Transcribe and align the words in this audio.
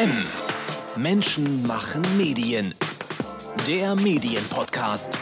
M. 0.00 0.10
Menschen 0.96 1.66
machen 1.66 2.00
Medien. 2.16 2.74
Der 3.68 3.94
Medienpodcast. 3.96 5.18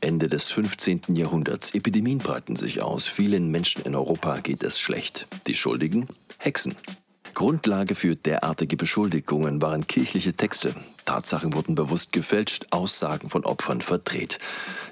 Ende 0.00 0.28
des 0.28 0.50
15. 0.50 1.02
Jahrhunderts. 1.14 1.76
Epidemien 1.76 2.18
breiten 2.18 2.56
sich 2.56 2.82
aus. 2.82 3.06
Vielen 3.06 3.52
Menschen 3.52 3.82
in 3.82 3.94
Europa 3.94 4.40
geht 4.40 4.64
es 4.64 4.80
schlecht. 4.80 5.28
Die 5.46 5.54
Schuldigen? 5.54 6.08
Hexen. 6.38 6.74
Grundlage 7.34 7.94
für 7.94 8.16
derartige 8.16 8.76
Beschuldigungen 8.76 9.62
waren 9.62 9.86
kirchliche 9.86 10.32
Texte. 10.32 10.74
Tatsachen 11.04 11.54
wurden 11.54 11.76
bewusst 11.76 12.10
gefälscht, 12.10 12.66
Aussagen 12.70 13.28
von 13.28 13.44
Opfern 13.44 13.80
verdreht. 13.80 14.40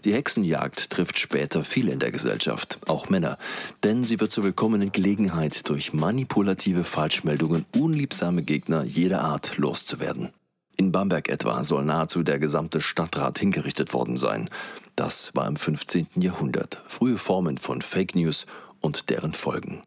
Die 0.04 0.14
Hexenjagd 0.14 0.88
trifft 0.90 1.18
später 1.18 1.62
viele 1.62 1.92
in 1.92 1.98
der 1.98 2.10
Gesellschaft, 2.10 2.78
auch 2.86 3.10
Männer, 3.10 3.36
denn 3.84 4.02
sie 4.02 4.18
wird 4.18 4.32
zur 4.32 4.44
willkommenen 4.44 4.92
Gelegenheit, 4.92 5.68
durch 5.68 5.92
manipulative 5.92 6.84
Falschmeldungen 6.84 7.66
unliebsame 7.76 8.42
Gegner 8.42 8.82
jeder 8.82 9.20
Art 9.20 9.58
loszuwerden. 9.58 10.30
In 10.78 10.92
Bamberg 10.92 11.28
etwa 11.28 11.62
soll 11.62 11.84
nahezu 11.84 12.22
der 12.22 12.38
gesamte 12.38 12.80
Stadtrat 12.80 13.38
hingerichtet 13.38 13.92
worden 13.92 14.16
sein. 14.16 14.48
Das 14.96 15.32
war 15.34 15.46
im 15.46 15.56
15. 15.56 16.08
Jahrhundert. 16.16 16.78
Frühe 16.86 17.18
Formen 17.18 17.58
von 17.58 17.82
Fake 17.82 18.14
News 18.14 18.46
und 18.80 19.10
deren 19.10 19.34
Folgen. 19.34 19.82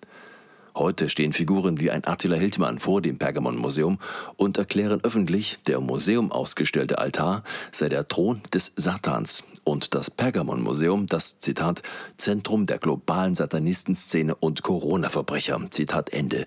Heute 0.75 1.09
stehen 1.09 1.33
Figuren 1.33 1.79
wie 1.79 1.91
ein 1.91 2.05
Attila 2.05 2.35
Hildmann 2.35 2.77
vor 2.79 3.01
dem 3.01 3.17
Pergamon-Museum 3.17 3.99
und 4.37 4.57
erklären 4.57 5.01
öffentlich, 5.03 5.57
der 5.65 5.77
im 5.77 5.85
Museum 5.85 6.31
ausgestellte 6.31 6.99
Altar 6.99 7.43
sei 7.71 7.89
der 7.89 8.07
Thron 8.07 8.41
des 8.53 8.71
Satans 8.75 9.43
und 9.63 9.95
das 9.95 10.11
Pergamon-Museum 10.11 11.07
das, 11.07 11.39
Zitat, 11.39 11.81
Zentrum 12.17 12.65
der 12.65 12.79
globalen 12.79 13.35
Satanistenszene 13.35 14.35
und 14.35 14.63
Corona-Verbrecher, 14.63 15.59
Zitat 15.71 16.11
Ende. 16.11 16.45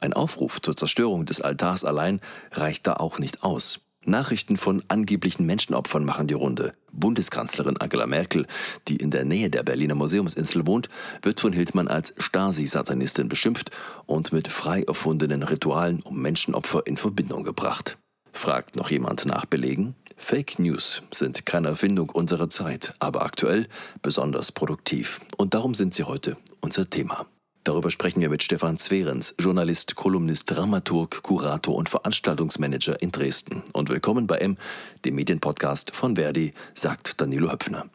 Ein 0.00 0.12
Aufruf 0.12 0.62
zur 0.62 0.76
Zerstörung 0.76 1.26
des 1.26 1.40
Altars 1.40 1.84
allein 1.84 2.20
reicht 2.52 2.86
da 2.86 2.94
auch 2.94 3.18
nicht 3.18 3.42
aus. 3.42 3.80
Nachrichten 4.06 4.56
von 4.56 4.82
angeblichen 4.88 5.44
Menschenopfern 5.44 6.04
machen 6.04 6.26
die 6.26 6.34
Runde. 6.34 6.72
Bundeskanzlerin 6.90 7.76
Angela 7.76 8.06
Merkel, 8.06 8.46
die 8.88 8.96
in 8.96 9.10
der 9.10 9.26
Nähe 9.26 9.50
der 9.50 9.62
Berliner 9.62 9.94
Museumsinsel 9.94 10.66
wohnt, 10.66 10.88
wird 11.20 11.38
von 11.38 11.52
Hildmann 11.52 11.86
als 11.86 12.14
Stasi-Satanistin 12.16 13.28
beschimpft 13.28 13.70
und 14.06 14.32
mit 14.32 14.48
frei 14.48 14.82
erfundenen 14.82 15.42
Ritualen 15.42 16.00
um 16.02 16.20
Menschenopfer 16.20 16.86
in 16.86 16.96
Verbindung 16.96 17.44
gebracht. 17.44 17.98
Fragt 18.32 18.76
noch 18.76 18.90
jemand 18.90 19.26
nach 19.26 19.46
Belegen? 19.46 19.94
Fake 20.16 20.58
News 20.58 21.02
sind 21.10 21.46
keine 21.46 21.68
Erfindung 21.68 22.10
unserer 22.10 22.48
Zeit, 22.48 22.94
aber 22.98 23.22
aktuell 23.22 23.66
besonders 24.02 24.52
produktiv. 24.52 25.20
Und 25.36 25.54
darum 25.54 25.74
sind 25.74 25.94
sie 25.94 26.04
heute 26.04 26.36
unser 26.60 26.88
Thema. 26.88 27.26
Darüber 27.64 27.90
sprechen 27.90 28.20
wir 28.20 28.30
mit 28.30 28.42
Stefan 28.42 28.78
Zwerens, 28.78 29.34
Journalist, 29.38 29.94
Kolumnist, 29.94 30.50
Dramaturg, 30.50 31.22
Kurator 31.22 31.74
und 31.74 31.88
Veranstaltungsmanager 31.88 33.00
in 33.02 33.12
Dresden. 33.12 33.62
Und 33.72 33.90
willkommen 33.90 34.26
bei 34.26 34.38
M, 34.38 34.56
dem 35.04 35.14
Medienpodcast 35.14 35.94
von 35.94 36.16
Verdi, 36.16 36.54
sagt 36.74 37.20
Danilo 37.20 37.50
Höpfner. 37.50 37.86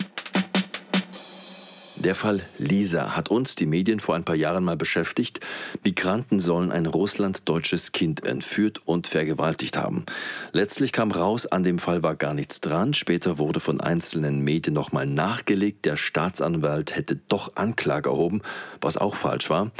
Der 1.98 2.14
Fall 2.14 2.42
Lisa 2.58 3.16
hat 3.16 3.30
uns, 3.30 3.56
die 3.56 3.66
Medien, 3.66 4.00
vor 4.02 4.16
ein 4.16 4.26
paar 4.26 4.36
Jahren 4.36 4.66
mal 4.66 4.76
beschäftigt. 4.76 5.40
Migranten 5.84 6.40
sollen 6.40 6.72
ein 6.72 6.88
russlanddeutsches 6.88 7.94
Kind 7.94 8.28
entführt 8.28 8.82
und 8.86 9.08
vergewaltigt 9.08 9.78
haben. 9.78 10.06
Letztlich 10.52 10.92
kam 10.92 11.12
raus, 11.12 11.46
an 11.46 11.64
dem 11.64 11.80
Fall 11.80 12.04
war 12.04 12.16
gar 12.16 12.34
nichts 12.34 12.60
dran. 12.60 12.94
Später 12.94 13.38
wurde 13.38 13.62
von 13.62 13.80
einzelnen 13.80 14.42
Medien 14.42 14.74
nochmal 14.74 15.06
nachgelegt, 15.06 15.86
der 15.86 15.96
Staatsanwalt 15.96 16.96
hätte 16.96 17.16
doch 17.30 17.56
Anklage 17.56 18.10
erhoben, 18.10 18.42
was 18.82 18.98
auch 18.98 19.16
falsch 19.16 19.50
war. 19.50 19.72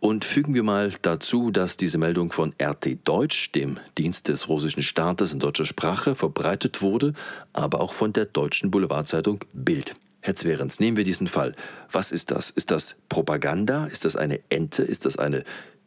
Und 0.00 0.24
fügen 0.24 0.54
wir 0.54 0.64
mal 0.64 0.92
dazu, 1.02 1.52
dass 1.52 1.76
diese 1.76 1.96
Meldung 1.96 2.32
von 2.32 2.54
RT 2.60 2.98
Deutsch, 3.04 3.52
dem 3.52 3.78
Dienst 3.96 4.26
des 4.26 4.48
russischen 4.48 4.82
Staates 4.82 5.32
in 5.32 5.38
deutscher 5.38 5.64
Sprache, 5.64 6.16
verbreitet 6.16 6.82
wurde, 6.82 7.12
aber 7.52 7.80
auch 7.80 7.92
von 7.92 8.12
der 8.12 8.24
deutschen 8.24 8.72
Boulevardzeitung 8.72 9.44
Bild. 9.52 9.94
Herr 10.24 10.36
Zwerens, 10.36 10.78
nehmen 10.78 10.96
wir 10.96 11.04
diesen 11.04 11.26
Fall. 11.26 11.54
Was 11.90 12.12
ist 12.12 12.30
das? 12.30 12.48
Ist 12.50 12.70
das 12.70 12.94
Propaganda? 13.08 13.86
Ist 13.86 14.04
das 14.04 14.14
eine 14.14 14.38
Ente? 14.50 14.84
Ist 14.84 15.04
das 15.04 15.18
eine 15.18 15.42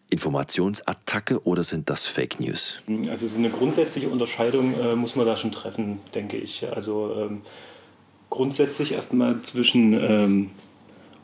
Informationsattacke 0.09 1.41
oder 1.46 1.63
sind 1.63 1.90
das 1.90 2.06
Fake 2.06 2.41
News? 2.41 2.79
Also 3.09 3.25
ist 3.25 3.38
eine 3.38 3.50
grundsätzliche 3.50 4.09
Unterscheidung, 4.09 4.75
äh, 4.79 4.95
muss 4.95 5.16
man 5.16 5.25
da 5.25 5.38
schon 5.38 5.53
treffen, 5.53 6.00
denke 6.13 6.35
ich. 6.35 6.68
Also 6.75 7.16
ähm, 7.18 7.41
grundsätzlich 8.29 8.91
erstmal 8.91 9.41
zwischen 9.41 9.94
ähm, 9.94 10.51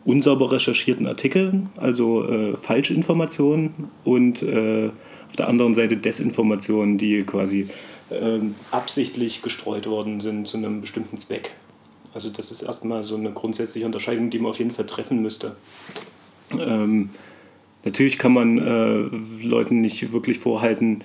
unsauber 0.05 0.53
recherchierten 0.53 1.05
Artikeln, 1.05 1.69
also 1.75 2.25
äh, 2.27 2.55
Falschinformationen 2.55 3.89
und 4.05 4.41
äh, 4.41 4.89
auf 5.27 5.35
der 5.35 5.49
anderen 5.49 5.73
Seite 5.73 5.97
Desinformationen, 5.97 6.97
die 6.97 7.23
quasi 7.23 7.67
ähm, 8.09 8.55
absichtlich 8.71 9.41
gestreut 9.41 9.85
worden 9.87 10.21
sind 10.21 10.47
zu 10.47 10.55
einem 10.55 10.79
bestimmten 10.79 11.17
Zweck. 11.17 11.51
Also 12.13 12.29
das 12.29 12.51
ist 12.51 12.61
erstmal 12.61 13.03
so 13.03 13.15
eine 13.15 13.31
grundsätzliche 13.31 13.85
Unterscheidung, 13.85 14.29
die 14.29 14.39
man 14.39 14.51
auf 14.51 14.59
jeden 14.59 14.71
Fall 14.71 14.85
treffen 14.85 15.21
müsste. 15.21 15.55
Ähm, 16.59 17.09
natürlich 17.85 18.17
kann 18.17 18.33
man 18.33 18.57
äh, 18.57 19.45
Leuten 19.45 19.81
nicht 19.81 20.11
wirklich 20.11 20.39
vorhalten, 20.39 21.03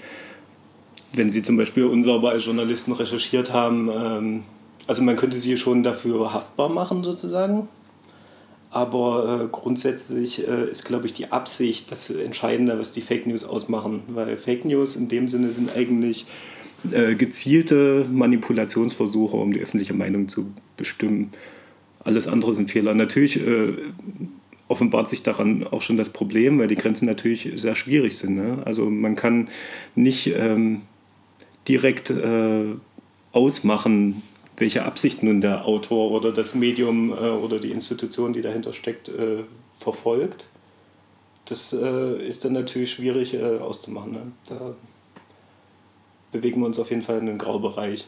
wenn 1.13 1.31
sie 1.31 1.43
zum 1.43 1.57
Beispiel 1.57 1.85
unsauber 1.85 2.31
als 2.31 2.45
Journalisten 2.45 2.93
recherchiert 2.93 3.53
haben. 3.53 3.89
Ähm, 3.89 4.43
also 4.87 5.03
man 5.03 5.17
könnte 5.17 5.39
sie 5.39 5.57
schon 5.57 5.83
dafür 5.83 6.33
haftbar 6.33 6.69
machen 6.69 7.05
sozusagen. 7.05 7.69
Aber 8.71 9.45
äh, 9.45 9.49
grundsätzlich 9.51 10.47
äh, 10.47 10.71
ist, 10.71 10.85
glaube 10.85 11.07
ich, 11.07 11.15
die 11.15 11.33
Absicht 11.33 11.91
das 11.91 12.11
Entscheidende, 12.11 12.79
was 12.79 12.93
die 12.93 13.01
Fake 13.01 13.27
News 13.27 13.45
ausmachen. 13.45 14.03
Weil 14.09 14.37
Fake 14.37 14.65
News 14.65 14.97
in 14.97 15.09
dem 15.09 15.29
Sinne 15.29 15.51
sind 15.51 15.75
eigentlich 15.77 16.27
äh, 16.93 17.15
gezielte 17.15 18.07
Manipulationsversuche, 18.11 19.37
um 19.37 19.53
die 19.53 19.61
öffentliche 19.61 19.95
Meinung 19.95 20.29
zu 20.29 20.53
bestimmen. 20.77 21.33
Alles 22.01 22.29
andere 22.29 22.55
sind 22.55 22.71
Fehler. 22.71 22.95
Natürlich 22.95 23.45
äh, 23.47 23.73
offenbart 24.69 25.09
sich 25.09 25.23
daran 25.23 25.67
auch 25.67 25.83
schon 25.83 25.97
das 25.97 26.11
Problem, 26.11 26.59
weil 26.59 26.69
die 26.69 26.77
Grenzen 26.77 27.07
natürlich 27.07 27.51
sehr 27.55 27.75
schwierig 27.75 28.17
sind. 28.19 28.37
Ne? 28.37 28.63
Also 28.65 28.89
man 28.89 29.17
kann 29.17 29.49
nicht 29.95 30.29
ähm, 30.29 30.83
direkt 31.69 32.11
äh, 32.11 32.75
ausmachen, 33.33 34.23
welche 34.57 34.85
Absicht 34.85 35.23
nun 35.23 35.41
der 35.41 35.67
Autor 35.67 36.11
oder 36.11 36.33
das 36.33 36.55
Medium 36.55 37.11
äh, 37.11 37.15
oder 37.15 37.59
die 37.59 37.71
Institution, 37.71 38.33
die 38.33 38.43
dahinter 38.43 38.73
steckt, 38.73 39.09
äh, 39.09 39.45
verfolgt. 39.79 40.47
Das 41.45 41.73
äh, 41.73 42.27
ist 42.27 42.45
dann 42.45 42.55
natürlich 42.55 42.93
schwierig 42.93 43.39
auszumachen. 43.41 44.13
Ne? 44.13 44.33
Da 44.49 44.75
bewegen 46.33 46.61
wir 46.61 46.67
uns 46.67 46.79
auf 46.79 46.91
jeden 46.91 47.03
Fall 47.03 47.19
in 47.19 47.29
einen 47.29 47.39
Graubereich. 47.39 48.07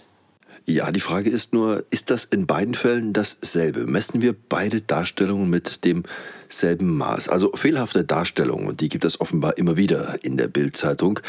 Ja, 0.67 0.91
die 0.93 1.01
Frage 1.01 1.31
ist 1.31 1.55
nur, 1.55 1.85
ist 1.91 2.11
das 2.11 2.25
in 2.25 2.47
beiden 2.47 2.75
Fällen 2.75 3.13
dasselbe? 3.13 3.87
Messen 3.87 4.21
wir 4.21 4.35
beide 4.35 4.81
Darstellungen 4.81 5.49
mit 5.49 5.85
demselben 5.85 6.97
Maß? 6.97 7.29
Also 7.29 7.53
fehlerhafte 7.55 8.05
Darstellungen, 8.05 8.67
und 8.67 8.81
die 8.81 8.89
gibt 8.89 9.05
es 9.05 9.21
offenbar 9.21 9.57
immer 9.57 9.77
wieder 9.77 10.23
in 10.23 10.37
der 10.37 10.49
Bildzeitung, 10.49 11.21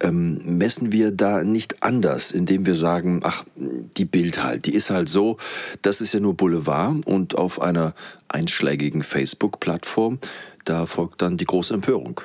ähm, 0.00 0.40
messen 0.44 0.92
wir 0.92 1.12
da 1.12 1.44
nicht 1.44 1.82
anders, 1.82 2.30
indem 2.30 2.66
wir 2.66 2.74
sagen, 2.74 3.20
ach, 3.22 3.44
die 3.56 4.04
Bild 4.04 4.42
halt, 4.42 4.66
die 4.66 4.74
ist 4.74 4.90
halt 4.90 5.08
so, 5.08 5.36
das 5.82 6.00
ist 6.00 6.12
ja 6.12 6.20
nur 6.20 6.34
Boulevard 6.34 7.06
und 7.06 7.36
auf 7.36 7.62
einer 7.62 7.94
einschlägigen 8.28 9.02
Facebook-Plattform, 9.02 10.18
da 10.64 10.86
folgt 10.86 11.22
dann 11.22 11.36
die 11.36 11.44
große 11.44 11.74
Empörung. 11.74 12.20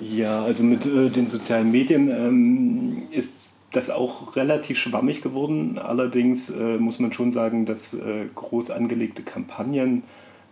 Ja, 0.00 0.44
also 0.44 0.62
mit 0.64 0.84
äh, 0.86 1.08
den 1.08 1.28
sozialen 1.28 1.70
Medien 1.70 2.10
ähm, 2.10 3.02
ist 3.10 3.53
das 3.76 3.90
auch 3.90 4.36
relativ 4.36 4.78
schwammig 4.78 5.22
geworden. 5.22 5.78
Allerdings 5.78 6.50
äh, 6.50 6.78
muss 6.78 6.98
man 6.98 7.12
schon 7.12 7.32
sagen, 7.32 7.66
dass 7.66 7.94
äh, 7.94 8.26
groß 8.34 8.70
angelegte 8.70 9.22
Kampagnen 9.22 10.04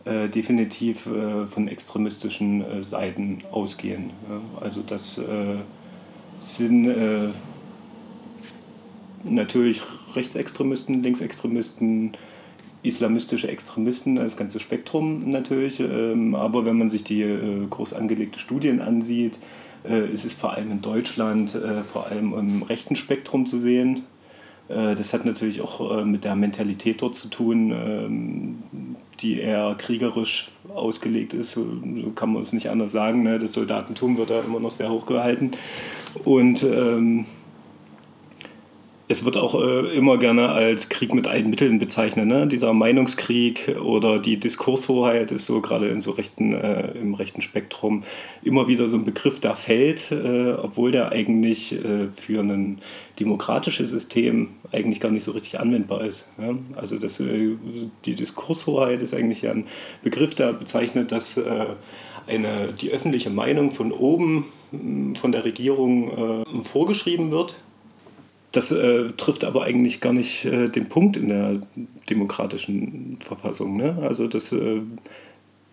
äh, 0.05 0.29
definitiv 0.29 1.07
äh, 1.07 1.47
von 1.47 1.69
extremistischen 1.69 2.63
äh, 2.63 2.83
Seiten 2.83 3.39
ausgehen. 3.51 4.11
Ja? 4.29 4.41
Also 4.61 4.83
das 4.87 5.21
sind 6.41 7.33
natürlich 9.23 9.81
Rechtsextremisten, 10.17 11.03
Linksextremisten, 11.03 12.17
islamistische 12.83 13.49
Extremisten, 13.49 14.17
das 14.17 14.37
ganze 14.37 14.61
Spektrum 14.61 15.31
natürlich. 15.31 15.81
Ähm, 15.81 16.35
aber 16.35 16.65
wenn 16.65 16.77
man 16.77 16.89
sich 16.89 17.05
die 17.05 17.23
äh, 17.23 17.67
groß 17.69 17.95
angelegte 17.95 18.39
Studien 18.39 18.81
ansieht, 18.81 19.39
äh, 19.89 20.07
ist 20.13 20.25
es 20.25 20.35
vor 20.35 20.53
allem 20.53 20.71
in 20.71 20.83
Deutschland 20.83 21.55
äh, 21.55 21.83
vor 21.83 22.07
allem 22.07 22.33
im 22.35 22.63
rechten 22.63 22.97
Spektrum 22.97 23.47
zu 23.47 23.59
sehen. 23.59 24.05
Das 24.69 25.13
hat 25.13 25.27
natürlich 25.27 25.61
auch 25.61 26.05
mit 26.05 26.25
der 26.25 26.35
Mentalität 26.35 27.03
dort 27.03 27.15
zu 27.15 27.29
tun, 27.29 27.73
ähm, 27.73 28.59
die 29.21 29.39
eher 29.39 29.75
kriegerisch 29.77 30.49
ausgelegt 30.75 31.35
ist. 31.35 31.53
So 31.53 31.67
kann 32.15 32.33
man 32.33 32.41
es 32.41 32.55
nicht 32.55 32.71
anders 32.71 32.93
sagen. 32.93 33.23
Ne? 33.23 33.39
Das 33.39 33.53
Soldatentum 33.53 34.17
wird 34.17 34.31
da 34.31 34.41
immer 34.41 34.61
noch 34.61 34.71
sehr 34.71 34.89
hoch 34.89 35.05
gehalten. 35.05 35.51
Und 36.25 36.63
ähm, 36.63 37.27
Es 39.13 39.27
wird 39.27 39.37
auch 39.37 39.55
äh, 39.63 39.95
immer 39.95 40.17
gerne 40.17 40.49
als 40.49 40.89
Krieg 40.89 41.13
mit 41.13 41.29
allen 41.29 41.51
Mitteln 41.51 41.79
bezeichnet. 41.79 42.27
Ne? 42.27 42.47
Dieser 42.47 42.73
Meinungskrieg 42.73 43.77
oder 43.79 44.19
die 44.19 44.41
Diskurshoheit 44.41 45.31
ist 45.33 45.45
so 45.45 45.61
gerade 45.61 45.89
in 45.89 46.01
so 46.01 46.13
rechten, 46.13 46.55
äh, 46.55 46.93
im 46.93 47.13
rechten 47.13 47.43
Spektrum 47.43 48.05
immer 48.43 48.69
wieder 48.69 48.89
so 48.89 48.97
ein 48.97 49.05
Begriff, 49.05 49.39
der 49.39 49.55
fällt, 49.55 50.11
äh, 50.11 50.53
obwohl 50.53 50.93
der 50.93 51.13
eigentlich 51.13 51.75
äh, 51.75 52.09
für 52.09 52.41
ein 52.41 52.79
demokratisches 53.21 53.91
System 53.91 54.55
eigentlich 54.73 54.99
gar 54.99 55.11
nicht 55.11 55.25
so 55.25 55.33
richtig 55.33 55.61
anwendbar 55.61 56.07
ist. 56.07 56.27
Ja? 56.39 56.55
Also 56.77 56.97
das, 56.97 57.21
äh, 57.21 57.51
die 58.07 58.15
Diskurshoheit 58.15 59.03
ist 59.03 59.13
eigentlich 59.13 59.47
ein 59.47 59.67
Begriff, 60.03 60.35
der 60.35 60.55
bezeichnet, 60.55 61.13
dass 61.13 61.37
äh, 61.37 61.67
eine, 62.27 62.73
die 62.81 62.91
öffentliche 62.91 63.29
Meinung 63.29 63.73
von 63.73 63.93
oben, 63.93 64.47
von 65.21 65.33
der 65.33 65.45
Regierung 65.45 66.47
vorgeschrieben 66.65 67.31
wird 67.31 67.57
das 68.53 68.71
äh, 68.71 69.07
trifft 69.17 69.45
aber 69.45 69.65
eigentlich 69.65 70.01
gar 70.01 70.13
nicht 70.13 70.45
äh, 70.45 70.69
den 70.69 70.89
Punkt 70.89 71.17
in 71.17 71.29
der 71.29 71.61
demokratischen 72.09 73.19
Verfassung. 73.25 73.77
Ne? 73.77 73.97
Also 74.03 74.29
das 74.29 74.53
äh, 74.53 74.83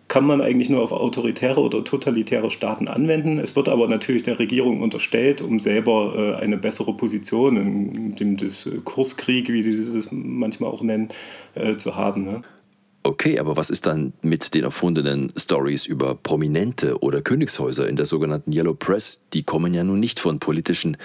kann 0.07 0.25
man 0.25 0.41
eigentlich 0.41 0.69
nur 0.69 0.81
auf 0.81 0.91
autoritäre 0.91 1.61
oder 1.61 1.83
totalitäre 1.83 2.49
Staaten 2.49 2.87
anwenden. 2.87 3.37
Es 3.37 3.55
wird 3.55 3.69
aber 3.69 3.87
natürlich 3.87 4.23
der 4.23 4.39
Regierung 4.39 4.81
unterstellt, 4.81 5.41
um 5.41 5.59
selber 5.59 6.35
äh, 6.39 6.41
eine 6.41 6.57
bessere 6.57 6.93
Position 6.95 7.57
in 7.57 8.15
dem 8.15 8.37
Diskurskrieg, 8.37 9.49
wie 9.49 9.61
die 9.61 9.69
es 9.69 10.09
manchmal 10.11 10.71
auch 10.71 10.81
nennen, 10.81 11.09
äh, 11.53 11.75
zu 11.77 11.95
haben. 11.95 12.23
Ne? 12.23 12.41
Okay, 13.09 13.39
aber 13.39 13.57
was 13.57 13.71
ist 13.71 13.87
dann 13.87 14.13
mit 14.21 14.53
den 14.53 14.63
erfundenen 14.63 15.33
Stories 15.35 15.87
über 15.87 16.13
Prominente 16.13 16.99
oder 17.01 17.23
Königshäuser 17.23 17.89
in 17.89 17.95
der 17.95 18.05
sogenannten 18.05 18.51
Yellow 18.51 18.75
Press? 18.75 19.21
Die 19.33 19.41
kommen 19.41 19.73
ja 19.73 19.83
nun 19.83 19.99
nicht 19.99 20.19
von 20.19 20.37
politischen 20.37 20.95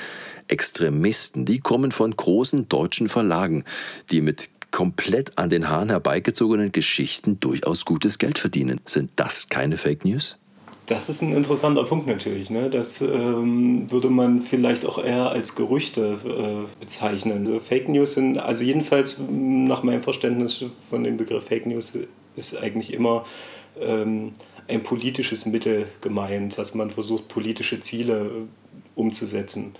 Extremisten, 0.47 1.47
die 1.47 1.61
kommen 1.61 1.93
von 1.93 2.15
großen 2.15 2.69
deutschen 2.69 3.09
Verlagen, 3.09 3.65
die 4.11 4.21
mit 4.21 4.51
komplett 4.71 5.39
an 5.39 5.49
den 5.49 5.71
Haaren 5.71 5.89
herbeigezogenen 5.89 6.73
Geschichten 6.73 7.41
durchaus 7.41 7.87
gutes 7.87 8.19
Geld 8.19 8.39
verdienen. 8.39 8.83
Sind 8.85 9.11
das 9.17 9.49
keine 9.49 9.79
Fake 9.79 10.05
News? 10.05 10.37
Das 10.87 11.09
ist 11.09 11.23
ein 11.23 11.35
interessanter 11.35 11.85
Punkt 11.85 12.07
natürlich. 12.07 12.51
Ne? 12.51 12.69
Das 12.69 13.01
ähm, 13.01 13.91
würde 13.91 14.11
man 14.11 14.43
vielleicht 14.43 14.85
auch 14.85 15.03
eher 15.03 15.31
als 15.31 15.55
Gerüchte 15.55 16.19
äh, 16.25 16.81
bezeichnen. 16.81 17.39
Also 17.39 17.59
Fake 17.59 17.89
News 17.89 18.15
sind, 18.15 18.39
also 18.39 18.65
jedenfalls 18.65 19.19
nach 19.31 19.83
meinem 19.83 20.03
Verständnis 20.03 20.65
von 20.91 21.05
dem 21.05 21.17
Begriff 21.17 21.47
Fake 21.47 21.67
News 21.67 21.99
ist 22.37 22.57
eigentlich 22.61 22.93
immer 22.93 23.25
ähm, 23.81 24.33
ein 24.69 24.83
politisches 24.83 25.47
Mittel 25.47 25.87
gemeint, 26.03 26.59
dass 26.59 26.75
man 26.75 26.91
versucht, 26.91 27.29
politische 27.29 27.81
Ziele 27.81 28.31
umzusetzen 28.95 29.75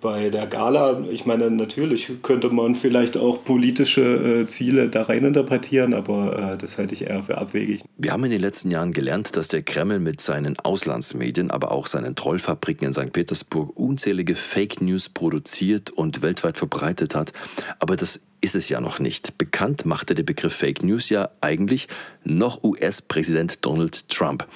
bei 0.00 0.30
der 0.30 0.46
Gala, 0.46 1.02
ich 1.10 1.26
meine, 1.26 1.50
natürlich 1.50 2.10
könnte 2.22 2.50
man 2.50 2.74
vielleicht 2.74 3.16
auch 3.16 3.44
politische 3.44 4.42
äh, 4.42 4.46
Ziele 4.46 4.88
da 4.88 5.02
rein 5.02 5.24
interpretieren, 5.24 5.94
aber 5.94 6.52
äh, 6.52 6.58
das 6.58 6.78
halte 6.78 6.94
ich 6.94 7.06
eher 7.06 7.22
für 7.22 7.38
abwegig. 7.38 7.82
Wir 7.96 8.12
haben 8.12 8.24
in 8.24 8.30
den 8.30 8.40
letzten 8.40 8.70
Jahren 8.70 8.92
gelernt, 8.92 9.36
dass 9.36 9.48
der 9.48 9.62
Kreml 9.62 9.98
mit 9.98 10.20
seinen 10.20 10.58
Auslandsmedien, 10.58 11.50
aber 11.50 11.72
auch 11.72 11.86
seinen 11.86 12.14
Trollfabriken 12.14 12.88
in 12.88 12.92
St. 12.92 13.12
Petersburg 13.12 13.76
unzählige 13.76 14.34
Fake 14.34 14.80
News 14.80 15.08
produziert 15.08 15.90
und 15.90 16.22
weltweit 16.22 16.58
verbreitet 16.58 17.14
hat. 17.14 17.32
Aber 17.80 17.96
das 17.96 18.20
ist 18.40 18.54
es 18.54 18.68
ja 18.68 18.80
noch 18.80 18.98
nicht. 18.98 19.38
Bekannt 19.38 19.84
machte 19.84 20.14
der 20.14 20.22
Begriff 20.22 20.54
Fake 20.54 20.82
News 20.82 21.08
ja 21.08 21.28
eigentlich 21.40 21.88
noch 22.24 22.62
US-Präsident 22.62 23.64
Donald 23.64 24.08
Trump, 24.08 24.46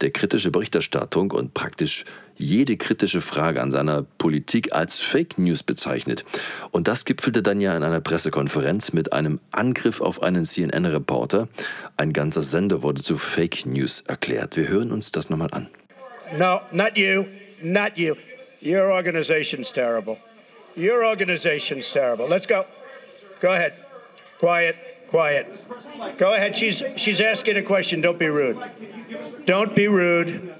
der 0.00 0.10
kritische 0.10 0.50
Berichterstattung 0.50 1.30
und 1.30 1.54
praktisch 1.54 2.04
jede 2.36 2.76
kritische 2.76 3.20
Frage 3.20 3.62
an 3.62 3.70
seiner 3.70 4.02
Politik 4.02 4.72
als 4.74 5.00
Fake 5.00 5.38
News 5.38 5.62
bezeichnet. 5.62 6.24
Und 6.70 6.88
das 6.88 7.04
gipfelte 7.04 7.42
dann 7.42 7.60
ja 7.60 7.76
in 7.76 7.82
einer 7.82 8.00
Pressekonferenz 8.00 8.92
mit 8.92 9.12
einem 9.12 9.40
Angriff 9.52 10.00
auf 10.00 10.22
einen 10.22 10.44
CNN-Reporter. 10.44 11.48
Ein 11.96 12.12
ganzer 12.12 12.42
Sender 12.42 12.82
wurde 12.82 13.02
zu 13.02 13.16
Fake 13.16 13.66
News 13.66 14.02
erklärt. 14.02 14.56
Wir 14.56 14.68
hören 14.68 14.92
uns 14.92 15.12
das 15.12 15.30
nochmal 15.30 15.48
an. 15.52 15.68
No, 16.38 16.60
not 16.72 16.96
you, 16.96 17.24
not 17.62 17.92
you. 17.96 18.14
Your 18.62 18.92
organization's 18.92 19.72
terrible. 19.72 20.16
Your 20.76 21.06
organization's 21.06 21.90
terrible. 21.92 22.26
Let's 22.28 22.46
go. 22.46 22.64
Go 23.40 23.52
ahead. 23.52 23.74
Quiet, 24.38 24.76
quiet. 25.08 25.46
Go 26.18 26.34
ahead. 26.34 26.56
She's 26.56 26.82
she's 26.96 27.20
asking 27.20 27.56
a 27.56 27.62
question. 27.62 28.00
Don't 28.00 28.18
be 28.18 28.26
rude. 28.26 28.58
Don't 29.44 29.74
be 29.74 29.88
rude. 29.88 30.54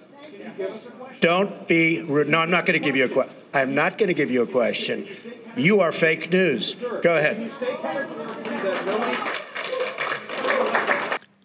Don't 1.20 1.68
be 1.68 2.02
rude. 2.02 2.28
No, 2.28 2.38
I'm 2.38 2.50
not 2.50 2.66
going 2.66 2.78
to 2.78 2.84
give 2.84 2.96
you 2.96 3.04
a 3.04 3.08
question. 3.08 3.34
I'm 3.52 3.74
not 3.74 3.98
going 3.98 4.08
to 4.08 4.14
give 4.14 4.30
you 4.30 4.42
a 4.42 4.46
question. 4.46 5.08
You 5.56 5.80
are 5.80 5.92
fake 5.92 6.30
news. 6.30 6.74
Go 7.02 7.16
ahead. 7.16 7.50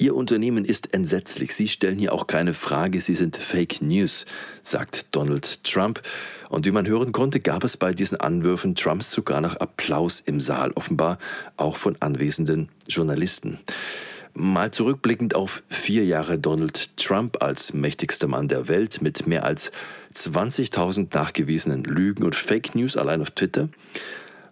Ihr 0.01 0.15
Unternehmen 0.15 0.65
ist 0.65 0.95
entsetzlich. 0.95 1.53
Sie 1.53 1.67
stellen 1.67 1.99
hier 1.99 2.11
auch 2.11 2.25
keine 2.25 2.55
Frage. 2.55 2.99
Sie 3.01 3.13
sind 3.13 3.37
Fake 3.37 3.83
News, 3.83 4.25
sagt 4.63 5.05
Donald 5.11 5.63
Trump. 5.63 6.01
Und 6.49 6.65
wie 6.65 6.71
man 6.71 6.87
hören 6.87 7.11
konnte, 7.11 7.39
gab 7.39 7.63
es 7.63 7.77
bei 7.77 7.93
diesen 7.93 8.19
Anwürfen 8.19 8.73
Trumps 8.73 9.11
sogar 9.11 9.41
noch 9.41 9.57
Applaus 9.57 10.19
im 10.19 10.39
Saal, 10.39 10.71
offenbar 10.71 11.19
auch 11.55 11.75
von 11.75 11.97
anwesenden 11.99 12.69
Journalisten. 12.87 13.59
Mal 14.33 14.71
zurückblickend 14.71 15.35
auf 15.35 15.61
vier 15.67 16.03
Jahre 16.03 16.39
Donald 16.39 16.97
Trump 16.97 17.43
als 17.43 17.71
mächtigster 17.75 18.25
Mann 18.25 18.47
der 18.47 18.67
Welt 18.67 19.03
mit 19.03 19.27
mehr 19.27 19.43
als 19.43 19.71
20.000 20.15 21.13
nachgewiesenen 21.13 21.83
Lügen 21.83 22.23
und 22.23 22.35
Fake 22.35 22.73
News 22.73 22.97
allein 22.97 23.21
auf 23.21 23.29
Twitter. 23.29 23.69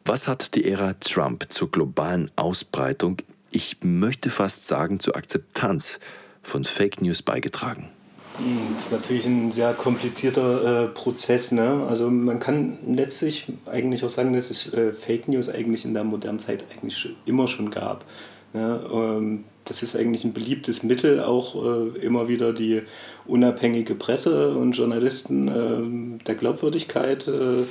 Was 0.05 0.27
hat 0.27 0.53
die 0.53 0.69
Ära 0.69 0.93
Trump 0.93 1.47
zur 1.49 1.71
globalen 1.71 2.29
Ausbreitung 2.35 3.23
ich 3.51 3.77
möchte 3.81 4.29
fast 4.29 4.67
sagen, 4.67 4.99
zur 4.99 5.15
Akzeptanz 5.15 5.99
von 6.41 6.63
Fake 6.63 7.01
News 7.01 7.21
beigetragen? 7.21 7.89
Hm, 8.37 8.75
das 8.75 8.85
ist 8.85 8.91
natürlich 8.91 9.25
ein 9.25 9.51
sehr 9.51 9.73
komplizierter 9.73 10.85
äh, 10.85 10.87
Prozess. 10.87 11.51
Ne? 11.51 11.85
Also 11.89 12.09
man 12.09 12.39
kann 12.39 12.77
letztlich 12.87 13.47
eigentlich 13.65 14.03
auch 14.03 14.09
sagen, 14.09 14.33
dass 14.33 14.49
es 14.49 14.73
äh, 14.73 14.91
Fake 14.91 15.27
News 15.27 15.49
eigentlich 15.49 15.85
in 15.85 15.93
der 15.93 16.03
modernen 16.03 16.39
Zeit 16.39 16.63
eigentlich 16.71 17.09
immer 17.25 17.47
schon 17.47 17.71
gab. 17.71 18.05
Ne? 18.53 18.81
Ähm, 18.91 19.43
das 19.65 19.83
ist 19.83 19.95
eigentlich 19.95 20.23
ein 20.23 20.33
beliebtes 20.33 20.83
Mittel, 20.83 21.19
auch 21.21 21.55
äh, 21.63 21.99
immer 21.99 22.27
wieder 22.27 22.53
die 22.53 22.81
unabhängige 23.27 23.93
Presse 23.93 24.55
und 24.55 24.71
Journalisten 24.73 25.47
ähm, 25.47 26.19
der 26.25 26.35
Glaubwürdigkeit, 26.35 27.27
äh, 27.27 27.63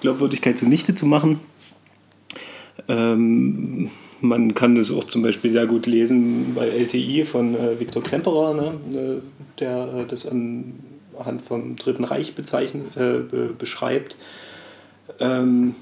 Glaubwürdigkeit 0.00 0.58
zunichte 0.58 0.94
zu 0.94 1.06
machen. 1.06 1.40
Ähm, 2.88 3.90
man 4.20 4.54
kann 4.54 4.74
das 4.74 4.90
auch 4.90 5.04
zum 5.04 5.22
Beispiel 5.22 5.50
sehr 5.50 5.66
gut 5.66 5.86
lesen 5.86 6.54
bei 6.54 6.68
LTI 6.68 7.24
von 7.24 7.54
äh, 7.54 7.78
Viktor 7.78 8.02
Klemperer, 8.02 8.54
ne, 8.54 8.74
äh, 8.98 9.60
der 9.60 9.88
äh, 9.94 10.06
das 10.06 10.26
anhand 10.26 11.42
vom 11.42 11.76
Dritten 11.76 12.04
Reich 12.04 12.34
bezeichnet, 12.34 12.96
äh, 12.96 13.20
be 13.20 13.54
beschreibt. 13.56 14.16
Ähm, 15.20 15.74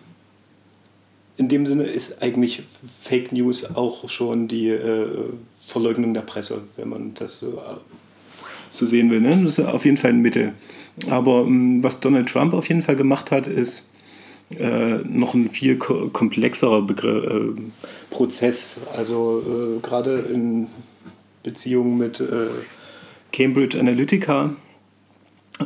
in 1.37 1.49
dem 1.49 1.67
Sinne 1.67 1.85
ist 1.85 2.23
eigentlich 2.23 2.63
Fake 3.01 3.33
News 3.33 3.75
auch 3.75 4.09
schon 4.11 4.49
die 4.49 4.69
äh, 4.69 5.31
Verleugnung 5.67 6.13
der 6.15 6.21
Presse, 6.21 6.65
wenn 6.77 6.91
man 6.91 7.15
das 7.15 7.41
so, 7.41 7.59
äh, 7.59 7.79
so 8.71 8.85
sehen 8.85 9.11
will. 9.11 9.21
Ne? 9.21 9.31
Das 9.45 9.59
ist 9.59 9.65
auf 9.65 9.85
jeden 9.85 9.97
Fall 9.97 10.11
ein 10.11 10.21
Mittel. 10.21 10.53
Aber 11.09 11.45
ähm, 11.47 11.83
was 11.83 12.01
Donald 12.01 12.29
Trump 12.29 12.53
auf 12.53 12.69
jeden 12.69 12.83
Fall 12.83 12.97
gemacht 12.97 13.31
hat, 13.31 13.47
ist, 13.47 13.92
äh, 14.59 14.99
noch 14.99 15.35
ein 15.35 15.49
viel 15.49 15.77
komplexerer 15.77 16.83
Begriff, 16.83 17.25
äh, 17.25 17.63
Prozess. 18.11 18.73
Also 18.97 19.43
äh, 19.47 19.81
gerade 19.81 20.19
in 20.33 20.69
Beziehung 21.43 21.97
mit 21.99 22.21
äh, 22.21 22.49
Cambridge 23.33 23.79
Analytica 23.79 24.55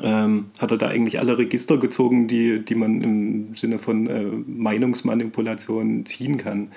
ähm, 0.02 0.46
hat 0.58 0.70
er 0.70 0.78
da 0.78 0.88
eigentlich 0.88 1.18
alle 1.18 1.38
Register 1.38 1.78
gezogen, 1.78 2.28
die, 2.28 2.64
die 2.64 2.74
man 2.74 3.02
im 3.02 3.56
Sinne 3.56 3.78
von 3.78 4.06
äh, 4.06 4.24
Meinungsmanipulation 4.24 6.06
ziehen 6.06 6.36
kann. 6.36 6.72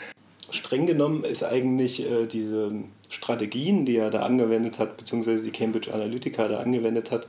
Streng 0.51 0.87
genommen 0.87 1.23
ist 1.23 1.43
eigentlich 1.43 2.09
äh, 2.09 2.25
diese 2.25 2.71
Strategien, 3.09 3.85
die 3.85 3.97
er 3.97 4.09
da 4.09 4.21
angewendet 4.21 4.79
hat, 4.79 4.97
beziehungsweise 4.97 5.43
die 5.43 5.51
Cambridge 5.51 5.93
Analytica 5.93 6.47
da 6.47 6.59
angewendet 6.59 7.11
hat, 7.11 7.27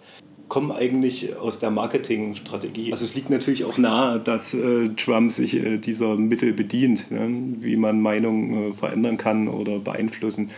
kommen 0.51 0.73
eigentlich 0.73 1.37
aus 1.37 1.61
der 1.61 1.71
Marketingstrategie. 1.71 2.93
Also 2.93 3.07
es 3.07 3.15
liegt 3.15 3.31
natürlich 3.31 3.65
auch 3.65 3.79
nahe, 3.79 4.21
dass 4.21 4.53
äh, 4.53 4.91
Trump 4.91 5.33
sich 5.33 5.55
äh, 5.55 5.79
dieser 5.79 6.17
Mittel 6.17 6.53
bedient, 6.53 7.11
ne? 7.11 7.55
wie 7.61 7.77
man 7.77 8.03
Meinungen 8.03 8.71
äh, 8.71 8.73
verändern 8.75 9.17
kann 9.17 9.49
oder 9.49 9.79
beeinflussen. 9.79 10.51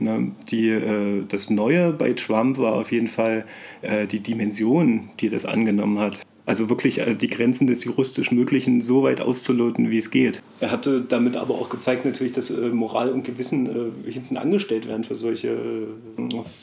Ne? 0.00 0.32
Die, 0.50 0.70
äh, 0.70 1.24
das 1.28 1.50
Neue 1.50 1.92
bei 1.92 2.14
Trump 2.14 2.58
war 2.58 2.74
auf 2.74 2.90
jeden 2.90 3.06
Fall 3.06 3.44
äh, 3.82 4.08
die 4.08 4.20
Dimension, 4.20 5.10
die 5.20 5.28
das 5.28 5.46
angenommen 5.46 6.00
hat. 6.00 6.20
Also 6.46 6.68
wirklich 6.68 6.98
äh, 6.98 7.14
die 7.14 7.28
Grenzen 7.28 7.66
des 7.66 7.84
juristisch 7.84 8.30
Möglichen 8.30 8.82
so 8.82 9.02
weit 9.02 9.20
auszuloten, 9.20 9.90
wie 9.90 9.98
es 9.98 10.10
geht. 10.10 10.42
Er 10.60 10.70
hatte 10.70 11.00
damit 11.00 11.36
aber 11.36 11.54
auch 11.54 11.70
gezeigt, 11.70 12.04
natürlich, 12.04 12.32
dass 12.32 12.50
äh, 12.50 12.68
Moral 12.68 13.10
und 13.10 13.24
Gewissen 13.24 13.66
äh, 13.66 14.10
hinten 14.10 14.36
angestellt 14.36 14.86
werden 14.86 15.04
für 15.04 15.14
solche, 15.14 15.56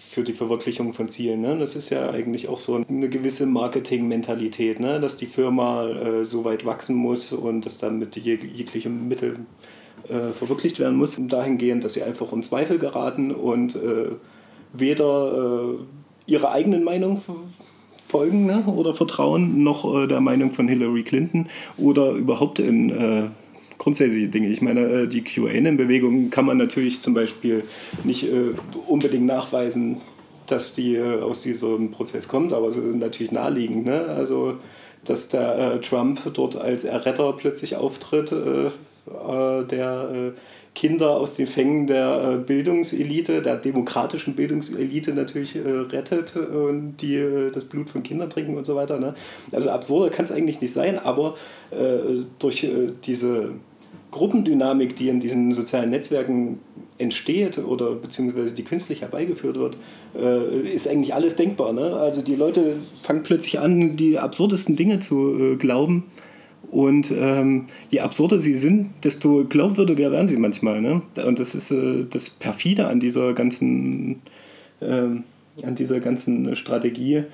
für 0.10 0.24
die 0.24 0.34
Verwirklichung 0.34 0.94
von 0.94 1.10
Zielen. 1.10 1.42
Ne? 1.42 1.58
Das 1.58 1.76
ist 1.76 1.90
ja 1.90 2.12
eigentlich 2.12 2.48
auch 2.48 2.60
so 2.60 2.84
eine 2.88 3.10
gewisse 3.10 3.46
Marketing-Mentalität, 3.46 4.80
ne? 4.80 5.00
dass 5.00 5.18
die 5.18 5.26
Firma 5.26 6.24
so 6.24 6.44
weit 6.46 6.66
wachsen 6.66 6.96
muss 6.96 7.34
und 7.34 7.66
dass 7.66 7.78
damit 7.78 8.16
jegliche 8.16 8.90
Mittel 8.90 9.40
verwirklicht 10.08 10.80
werden 10.80 10.98
muss. 10.98 11.20
Dahingehend, 11.20 11.84
dass 11.84 11.94
sie 11.94 12.04
einfach 12.04 12.32
in 12.34 12.44
Zweifel 12.44 12.78
geraten 12.78 13.32
und 13.32 13.78
weder 14.74 15.76
ihre 16.26 16.52
eigenen 16.52 16.84
Meinungen 16.84 17.22
folgen 18.12 18.46
ne? 18.46 18.64
oder 18.68 18.94
vertrauen, 18.94 19.64
noch 19.64 20.04
äh, 20.04 20.08
der 20.08 20.22
Meinung 20.22 20.52
von 20.52 20.68
Hillary 20.68 21.04
Clinton 21.04 21.48
oder 21.78 22.12
überhaupt 22.12 22.60
in 22.60 22.90
äh, 22.90 23.24
grundsätzliche 23.78 24.28
Dinge. 24.28 24.50
Ich 24.50 24.62
meine, 24.62 24.82
äh, 24.82 25.08
die 25.08 25.24
QAnon-Bewegung 25.24 26.30
kann 26.30 26.46
man 26.46 26.58
natürlich 26.58 27.02
zum 27.02 27.14
Beispiel 27.14 27.64
nicht 28.04 28.32
äh, 28.32 28.54
unbedingt 28.88 29.26
nachweisen, 29.26 29.98
dass 30.46 30.74
die 30.74 30.96
äh, 30.96 31.22
aus 31.22 31.42
diesem 31.42 31.90
Prozess 31.90 32.28
kommt, 32.28 32.54
aber 32.54 32.68
es 32.68 32.76
ist 32.76 32.96
natürlich 32.96 33.32
naheliegend. 33.32 33.86
Ne? 33.86 34.06
Also, 34.06 34.58
dass 35.06 35.30
der 35.30 35.82
Trump 35.82 36.22
dort 36.34 36.58
als 36.58 36.84
Erretter 36.84 37.34
plötzlich 37.34 37.76
auftritt, 37.76 38.32
der 38.32 38.72
Kinder 40.74 41.12
aus 41.12 41.34
den 41.34 41.48
Fängen 41.48 41.86
der 41.86 42.36
äh, 42.36 42.38
Bildungselite, 42.38 43.42
der 43.42 43.58
demokratischen 43.58 44.36
Bildungselite 44.36 45.14
natürlich 45.14 45.56
äh, 45.56 45.60
rettet 45.60 46.38
und 46.38 46.96
die 47.02 47.16
äh, 47.16 47.52
das 47.52 47.66
Blut 47.66 47.90
von 47.90 48.04
Kindern 48.04 48.30
trinken 48.30 48.56
und 48.56 48.66
so 48.66 48.76
weiter. 48.76 48.98
Ne? 48.98 49.14
Also 49.52 49.70
absurder 49.70 50.10
kann 50.10 50.24
es 50.24 50.32
eigentlich 50.32 50.62
nicht 50.62 50.74
sein, 50.74 50.98
aber 51.00 51.36
durch 52.40 52.68
diese 53.06 53.52
Gruppendynamik, 54.12 54.98
die 54.98 55.08
in 55.08 55.22
diesen 55.22 55.54
sozialen 55.54 55.90
Netzwerken 55.90 56.60
entsteht 56.98 57.58
oder 57.60 57.96
beziehungsweise 57.96 58.54
die 58.56 58.64
künstlich 58.64 59.02
herbeigeführt 59.02 59.58
wird, 59.58 59.78
ist 60.74 60.90
eigentlich 60.90 61.14
alles 61.14 61.38
denkbar. 61.38 61.72
Ne? 61.72 61.96
Also 61.96 62.22
die 62.22 62.36
Leute 62.36 62.76
fangen 63.02 63.24
plötzlich 63.24 63.60
an, 63.60 63.96
die 63.96 64.20
absurdesten 64.20 64.76
Dinge 64.76 65.00
zu 65.00 65.56
glauben 65.58 66.12
und 66.72 67.12
ähm, 67.12 67.66
je 67.90 68.00
absurder 68.00 68.40
sie 68.40 68.56
sind, 68.56 68.92
desto 69.04 69.44
glaubwürdiger 69.44 70.10
werden 70.12 70.30
sie 70.30 70.38
manchmal. 70.38 70.82
Ne? 70.82 71.02
Und 71.24 71.38
das 71.38 71.54
ist 71.54 71.70
äh, 71.72 72.06
das 72.10 72.30
Perfide 72.30 72.88
an 72.88 73.02
dieser 73.02 73.34
ganzen, 73.34 74.22
äh, 74.80 74.86
an 75.64 75.76
dieser 75.76 76.00
ganzen 76.00 76.56
Strategie, 76.56 77.26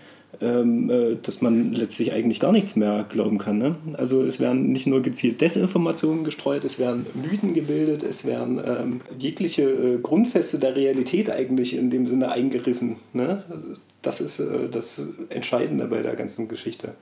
ähm, 0.41 0.89
äh, 0.89 1.17
dass 1.21 1.41
man 1.41 1.71
letztlich 1.71 2.13
eigentlich 2.13 2.39
gar 2.39 2.51
nichts 2.51 2.75
mehr 2.75 3.05
glauben 3.07 3.37
kann. 3.37 3.59
Ne? 3.59 3.75
Also 3.93 4.23
es 4.23 4.39
werden 4.39 4.71
nicht 4.71 4.87
nur 4.87 5.03
gezielt 5.03 5.39
Desinformationen 5.39 6.23
gestreut, 6.23 6.65
es 6.65 6.79
werden 6.79 7.05
Mythen 7.13 7.53
gebildet, 7.53 8.01
es 8.01 8.25
werden 8.25 8.59
ähm, 8.65 9.01
jegliche 9.19 9.69
äh, 9.69 9.99
Grundfeste 10.01 10.57
der 10.57 10.75
Realität 10.75 11.29
eigentlich 11.29 11.77
in 11.77 11.91
dem 11.91 12.07
Sinne 12.07 12.31
eingerissen. 12.31 12.95
Ne? 13.13 13.43
Das 14.01 14.19
ist 14.19 14.39
äh, 14.39 14.67
das 14.71 15.05
Entscheidende 15.29 15.85
bei 15.85 16.01
der 16.01 16.15
ganzen 16.15 16.47
Geschichte. 16.47 16.95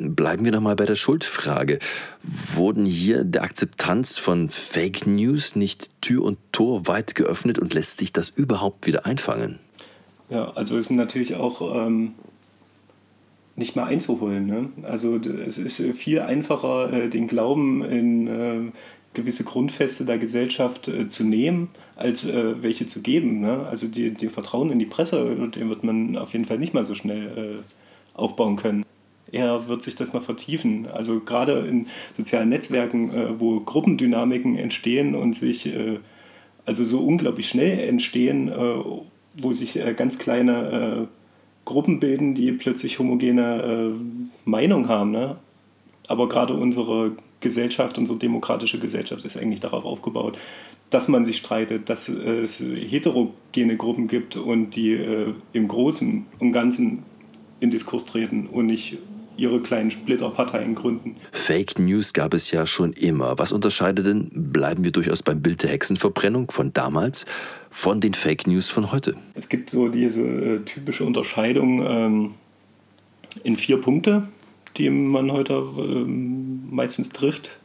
Bleiben 0.00 0.44
wir 0.44 0.52
nochmal 0.52 0.76
bei 0.76 0.86
der 0.86 0.94
Schuldfrage. 0.94 1.78
Wurden 2.22 2.86
hier 2.86 3.24
der 3.24 3.42
Akzeptanz 3.42 4.18
von 4.18 4.48
Fake 4.48 5.06
News 5.06 5.56
nicht 5.56 5.90
Tür 6.00 6.24
und 6.24 6.38
Tor 6.52 6.86
weit 6.86 7.14
geöffnet 7.14 7.58
und 7.58 7.74
lässt 7.74 7.98
sich 7.98 8.12
das 8.12 8.30
überhaupt 8.30 8.86
wieder 8.86 9.06
einfangen? 9.06 9.58
Ja, 10.30 10.52
also 10.52 10.76
es 10.76 10.86
ist 10.86 10.90
natürlich 10.92 11.34
auch 11.34 11.86
ähm, 11.86 12.12
nicht 13.56 13.76
mehr 13.76 13.86
einzuholen. 13.86 14.46
Ne? 14.46 14.68
Also 14.82 15.16
es 15.16 15.58
ist 15.58 15.82
viel 15.96 16.20
einfacher, 16.20 16.92
äh, 16.92 17.08
den 17.08 17.26
Glauben 17.26 17.84
in 17.84 18.26
äh, 18.28 18.60
gewisse 19.14 19.42
Grundfeste 19.42 20.04
der 20.04 20.18
Gesellschaft 20.18 20.86
äh, 20.86 21.08
zu 21.08 21.24
nehmen, 21.24 21.70
als 21.96 22.24
äh, 22.24 22.62
welche 22.62 22.86
zu 22.86 23.02
geben. 23.02 23.40
Ne? 23.40 23.66
Also 23.68 23.88
die 23.88 24.28
Vertrauen 24.28 24.70
in 24.70 24.78
die 24.78 24.86
Presse, 24.86 25.34
den 25.54 25.68
wird 25.68 25.82
man 25.82 26.16
auf 26.16 26.34
jeden 26.34 26.44
Fall 26.44 26.58
nicht 26.58 26.74
mal 26.74 26.84
so 26.84 26.94
schnell 26.94 27.26
äh, 27.58 28.16
aufbauen 28.16 28.56
können 28.56 28.84
eher 29.32 29.68
wird 29.68 29.82
sich 29.82 29.96
das 29.96 30.12
noch 30.12 30.22
vertiefen. 30.22 30.86
Also 30.86 31.20
gerade 31.20 31.66
in 31.66 31.86
sozialen 32.14 32.48
Netzwerken, 32.48 33.10
äh, 33.12 33.40
wo 33.40 33.60
Gruppendynamiken 33.60 34.56
entstehen 34.56 35.14
und 35.14 35.34
sich 35.34 35.66
äh, 35.66 35.98
also 36.64 36.84
so 36.84 37.00
unglaublich 37.00 37.48
schnell 37.48 37.78
entstehen, 37.88 38.48
äh, 38.48 38.74
wo 39.34 39.52
sich 39.52 39.76
äh, 39.76 39.94
ganz 39.94 40.18
kleine 40.18 41.06
äh, 41.06 41.06
Gruppen 41.64 42.00
bilden, 42.00 42.34
die 42.34 42.52
plötzlich 42.52 42.98
homogene 42.98 43.94
äh, 43.94 44.00
Meinung 44.44 44.88
haben. 44.88 45.10
Ne? 45.10 45.36
Aber 46.06 46.28
gerade 46.28 46.54
unsere 46.54 47.12
Gesellschaft, 47.40 47.98
unsere 47.98 48.18
demokratische 48.18 48.78
Gesellschaft 48.78 49.24
ist 49.24 49.36
eigentlich 49.36 49.60
darauf 49.60 49.84
aufgebaut, 49.84 50.38
dass 50.90 51.06
man 51.06 51.24
sich 51.24 51.36
streitet, 51.36 51.88
dass 51.90 52.08
es 52.08 52.60
heterogene 52.60 53.76
Gruppen 53.76 54.08
gibt 54.08 54.36
und 54.36 54.74
die 54.74 54.98
im 55.52 55.68
Großen 55.68 56.24
und 56.38 56.52
Ganzen 56.52 57.04
in 57.60 57.70
Diskurs 57.70 58.06
treten 58.06 58.46
und 58.46 58.66
nicht 58.66 58.98
ihre 59.38 59.60
kleinen 59.60 59.90
Splitterparteien 59.90 60.74
gründen. 60.74 61.16
Fake 61.32 61.78
News 61.78 62.12
gab 62.12 62.34
es 62.34 62.50
ja 62.50 62.66
schon 62.66 62.92
immer. 62.92 63.38
Was 63.38 63.52
unterscheidet 63.52 64.04
denn, 64.04 64.30
bleiben 64.34 64.84
wir 64.84 64.90
durchaus 64.90 65.22
beim 65.22 65.40
Bild 65.40 65.62
der 65.62 65.70
Hexenverbrennung 65.70 66.50
von 66.50 66.72
damals, 66.72 67.24
von 67.70 68.00
den 68.00 68.14
Fake 68.14 68.46
News 68.46 68.68
von 68.68 68.92
heute? 68.92 69.14
Es 69.34 69.48
gibt 69.48 69.70
so 69.70 69.88
diese 69.88 70.22
äh, 70.22 70.58
typische 70.64 71.04
Unterscheidung 71.04 71.86
ähm, 71.86 72.34
in 73.44 73.56
vier 73.56 73.80
Punkte, 73.80 74.24
die 74.76 74.90
man 74.90 75.32
heute 75.32 75.54
ähm, 75.78 76.68
meistens 76.70 77.10
trifft. 77.10 77.58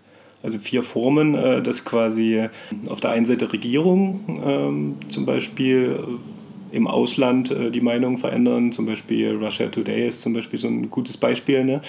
Also 0.44 0.60
vier 0.60 0.84
Formen, 0.84 1.36
äh, 1.36 1.64
dass 1.64 1.86
quasi 1.86 2.50
auf 2.88 3.00
der 3.00 3.12
einen 3.12 3.26
Seite 3.26 3.52
Regierung 3.52 4.42
ähm, 4.46 4.96
zum 5.10 5.26
Beispiel 5.26 6.00
äh, 6.00 6.33
im 6.74 6.88
Ausland 6.88 7.52
äh, 7.52 7.72
die 7.72 7.82
Meinung 7.82 8.18
verändern. 8.18 8.72
Zum 8.72 8.86
Beispiel 8.86 9.36
Russia 9.36 9.68
Today 9.68 10.08
ist 10.08 10.22
zum 10.22 10.34
Beispiel 10.34 10.60
so 10.60 10.68
ein 10.68 10.90
gutes 10.90 11.18
Beispiel, 11.18 11.64
ne? 11.64 11.82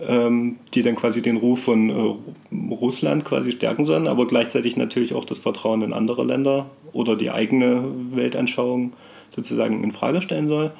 ähm, 0.00 0.56
die 0.74 0.82
dann 0.82 0.94
quasi 0.94 1.22
den 1.22 1.36
Ruf 1.36 1.64
von 1.64 1.90
äh, 1.90 2.74
Russland 2.74 3.24
quasi 3.24 3.52
stärken 3.52 3.84
sollen, 3.84 4.06
aber 4.06 4.26
gleichzeitig 4.26 4.76
natürlich 4.76 5.14
auch 5.14 5.24
das 5.24 5.40
Vertrauen 5.40 5.82
in 5.82 5.92
andere 5.92 6.24
Länder 6.24 6.70
oder 6.92 7.16
die 7.16 7.30
eigene 7.30 7.84
Weltanschauung 8.12 8.92
sozusagen 9.28 9.82
in 9.82 9.92
Frage 9.92 10.20
stellen 10.20 10.48
soll. 10.48 10.72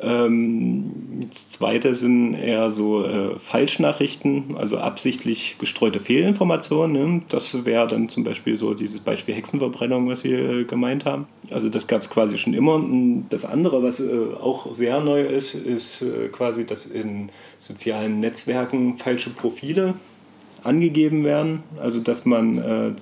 Ähm, 0.00 0.90
das 1.30 1.50
zweite 1.50 1.94
sind 1.94 2.34
eher 2.34 2.70
so 2.70 3.04
äh, 3.04 3.38
Falschnachrichten, 3.38 4.56
also 4.56 4.78
absichtlich 4.78 5.56
gestreute 5.58 6.00
Fehlinformationen. 6.00 7.16
Ne? 7.16 7.22
Das 7.28 7.64
wäre 7.64 7.86
dann 7.86 8.08
zum 8.08 8.24
Beispiel 8.24 8.56
so 8.56 8.74
dieses 8.74 9.00
Beispiel 9.00 9.34
Hexenverbrennung, 9.34 10.08
was 10.08 10.20
Sie 10.20 10.32
äh, 10.32 10.64
gemeint 10.64 11.04
haben. 11.04 11.26
Also 11.50 11.68
das 11.68 11.86
gab 11.86 12.00
es 12.00 12.10
quasi 12.10 12.38
schon 12.38 12.54
immer. 12.54 12.82
Das 13.30 13.44
andere, 13.44 13.82
was 13.82 14.00
äh, 14.00 14.12
auch 14.40 14.74
sehr 14.74 15.00
neu 15.00 15.22
ist, 15.22 15.54
ist 15.54 16.02
äh, 16.02 16.28
quasi, 16.28 16.66
dass 16.66 16.86
in 16.86 17.30
sozialen 17.58 18.20
Netzwerken 18.20 18.94
falsche 18.94 19.30
Profile 19.30 19.94
angegeben 20.64 21.24
werden. 21.24 21.62
Also 21.78 22.00
dass 22.00 22.24
man 22.24 22.58
äh, 22.58 22.92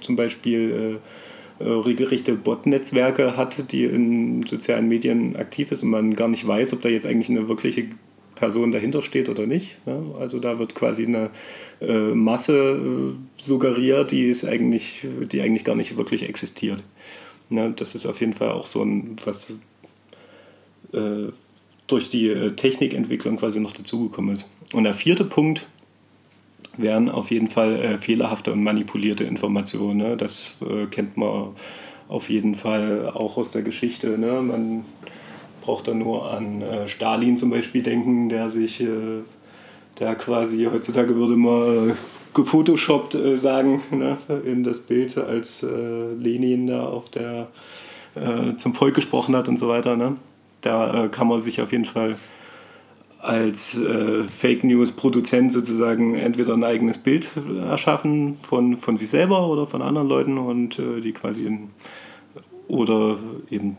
zum 0.00 0.16
Beispiel 0.16 1.00
äh, 1.02 1.27
regelrechte 1.64 2.34
Bot-Netzwerke 2.34 3.36
hat, 3.36 3.72
die 3.72 3.84
in 3.84 4.46
sozialen 4.46 4.88
Medien 4.88 5.36
aktiv 5.36 5.72
ist 5.72 5.82
und 5.82 5.90
man 5.90 6.14
gar 6.14 6.28
nicht 6.28 6.46
weiß, 6.46 6.72
ob 6.72 6.82
da 6.82 6.88
jetzt 6.88 7.06
eigentlich 7.06 7.30
eine 7.30 7.48
wirkliche 7.48 7.86
Person 8.34 8.70
dahinter 8.70 9.02
steht 9.02 9.28
oder 9.28 9.46
nicht. 9.46 9.76
Also 10.18 10.38
da 10.38 10.58
wird 10.58 10.74
quasi 10.74 11.06
eine 11.06 11.30
äh, 11.80 12.14
Masse 12.14 12.54
äh, 12.56 13.42
suggeriert, 13.42 14.12
die 14.12 14.28
ist 14.28 14.44
eigentlich, 14.44 15.06
die 15.32 15.40
eigentlich 15.40 15.64
gar 15.64 15.74
nicht 15.74 15.96
wirklich 15.96 16.28
existiert. 16.28 16.84
Das 17.50 17.94
ist 17.94 18.06
auf 18.06 18.20
jeden 18.20 18.34
Fall 18.34 18.50
auch 18.50 18.66
so 18.66 18.82
ein, 18.82 19.16
was 19.24 19.58
durch 21.86 22.10
die 22.10 22.52
Technikentwicklung 22.56 23.36
quasi 23.36 23.58
noch 23.58 23.72
dazugekommen 23.72 24.34
ist. 24.34 24.50
Und 24.72 24.84
der 24.84 24.94
vierte 24.94 25.24
Punkt 25.24 25.66
wären 26.78 27.10
auf 27.10 27.30
jeden 27.30 27.48
Fall 27.48 27.74
äh, 27.74 27.98
fehlerhafte 27.98 28.52
und 28.52 28.62
manipulierte 28.62 29.24
Informationen. 29.24 29.98
Ne? 29.98 30.16
Das 30.16 30.58
äh, 30.62 30.86
kennt 30.86 31.16
man 31.16 31.48
auf 32.08 32.30
jeden 32.30 32.54
Fall 32.54 33.10
auch 33.12 33.36
aus 33.36 33.52
der 33.52 33.62
Geschichte. 33.62 34.16
Ne? 34.16 34.40
Man 34.40 34.84
braucht 35.60 35.88
da 35.88 35.92
nur 35.92 36.30
an 36.32 36.62
äh, 36.62 36.88
Stalin 36.88 37.36
zum 37.36 37.50
Beispiel 37.50 37.82
denken, 37.82 38.28
der 38.28 38.48
sich, 38.48 38.80
äh, 38.80 39.22
der 39.98 40.14
quasi 40.14 40.68
heutzutage 40.72 41.14
würde 41.16 41.36
man 41.36 41.90
äh, 41.90 41.94
gefotoshoppt 42.32 43.16
äh, 43.16 43.36
sagen, 43.36 43.82
ne? 43.90 44.16
in 44.46 44.62
das 44.62 44.80
Bild, 44.80 45.18
als 45.18 45.62
Lenin 46.18 46.68
da 46.68 46.86
auf 46.86 47.10
der 47.10 47.48
zum 48.56 48.74
Volk 48.74 48.94
gesprochen 48.96 49.36
hat 49.36 49.48
und 49.48 49.58
so 49.58 49.68
weiter. 49.68 49.94
Ne? 49.94 50.16
Da 50.62 51.06
kann 51.08 51.28
man 51.28 51.38
sich 51.38 51.60
auf 51.60 51.70
jeden 51.70 51.84
Fall 51.84 52.16
als 53.20 53.78
äh, 53.78 54.24
Fake 54.24 54.62
News-Produzent 54.62 55.52
sozusagen 55.52 56.14
entweder 56.14 56.54
ein 56.54 56.64
eigenes 56.64 56.98
Bild 56.98 57.28
erschaffen 57.68 58.36
von, 58.42 58.76
von 58.76 58.96
sich 58.96 59.10
selber 59.10 59.48
oder 59.48 59.66
von 59.66 59.82
anderen 59.82 60.08
Leuten 60.08 60.38
und 60.38 60.78
äh, 60.78 61.00
die 61.00 61.12
quasi 61.12 61.44
in, 61.44 61.70
oder 62.68 63.18
eben 63.50 63.76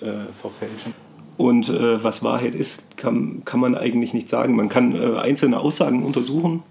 äh, 0.00 0.32
verfälschen. 0.40 0.94
Und 1.36 1.68
äh, 1.68 2.02
was 2.02 2.22
Wahrheit 2.22 2.54
ist, 2.54 2.96
kann, 2.96 3.42
kann 3.44 3.60
man 3.60 3.74
eigentlich 3.74 4.14
nicht 4.14 4.30
sagen. 4.30 4.56
Man 4.56 4.70
kann 4.70 4.94
äh, 4.94 5.18
einzelne 5.18 5.60
Aussagen 5.60 6.02
untersuchen 6.02 6.62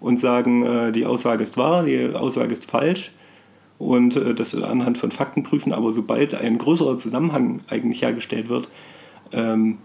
und 0.00 0.18
sagen, 0.18 0.64
äh, 0.64 0.90
die 0.90 1.06
Aussage 1.06 1.44
ist 1.44 1.56
wahr, 1.56 1.84
die 1.84 2.14
Aussage 2.14 2.52
ist 2.52 2.68
falsch 2.68 3.12
und 3.78 4.20
das 4.40 4.60
anhand 4.60 4.98
von 4.98 5.12
Fakten 5.12 5.44
prüfen. 5.44 5.72
Aber 5.72 5.92
sobald 5.92 6.34
ein 6.34 6.58
größerer 6.58 6.96
Zusammenhang 6.96 7.60
eigentlich 7.68 8.02
hergestellt 8.02 8.48
wird, 8.48 8.68
ähm, 9.30 9.78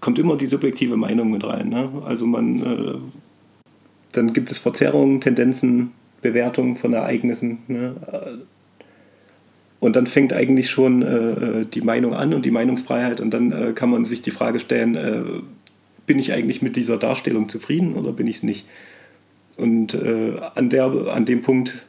kommt 0.00 0.18
immer 0.18 0.36
die 0.36 0.46
subjektive 0.46 0.96
Meinung 0.96 1.30
mit 1.30 1.44
rein. 1.44 1.68
Ne? 1.68 1.90
Also 2.04 2.26
man, 2.26 2.62
äh, 2.62 2.98
dann 4.12 4.32
gibt 4.32 4.50
es 4.50 4.58
Verzerrungen, 4.58 5.20
Tendenzen, 5.20 5.92
Bewertungen 6.22 6.76
von 6.76 6.92
Ereignissen. 6.92 7.58
Ne? 7.68 7.94
Und 9.80 9.96
dann 9.96 10.06
fängt 10.06 10.32
eigentlich 10.32 10.70
schon 10.70 11.02
äh, 11.02 11.66
die 11.66 11.82
Meinung 11.82 12.14
an 12.14 12.34
und 12.34 12.44
die 12.44 12.50
Meinungsfreiheit 12.50 13.20
und 13.20 13.32
dann 13.32 13.52
äh, 13.52 13.72
kann 13.72 13.90
man 13.90 14.04
sich 14.04 14.22
die 14.22 14.30
Frage 14.30 14.58
stellen, 14.58 14.94
äh, 14.94 15.22
bin 16.06 16.18
ich 16.18 16.32
eigentlich 16.32 16.62
mit 16.62 16.76
dieser 16.76 16.96
Darstellung 16.96 17.48
zufrieden 17.48 17.94
oder 17.94 18.12
bin 18.12 18.26
ich 18.26 18.36
es 18.36 18.42
nicht? 18.42 18.66
Und 19.56 19.94
äh, 19.94 20.34
an, 20.54 20.70
der, 20.70 20.84
an 21.08 21.24
dem 21.24 21.42
Punkt 21.42 21.84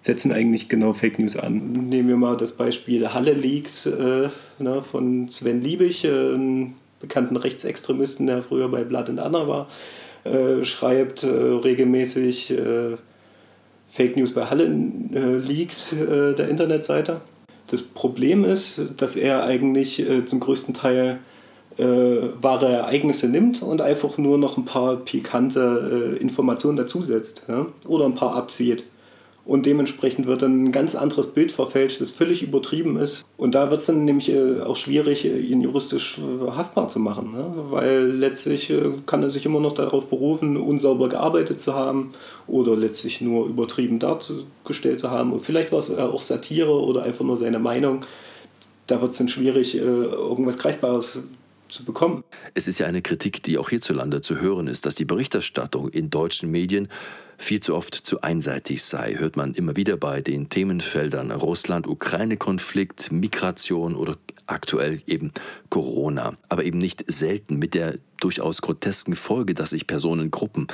setzen 0.00 0.32
eigentlich 0.32 0.68
genau 0.68 0.92
Fake 0.92 1.18
News 1.18 1.36
an. 1.36 1.88
Nehmen 1.88 2.08
wir 2.08 2.16
mal 2.16 2.36
das 2.36 2.52
Beispiel 2.52 3.12
Halle 3.12 3.32
Leaks 3.32 3.86
äh, 3.86 4.28
ne, 4.58 4.82
von 4.82 5.28
Sven 5.30 5.62
Liebig, 5.62 6.04
äh, 6.04 6.08
einem 6.08 6.74
bekannten 7.00 7.36
Rechtsextremisten, 7.36 8.26
der 8.26 8.42
früher 8.42 8.68
bei 8.68 8.84
Blood 8.84 9.08
and 9.10 9.20
Anna 9.20 9.46
war, 9.46 9.68
schreibt 10.64 11.22
regelmäßig 11.22 12.52
Fake 13.88 14.16
News 14.16 14.34
bei 14.34 14.44
Halle 14.44 14.64
äh, 14.64 15.36
Leaks 15.36 15.92
äh, 15.92 16.34
der 16.34 16.48
Internetseite. 16.48 17.22
Das 17.70 17.82
Problem 17.82 18.44
ist, 18.44 18.82
dass 18.96 19.16
er 19.16 19.44
eigentlich 19.44 19.98
äh, 20.00 20.24
zum 20.24 20.40
größten 20.40 20.74
Teil 20.74 21.18
äh, 21.78 21.84
wahre 21.84 22.70
Ereignisse 22.70 23.28
nimmt 23.28 23.62
und 23.62 23.80
einfach 23.80 24.18
nur 24.18 24.36
noch 24.36 24.58
ein 24.58 24.64
paar 24.64 24.96
pikante 24.96 26.16
äh, 26.16 26.20
Informationen 26.20 26.76
dazusetzt 26.76 27.44
ja? 27.48 27.66
oder 27.86 28.04
ein 28.04 28.14
paar 28.14 28.34
abzieht 28.36 28.84
und 29.48 29.64
dementsprechend 29.64 30.26
wird 30.26 30.42
dann 30.42 30.64
ein 30.64 30.72
ganz 30.72 30.94
anderes 30.94 31.28
Bild 31.28 31.52
verfälscht, 31.52 32.02
das 32.02 32.10
völlig 32.10 32.42
übertrieben 32.42 32.98
ist. 32.98 33.24
Und 33.38 33.54
da 33.54 33.70
wird 33.70 33.80
es 33.80 33.86
dann 33.86 34.04
nämlich 34.04 34.28
äh, 34.28 34.60
auch 34.60 34.76
schwierig, 34.76 35.24
äh, 35.24 35.38
ihn 35.38 35.62
juristisch 35.62 36.18
äh, 36.18 36.50
haftbar 36.50 36.88
zu 36.88 37.00
machen, 37.00 37.32
ne? 37.32 37.46
weil 37.70 38.08
letztlich 38.08 38.70
kann 39.06 39.22
er 39.22 39.30
sich 39.30 39.46
immer 39.46 39.58
noch 39.58 39.72
darauf 39.72 40.10
berufen, 40.10 40.58
unsauber 40.58 41.08
gearbeitet 41.08 41.60
zu 41.60 41.72
haben 41.72 42.12
oder 42.46 42.76
letztlich 42.76 43.22
nur 43.22 43.46
übertrieben 43.46 43.98
dargestellt 43.98 45.00
zu 45.00 45.10
haben. 45.10 45.32
Und 45.32 45.46
vielleicht 45.46 45.72
war 45.72 45.78
es 45.78 45.90
auch 45.90 46.20
Satire 46.20 46.82
oder 46.82 47.04
einfach 47.04 47.24
nur 47.24 47.38
seine 47.38 47.58
Meinung. 47.58 48.00
Da 48.86 49.00
wird 49.00 49.12
es 49.12 49.18
dann 49.18 49.28
schwierig, 49.28 49.74
irgendwas 49.76 50.58
Greifbares 50.58 51.22
zu 51.70 51.84
bekommen. 51.84 52.22
Es 52.54 52.68
ist 52.68 52.78
ja 52.78 52.86
eine 52.86 53.00
Kritik, 53.00 53.42
die 53.42 53.56
auch 53.56 53.70
hierzulande 53.70 54.20
zu 54.20 54.40
hören 54.40 54.66
ist, 54.66 54.84
dass 54.84 54.94
die 54.94 55.04
Berichterstattung 55.06 55.88
in 55.88 56.10
deutschen 56.10 56.50
Medien 56.50 56.88
viel 57.38 57.60
zu 57.60 57.74
oft 57.74 57.94
zu 57.94 58.20
einseitig 58.20 58.82
sei, 58.82 59.14
hört 59.14 59.36
man 59.36 59.54
immer 59.54 59.76
wieder 59.76 59.96
bei 59.96 60.20
den 60.20 60.48
Themenfeldern 60.48 61.30
Russland-Ukraine-Konflikt, 61.30 63.12
Migration 63.12 63.94
oder 63.94 64.18
aktuell 64.46 65.00
eben 65.06 65.32
Corona. 65.70 66.34
Aber 66.48 66.64
eben 66.64 66.78
nicht 66.78 67.04
selten 67.06 67.56
mit 67.56 67.74
der 67.74 67.94
durchaus 68.20 68.60
grotesken 68.60 69.14
Folge, 69.14 69.54
dass 69.54 69.70
sich 69.70 69.86
Personengruppen, 69.86 70.66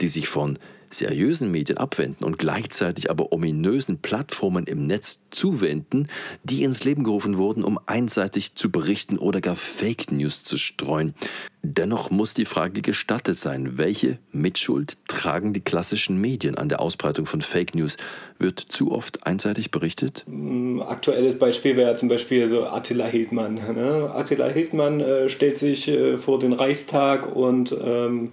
die 0.00 0.08
sich 0.08 0.28
von 0.28 0.58
seriösen 0.90 1.50
Medien 1.50 1.78
abwenden 1.78 2.24
und 2.24 2.38
gleichzeitig 2.38 3.10
aber 3.10 3.32
ominösen 3.32 3.98
Plattformen 3.98 4.64
im 4.64 4.86
Netz 4.86 5.20
zuwenden, 5.30 6.08
die 6.44 6.62
ins 6.62 6.84
Leben 6.84 7.04
gerufen 7.04 7.38
wurden, 7.38 7.64
um 7.64 7.78
einseitig 7.86 8.54
zu 8.54 8.70
berichten 8.70 9.18
oder 9.18 9.40
gar 9.40 9.56
Fake 9.56 10.12
News 10.12 10.44
zu 10.44 10.58
streuen. 10.58 11.14
Dennoch 11.62 12.10
muss 12.10 12.32
die 12.32 12.46
Frage 12.46 12.80
gestattet 12.80 13.38
sein, 13.38 13.76
welche 13.76 14.18
Mitschuld 14.32 14.96
tragen 15.08 15.52
die 15.52 15.60
klassischen 15.60 16.18
Medien 16.18 16.56
an 16.56 16.70
der 16.70 16.80
Ausbreitung 16.80 17.26
von 17.26 17.42
Fake 17.42 17.74
News? 17.74 17.98
Wird 18.38 18.58
zu 18.60 18.92
oft 18.92 19.26
einseitig 19.26 19.70
berichtet? 19.70 20.24
Mm, 20.26 20.80
aktuelles 20.80 21.38
Beispiel 21.38 21.76
wäre 21.76 21.96
zum 21.96 22.08
Beispiel 22.08 22.48
so 22.48 22.64
Attila 22.64 23.04
Hildmann. 23.04 23.54
Ne? 23.54 24.10
Attila 24.14 24.48
Hildmann 24.48 25.00
äh, 25.00 25.28
stellt 25.28 25.58
sich 25.58 25.86
äh, 25.88 26.16
vor 26.16 26.38
den 26.38 26.54
Reichstag 26.54 27.36
und 27.36 27.76
ähm, 27.78 28.30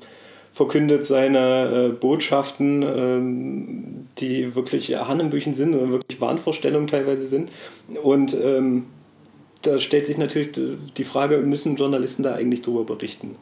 verkündet 0.57 1.05
seine 1.05 1.89
äh, 1.89 1.89
Botschaften, 1.89 2.81
ähm, 2.81 4.07
die 4.17 4.55
wirklich 4.55 4.87
ja, 4.87 5.07
Hannenbüchen 5.07 5.53
sind 5.53 5.75
und 5.75 5.91
wirklich 5.91 6.19
Wahnvorstellungen 6.19 6.87
teilweise 6.87 7.27
sind. 7.27 7.51
Und 8.01 8.35
ähm, 8.43 8.85
da 9.61 9.77
stellt 9.77 10.07
sich 10.07 10.17
natürlich 10.17 10.49
die 10.97 11.03
Frage, 11.03 11.37
müssen 11.37 11.75
Journalisten 11.75 12.23
da 12.23 12.33
eigentlich 12.33 12.63
drüber 12.63 12.85
berichten? 12.85 13.35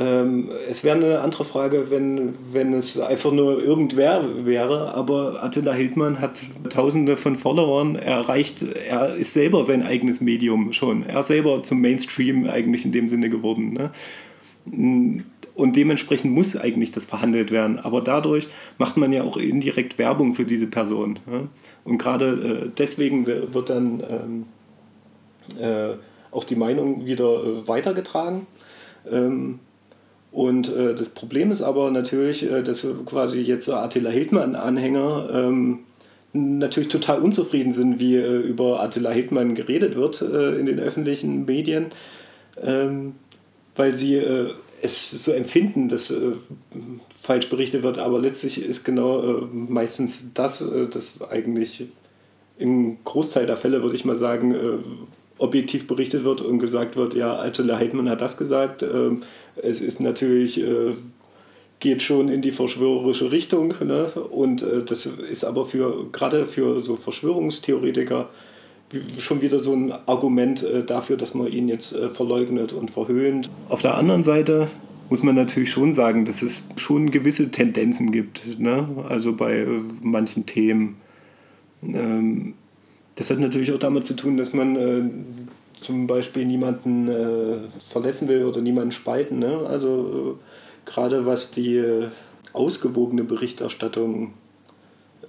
Ähm, 0.00 0.50
es 0.68 0.82
wäre 0.82 0.96
eine 0.96 1.20
andere 1.20 1.44
Frage, 1.44 1.92
wenn, 1.92 2.34
wenn 2.52 2.74
es 2.74 2.98
einfach 2.98 3.30
nur 3.30 3.62
irgendwer 3.62 4.44
wäre, 4.44 4.94
aber 4.94 5.44
Attila 5.44 5.74
Hildmann 5.74 6.20
hat 6.20 6.42
tausende 6.70 7.16
von 7.16 7.36
Followern 7.36 7.94
erreicht. 7.94 8.64
Er 8.88 9.14
ist 9.14 9.32
selber 9.32 9.62
sein 9.62 9.84
eigenes 9.84 10.20
Medium 10.20 10.72
schon. 10.72 11.06
Er 11.06 11.20
ist 11.20 11.28
selber 11.28 11.62
zum 11.62 11.80
Mainstream 11.80 12.48
eigentlich 12.48 12.84
in 12.84 12.90
dem 12.90 13.06
Sinne 13.06 13.28
geworden. 13.28 13.72
Ne? 13.74 13.92
Und 15.54 15.76
dementsprechend 15.76 16.32
muss 16.32 16.56
eigentlich 16.56 16.90
das 16.90 17.06
verhandelt 17.06 17.52
werden. 17.52 17.78
Aber 17.78 18.00
dadurch 18.00 18.48
macht 18.78 18.96
man 18.96 19.12
ja 19.12 19.22
auch 19.22 19.36
indirekt 19.36 19.98
Werbung 19.98 20.32
für 20.34 20.44
diese 20.44 20.66
Person. 20.66 21.20
Und 21.84 21.98
gerade 21.98 22.64
äh, 22.66 22.70
deswegen 22.76 23.26
wird 23.26 23.70
dann 23.70 24.02
ähm, 24.08 25.60
äh, 25.60 25.94
auch 26.32 26.44
die 26.44 26.56
Meinung 26.56 27.06
wieder 27.06 27.44
äh, 27.44 27.68
weitergetragen. 27.68 28.46
Ähm, 29.10 29.60
und 30.32 30.72
das 30.74 31.10
Problem 31.10 31.52
ist 31.52 31.62
aber 31.62 31.92
natürlich, 31.92 32.44
dass 32.64 32.84
quasi 33.06 33.40
jetzt 33.40 33.70
Attila 33.70 34.10
Hildmann-Anhänger 34.10 35.28
ähm, 35.32 35.78
natürlich 36.32 36.88
total 36.88 37.20
unzufrieden 37.20 37.70
sind, 37.70 38.00
wie 38.00 38.16
über 38.16 38.82
Attila 38.82 39.10
Hildmann 39.10 39.54
geredet 39.54 39.94
wird 39.94 40.22
in 40.22 40.66
den 40.66 40.80
öffentlichen 40.80 41.44
Medien, 41.44 41.92
weil 42.56 43.94
sie 43.94 44.20
es 44.84 45.10
so 45.10 45.32
empfinden, 45.32 45.88
dass 45.88 46.10
äh, 46.10 46.32
falsch 47.18 47.48
berichtet 47.48 47.82
wird, 47.82 47.98
aber 47.98 48.18
letztlich 48.18 48.64
ist 48.64 48.84
genau 48.84 49.22
äh, 49.22 49.46
meistens 49.52 50.34
das, 50.34 50.60
äh, 50.60 50.88
das 50.88 51.22
eigentlich 51.22 51.86
im 52.58 52.98
Großteil 53.04 53.46
der 53.46 53.56
Fälle, 53.56 53.82
würde 53.82 53.96
ich 53.96 54.04
mal 54.04 54.16
sagen, 54.16 54.54
äh, 54.54 54.78
objektiv 55.38 55.86
berichtet 55.86 56.24
wird 56.24 56.42
und 56.42 56.58
gesagt 56.58 56.96
wird, 56.96 57.14
ja, 57.14 57.40
Attila 57.40 57.78
Heidmann 57.78 58.08
hat 58.08 58.20
das 58.20 58.36
gesagt. 58.36 58.82
Ähm, 58.82 59.22
es 59.56 59.80
ist 59.80 60.00
natürlich, 60.00 60.60
äh, 60.60 60.92
geht 61.80 62.02
schon 62.02 62.28
in 62.28 62.42
die 62.42 62.52
verschwörerische 62.52 63.32
Richtung 63.32 63.74
ne? 63.84 64.06
und 64.30 64.62
äh, 64.62 64.84
das 64.84 65.06
ist 65.06 65.44
aber 65.44 65.64
für, 65.64 66.06
gerade 66.12 66.46
für 66.46 66.80
so 66.80 66.96
Verschwörungstheoretiker, 66.96 68.28
schon 69.18 69.40
wieder 69.40 69.60
so 69.60 69.72
ein 69.74 69.92
Argument 70.06 70.62
äh, 70.62 70.84
dafür, 70.84 71.16
dass 71.16 71.34
man 71.34 71.48
ihn 71.48 71.68
jetzt 71.68 71.94
äh, 71.94 72.08
verleugnet 72.08 72.72
und 72.72 72.90
verhöhnt. 72.90 73.50
Auf 73.68 73.82
der 73.82 73.96
anderen 73.96 74.22
Seite 74.22 74.68
muss 75.10 75.22
man 75.22 75.34
natürlich 75.34 75.70
schon 75.70 75.92
sagen, 75.92 76.24
dass 76.24 76.42
es 76.42 76.66
schon 76.76 77.10
gewisse 77.10 77.50
Tendenzen 77.50 78.10
gibt, 78.10 78.58
ne? 78.58 78.88
also 79.08 79.34
bei 79.34 79.58
äh, 79.60 79.66
manchen 80.02 80.46
Themen. 80.46 80.96
Ähm, 81.82 82.54
das 83.16 83.30
hat 83.30 83.38
natürlich 83.38 83.72
auch 83.72 83.78
damit 83.78 84.04
zu 84.04 84.14
tun, 84.14 84.36
dass 84.36 84.52
man 84.52 85.48
zum 85.80 86.08
Beispiel 86.08 86.44
niemanden 86.44 87.08
verletzen 87.88 88.26
will 88.26 88.42
oder 88.42 88.60
niemanden 88.60 88.90
spalten. 88.90 89.38
Ne? 89.38 89.64
Also 89.68 90.40
gerade 90.84 91.24
was 91.24 91.52
die 91.52 91.80
ausgewogene 92.52 93.22
Berichterstattung 93.22 94.32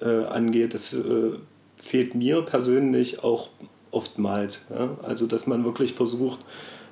angeht, 0.02 0.74
das 0.74 0.98
fehlt 1.86 2.16
mir 2.16 2.42
persönlich 2.42 3.24
auch 3.24 3.50
oftmals. 3.92 4.66
Ja? 4.70 4.98
Also, 5.04 5.28
dass 5.28 5.48
man 5.48 5.64
wirklich 5.64 5.94
versucht, 5.94 6.40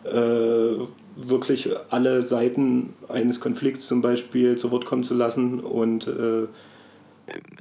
äh, 0.06 0.76
wirklich 1.16 1.70
alle 1.90 2.22
Seiten 2.24 2.94
eines 3.08 3.40
Konflikts 3.40 3.88
zum 3.88 4.02
Beispiel 4.02 4.58
zu 4.58 4.72
Wort 4.72 4.86
kommen 4.86 5.04
zu 5.04 5.14
lassen 5.14 5.60
und 5.60 6.08
äh, 6.08 6.48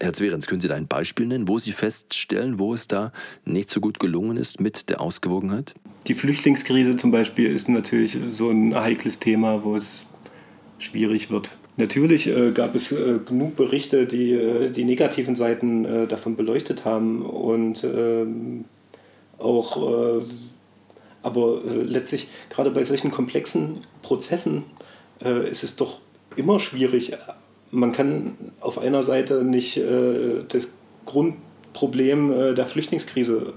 Herr 0.01 0.12
Zwerens, 0.12 0.49
können 0.49 0.61
Sie 0.61 0.66
da 0.66 0.75
ein 0.75 0.88
Beispiel 0.88 1.27
nennen, 1.27 1.47
wo 1.47 1.59
Sie 1.59 1.71
feststellen, 1.71 2.59
wo 2.59 2.75
es 2.75 2.88
da 2.88 3.12
nicht 3.45 3.71
so 3.71 3.81
gut 3.81 4.01
gelungen 4.01 4.37
ist 4.37 4.61
mit 4.61 4.88
der 4.88 5.01
Ausgewogenheit? 5.01 5.75
Die 6.09 6.14
Flüchtlingskrise 6.14 6.97
zum 6.97 7.12
Beispiel 7.12 7.49
ist 7.49 7.68
natürlich 7.68 8.18
so 8.27 8.51
ein 8.51 8.75
heikles 8.75 9.21
Thema, 9.21 9.62
wo 9.62 9.77
es 9.77 10.07
schwierig 10.79 11.31
wird. 11.31 11.57
Natürlich 11.77 12.27
äh, 12.27 12.51
gab 12.53 12.75
es 12.75 12.93
äh, 12.93 13.19
genug 13.25 13.57
Berichte, 13.57 14.07
die 14.07 14.33
äh, 14.33 14.71
die 14.71 14.85
negativen 14.85 15.35
Seiten 15.35 15.85
äh, 15.85 16.07
davon 16.07 16.37
beleuchtet 16.37 16.85
haben 16.85 17.23
und 17.25 17.83
ähm, 17.83 18.67
auch, 19.39 20.21
äh, 20.21 20.23
aber 21.23 21.63
äh, 21.65 21.83
letztlich 21.83 22.29
gerade 22.51 22.71
bei 22.71 22.85
solchen 22.85 23.11
komplexen 23.11 23.85
Prozessen 24.03 24.65
ist 25.21 25.63
es 25.63 25.77
doch 25.77 26.01
immer 26.35 26.59
schwierig. 26.59 27.13
Man 27.71 27.93
kann 27.93 28.35
auf 28.59 28.79
einer 28.79 29.05
Seite 29.05 29.45
nicht 29.45 29.81
das 30.49 30.73
Grundproblem 31.07 32.57
der 32.57 32.67
Flüchtlingskrise 32.67 33.53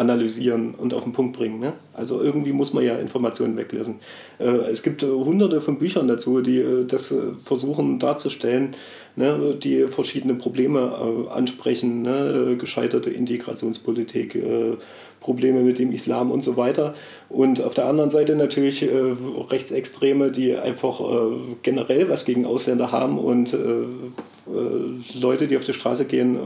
analysieren 0.00 0.74
und 0.74 0.94
auf 0.94 1.04
den 1.04 1.12
Punkt 1.12 1.36
bringen. 1.36 1.60
Ne? 1.60 1.74
Also 1.92 2.22
irgendwie 2.22 2.52
muss 2.52 2.72
man 2.72 2.82
ja 2.82 2.96
Informationen 2.96 3.56
weglassen. 3.56 3.96
Äh, 4.38 4.46
es 4.70 4.82
gibt 4.82 5.02
äh, 5.02 5.06
hunderte 5.06 5.60
von 5.60 5.78
Büchern 5.78 6.08
dazu, 6.08 6.40
die 6.40 6.58
äh, 6.58 6.86
das 6.86 7.12
äh, 7.12 7.34
versuchen 7.44 7.98
darzustellen, 7.98 8.74
ne? 9.14 9.54
die 9.62 9.86
verschiedene 9.88 10.34
Probleme 10.34 11.26
äh, 11.28 11.30
ansprechen, 11.30 12.00
ne? 12.02 12.52
Äh, 12.52 12.56
gescheiterte 12.56 13.10
Integrationspolitik, 13.10 14.38
Probleme 15.20 15.60
mit 15.60 15.78
dem 15.78 15.92
Islam 15.92 16.30
und 16.30 16.42
so 16.42 16.56
weiter. 16.56 16.94
Und 17.28 17.62
auf 17.62 17.74
der 17.74 17.84
anderen 17.86 18.08
Seite 18.08 18.36
natürlich 18.36 18.86
Rechtsextreme, 19.50 20.30
die 20.30 20.56
einfach 20.56 21.02
generell 21.62 22.08
was 22.08 22.24
gegen 22.24 22.46
Ausländer 22.46 22.90
haben 22.90 23.18
und 23.18 23.54
Leute, 25.14 25.46
die 25.46 25.56
auf 25.58 25.64
die 25.64 25.74
Straße 25.74 26.06
gehen, 26.06 26.38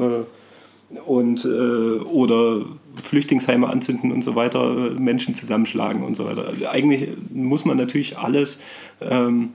und 1.07 1.45
äh, 1.45 1.49
oder 1.49 2.65
Flüchtlingsheime 3.03 3.69
anzünden 3.69 4.13
und 4.13 4.23
so 4.23 4.35
weiter, 4.35 4.91
Menschen 4.99 5.35
zusammenschlagen 5.35 6.03
und 6.03 6.15
so 6.15 6.27
weiter. 6.27 6.53
Eigentlich 6.71 7.09
muss 7.33 7.65
man 7.65 7.77
natürlich 7.77 8.19
alles 8.19 8.61
ähm, 9.01 9.51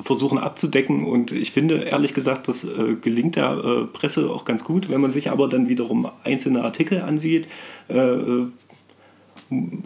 versuchen 0.00 0.38
abzudecken 0.38 1.04
und 1.04 1.32
ich 1.32 1.52
finde 1.52 1.82
ehrlich 1.82 2.14
gesagt, 2.14 2.48
das 2.48 2.64
äh, 2.64 2.96
gelingt 3.00 3.36
der 3.36 3.52
äh, 3.52 3.84
Presse 3.86 4.30
auch 4.30 4.44
ganz 4.44 4.64
gut. 4.64 4.90
Wenn 4.90 5.00
man 5.00 5.10
sich 5.10 5.30
aber 5.30 5.48
dann 5.48 5.68
wiederum 5.68 6.08
einzelne 6.24 6.64
Artikel 6.64 7.02
ansieht, 7.02 7.46
äh, 7.88 7.98
äh, 7.98 8.46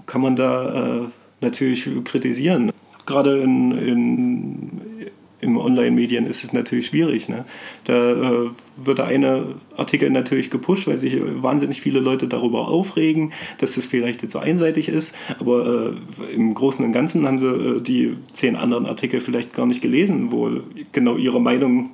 kann 0.07 0.20
man 0.20 0.37
da 0.37 1.03
äh, 1.03 1.09
natürlich 1.40 1.88
kritisieren. 2.05 2.72
Gerade 3.07 3.38
in, 3.38 3.72
in 3.72 4.77
im 5.40 5.57
Online-Medien 5.57 6.27
ist 6.27 6.42
es 6.42 6.53
natürlich 6.53 6.88
schwierig. 6.88 7.29
Ne? 7.29 7.44
Da 7.85 8.11
äh, 8.12 8.51
wird 8.77 8.98
der 8.98 9.07
eine 9.07 9.55
Artikel 9.77 10.11
natürlich 10.11 10.51
gepusht, 10.51 10.87
weil 10.87 10.98
sich 10.98 11.16
wahnsinnig 11.20 11.81
viele 11.81 12.01
Leute 12.01 12.27
darüber 12.27 12.68
aufregen, 12.68 13.33
dass 13.59 13.77
das 13.77 13.87
vielleicht 13.87 14.22
jetzt 14.22 14.33
so 14.33 14.38
einseitig 14.38 14.88
ist. 14.88 15.14
Aber 15.38 15.96
äh, 16.29 16.35
im 16.35 16.55
Großen 16.55 16.85
und 16.85 16.92
Ganzen 16.92 17.27
haben 17.27 17.38
sie 17.38 17.48
äh, 17.48 17.81
die 17.81 18.16
zehn 18.33 18.57
anderen 18.57 18.87
Artikel 18.87 19.20
vielleicht 19.20 19.53
gar 19.53 19.66
nicht 19.66 19.81
gelesen, 19.81 20.33
wo 20.33 20.51
genau 20.92 21.16
ihre 21.16 21.40
Meinung 21.40 21.90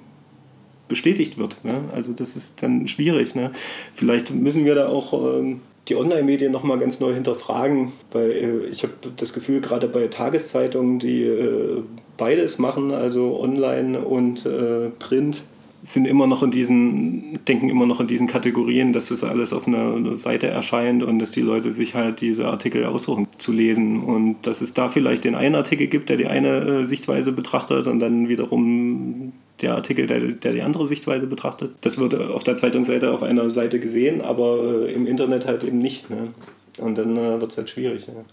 bestätigt 0.88 1.38
wird. 1.38 1.64
Ne? 1.64 1.82
Also 1.92 2.12
das 2.12 2.36
ist 2.36 2.62
dann 2.62 2.88
schwierig. 2.88 3.34
Ne? 3.34 3.50
Vielleicht 3.92 4.32
müssen 4.34 4.64
wir 4.64 4.74
da 4.74 4.88
auch 4.88 5.12
ähm, 5.12 5.60
die 5.88 5.96
Online-Medien 5.96 6.52
nochmal 6.52 6.78
ganz 6.78 7.00
neu 7.00 7.12
hinterfragen, 7.12 7.92
weil 8.12 8.30
äh, 8.30 8.66
ich 8.70 8.82
habe 8.82 8.94
das 9.16 9.32
Gefühl, 9.32 9.60
gerade 9.60 9.88
bei 9.88 10.06
Tageszeitungen, 10.08 10.98
die 10.98 11.24
äh, 11.24 11.82
beides 12.16 12.58
machen, 12.58 12.90
also 12.90 13.38
online 13.40 14.00
und 14.00 14.46
äh, 14.46 14.90
Print, 14.98 15.42
sind 15.82 16.06
immer 16.06 16.26
noch 16.26 16.42
in 16.42 16.50
diesen, 16.50 17.38
denken 17.46 17.68
immer 17.68 17.84
noch 17.84 18.00
in 18.00 18.06
diesen 18.06 18.26
Kategorien, 18.26 18.94
dass 18.94 19.08
das 19.08 19.22
alles 19.22 19.52
auf 19.52 19.68
einer 19.68 20.16
Seite 20.16 20.46
erscheint 20.46 21.02
und 21.02 21.18
dass 21.18 21.32
die 21.32 21.42
Leute 21.42 21.72
sich 21.72 21.94
halt 21.94 22.22
diese 22.22 22.46
Artikel 22.46 22.86
aussuchen 22.86 23.26
zu 23.36 23.52
lesen. 23.52 24.02
Und 24.02 24.36
dass 24.46 24.62
es 24.62 24.72
da 24.72 24.88
vielleicht 24.88 25.24
den 25.24 25.34
einen 25.34 25.56
Artikel 25.56 25.88
gibt, 25.88 26.08
der 26.08 26.16
die 26.16 26.26
eine 26.26 26.86
Sichtweise 26.86 27.32
betrachtet 27.32 27.86
und 27.86 28.00
dann 28.00 28.30
wiederum 28.30 29.34
der 29.60 29.74
Artikel, 29.74 30.06
der, 30.06 30.20
der 30.20 30.52
die 30.52 30.62
andere 30.62 30.86
Sichtweise 30.86 31.26
betrachtet. 31.26 31.72
Das 31.80 31.98
wird 31.98 32.14
auf 32.14 32.44
der 32.44 32.56
Zeitungsseite 32.56 33.12
auf 33.12 33.22
einer 33.22 33.48
Seite 33.50 33.78
gesehen, 33.80 34.20
aber 34.20 34.86
äh, 34.86 34.92
im 34.92 35.06
Internet 35.06 35.46
halt 35.46 35.64
eben 35.64 35.78
nicht. 35.78 36.10
Ne? 36.10 36.28
Und 36.78 36.98
dann 36.98 37.16
äh, 37.16 37.40
wird 37.40 37.52
es 37.52 37.58
halt 37.58 37.70
schwierig. 37.70 38.08
Ne? 38.08 38.24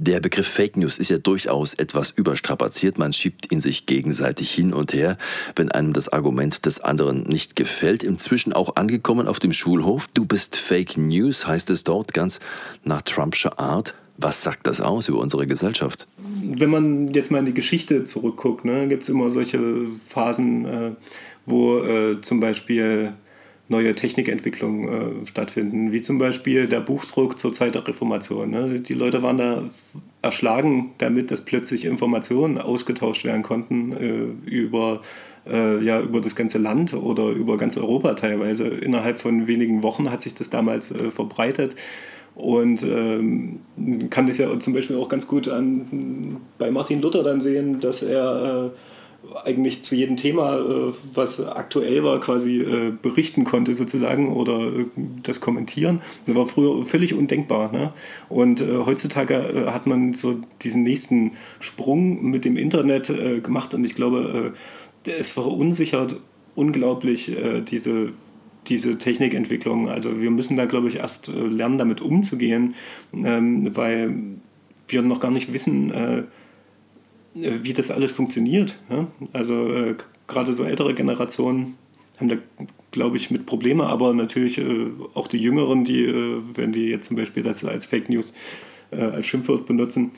Der 0.00 0.20
Begriff 0.20 0.46
Fake 0.46 0.76
News 0.76 0.98
ist 0.98 1.10
ja 1.10 1.18
durchaus 1.18 1.74
etwas 1.74 2.10
überstrapaziert. 2.10 2.98
Man 2.98 3.12
schiebt 3.12 3.50
ihn 3.50 3.60
sich 3.60 3.84
gegenseitig 3.86 4.52
hin 4.52 4.72
und 4.72 4.92
her, 4.92 5.18
wenn 5.56 5.72
einem 5.72 5.92
das 5.92 6.08
Argument 6.08 6.64
des 6.66 6.80
anderen 6.80 7.24
nicht 7.24 7.56
gefällt. 7.56 8.04
Inzwischen 8.04 8.52
auch 8.52 8.76
angekommen 8.76 9.26
auf 9.26 9.40
dem 9.40 9.52
Schulhof. 9.52 10.06
Du 10.14 10.24
bist 10.24 10.54
Fake 10.54 10.96
News, 10.96 11.48
heißt 11.48 11.70
es 11.70 11.82
dort 11.82 12.14
ganz 12.14 12.38
nach 12.84 13.02
Trumpscher 13.02 13.58
Art. 13.58 13.94
Was 14.18 14.42
sagt 14.42 14.66
das 14.66 14.80
aus 14.80 15.08
über 15.08 15.20
unsere 15.20 15.46
Gesellschaft? 15.46 16.08
Wenn 16.42 16.70
man 16.70 17.08
jetzt 17.14 17.30
mal 17.30 17.38
in 17.38 17.46
die 17.46 17.54
Geschichte 17.54 18.04
zurückguckt, 18.04 18.64
ne, 18.64 18.88
gibt 18.88 19.04
es 19.04 19.08
immer 19.08 19.30
solche 19.30 19.60
Phasen, 20.06 20.64
äh, 20.64 20.90
wo 21.46 21.78
äh, 21.78 22.20
zum 22.20 22.40
Beispiel 22.40 23.12
neue 23.68 23.94
Technikentwicklungen 23.94 25.22
äh, 25.22 25.26
stattfinden, 25.26 25.92
wie 25.92 26.02
zum 26.02 26.18
Beispiel 26.18 26.66
der 26.66 26.80
Buchdruck 26.80 27.38
zur 27.38 27.52
Zeit 27.52 27.74
der 27.74 27.86
Reformation. 27.86 28.50
Ne? 28.50 28.80
Die 28.80 28.94
Leute 28.94 29.22
waren 29.22 29.38
da 29.38 29.62
erschlagen 30.22 30.92
damit, 30.98 31.30
dass 31.30 31.44
plötzlich 31.44 31.84
Informationen 31.84 32.58
ausgetauscht 32.58 33.24
werden 33.24 33.42
konnten 33.42 33.92
äh, 33.92 34.50
über, 34.50 35.02
äh, 35.46 35.84
ja, 35.84 36.00
über 36.00 36.20
das 36.20 36.34
ganze 36.34 36.58
Land 36.58 36.94
oder 36.94 37.28
über 37.28 37.56
ganz 37.56 37.76
Europa 37.76 38.14
teilweise. 38.14 38.66
Innerhalb 38.66 39.20
von 39.20 39.46
wenigen 39.46 39.82
Wochen 39.82 40.10
hat 40.10 40.22
sich 40.22 40.34
das 40.34 40.50
damals 40.50 40.90
äh, 40.90 41.10
verbreitet. 41.10 41.76
Und 42.38 42.84
ähm, 42.84 43.58
kann 44.10 44.28
das 44.28 44.38
ja 44.38 44.56
zum 44.60 44.72
Beispiel 44.72 44.96
auch 44.96 45.08
ganz 45.08 45.26
gut 45.26 45.48
an, 45.48 46.36
bei 46.56 46.70
Martin 46.70 47.02
Luther 47.02 47.24
dann 47.24 47.40
sehen, 47.40 47.80
dass 47.80 48.04
er 48.04 48.70
äh, 48.72 48.78
eigentlich 49.44 49.82
zu 49.82 49.96
jedem 49.96 50.16
Thema, 50.16 50.58
äh, 50.58 50.92
was 51.14 51.44
aktuell 51.44 52.04
war, 52.04 52.20
quasi 52.20 52.60
äh, 52.60 52.92
berichten 53.02 53.42
konnte 53.42 53.74
sozusagen 53.74 54.32
oder 54.32 54.60
äh, 54.60 54.86
das 55.24 55.40
kommentieren. 55.40 56.00
Das 56.26 56.36
war 56.36 56.46
früher 56.46 56.84
völlig 56.84 57.12
undenkbar. 57.12 57.72
Ne? 57.72 57.92
Und 58.28 58.62
heutzutage 58.62 59.66
hat 59.72 59.88
man 59.88 60.14
so 60.14 60.36
diesen 60.62 60.84
nächsten 60.84 61.32
Sprung 61.58 62.30
mit 62.30 62.44
dem 62.44 62.56
Internet 62.56 63.12
gemacht 63.42 63.74
und 63.74 63.84
ich 63.84 63.96
glaube, 63.96 64.52
es 65.04 65.30
verunsichert 65.30 66.20
unglaublich 66.54 67.34
diese 67.68 68.12
diese 68.68 68.98
Technikentwicklung. 68.98 69.88
Also 69.88 70.20
wir 70.20 70.30
müssen 70.30 70.56
da, 70.56 70.66
glaube 70.66 70.88
ich, 70.88 70.96
erst 70.96 71.28
lernen, 71.28 71.78
damit 71.78 72.00
umzugehen, 72.00 72.74
ähm, 73.14 73.76
weil 73.76 74.14
wir 74.88 75.02
noch 75.02 75.20
gar 75.20 75.30
nicht 75.30 75.52
wissen, 75.52 75.92
äh, 75.92 76.22
wie 77.34 77.72
das 77.72 77.90
alles 77.90 78.12
funktioniert. 78.12 78.78
Also 79.32 79.72
äh, 79.72 79.94
gerade 80.26 80.54
so 80.54 80.64
ältere 80.64 80.94
Generationen 80.94 81.74
haben 82.18 82.28
da, 82.28 82.36
glaube 82.90 83.16
ich, 83.16 83.30
mit 83.30 83.46
Probleme, 83.46 83.86
aber 83.86 84.12
natürlich 84.12 84.58
äh, 84.58 84.86
auch 85.14 85.28
die 85.28 85.38
Jüngeren, 85.38 85.84
die, 85.84 86.04
äh, 86.04 86.42
wenn 86.54 86.72
die 86.72 86.88
jetzt 86.88 87.08
zum 87.08 87.16
Beispiel 87.16 87.42
das 87.42 87.64
als 87.64 87.86
Fake 87.86 88.08
News 88.08 88.34
äh, 88.90 89.00
als 89.00 89.26
Schimpfwort 89.26 89.66
benutzen, 89.66 90.12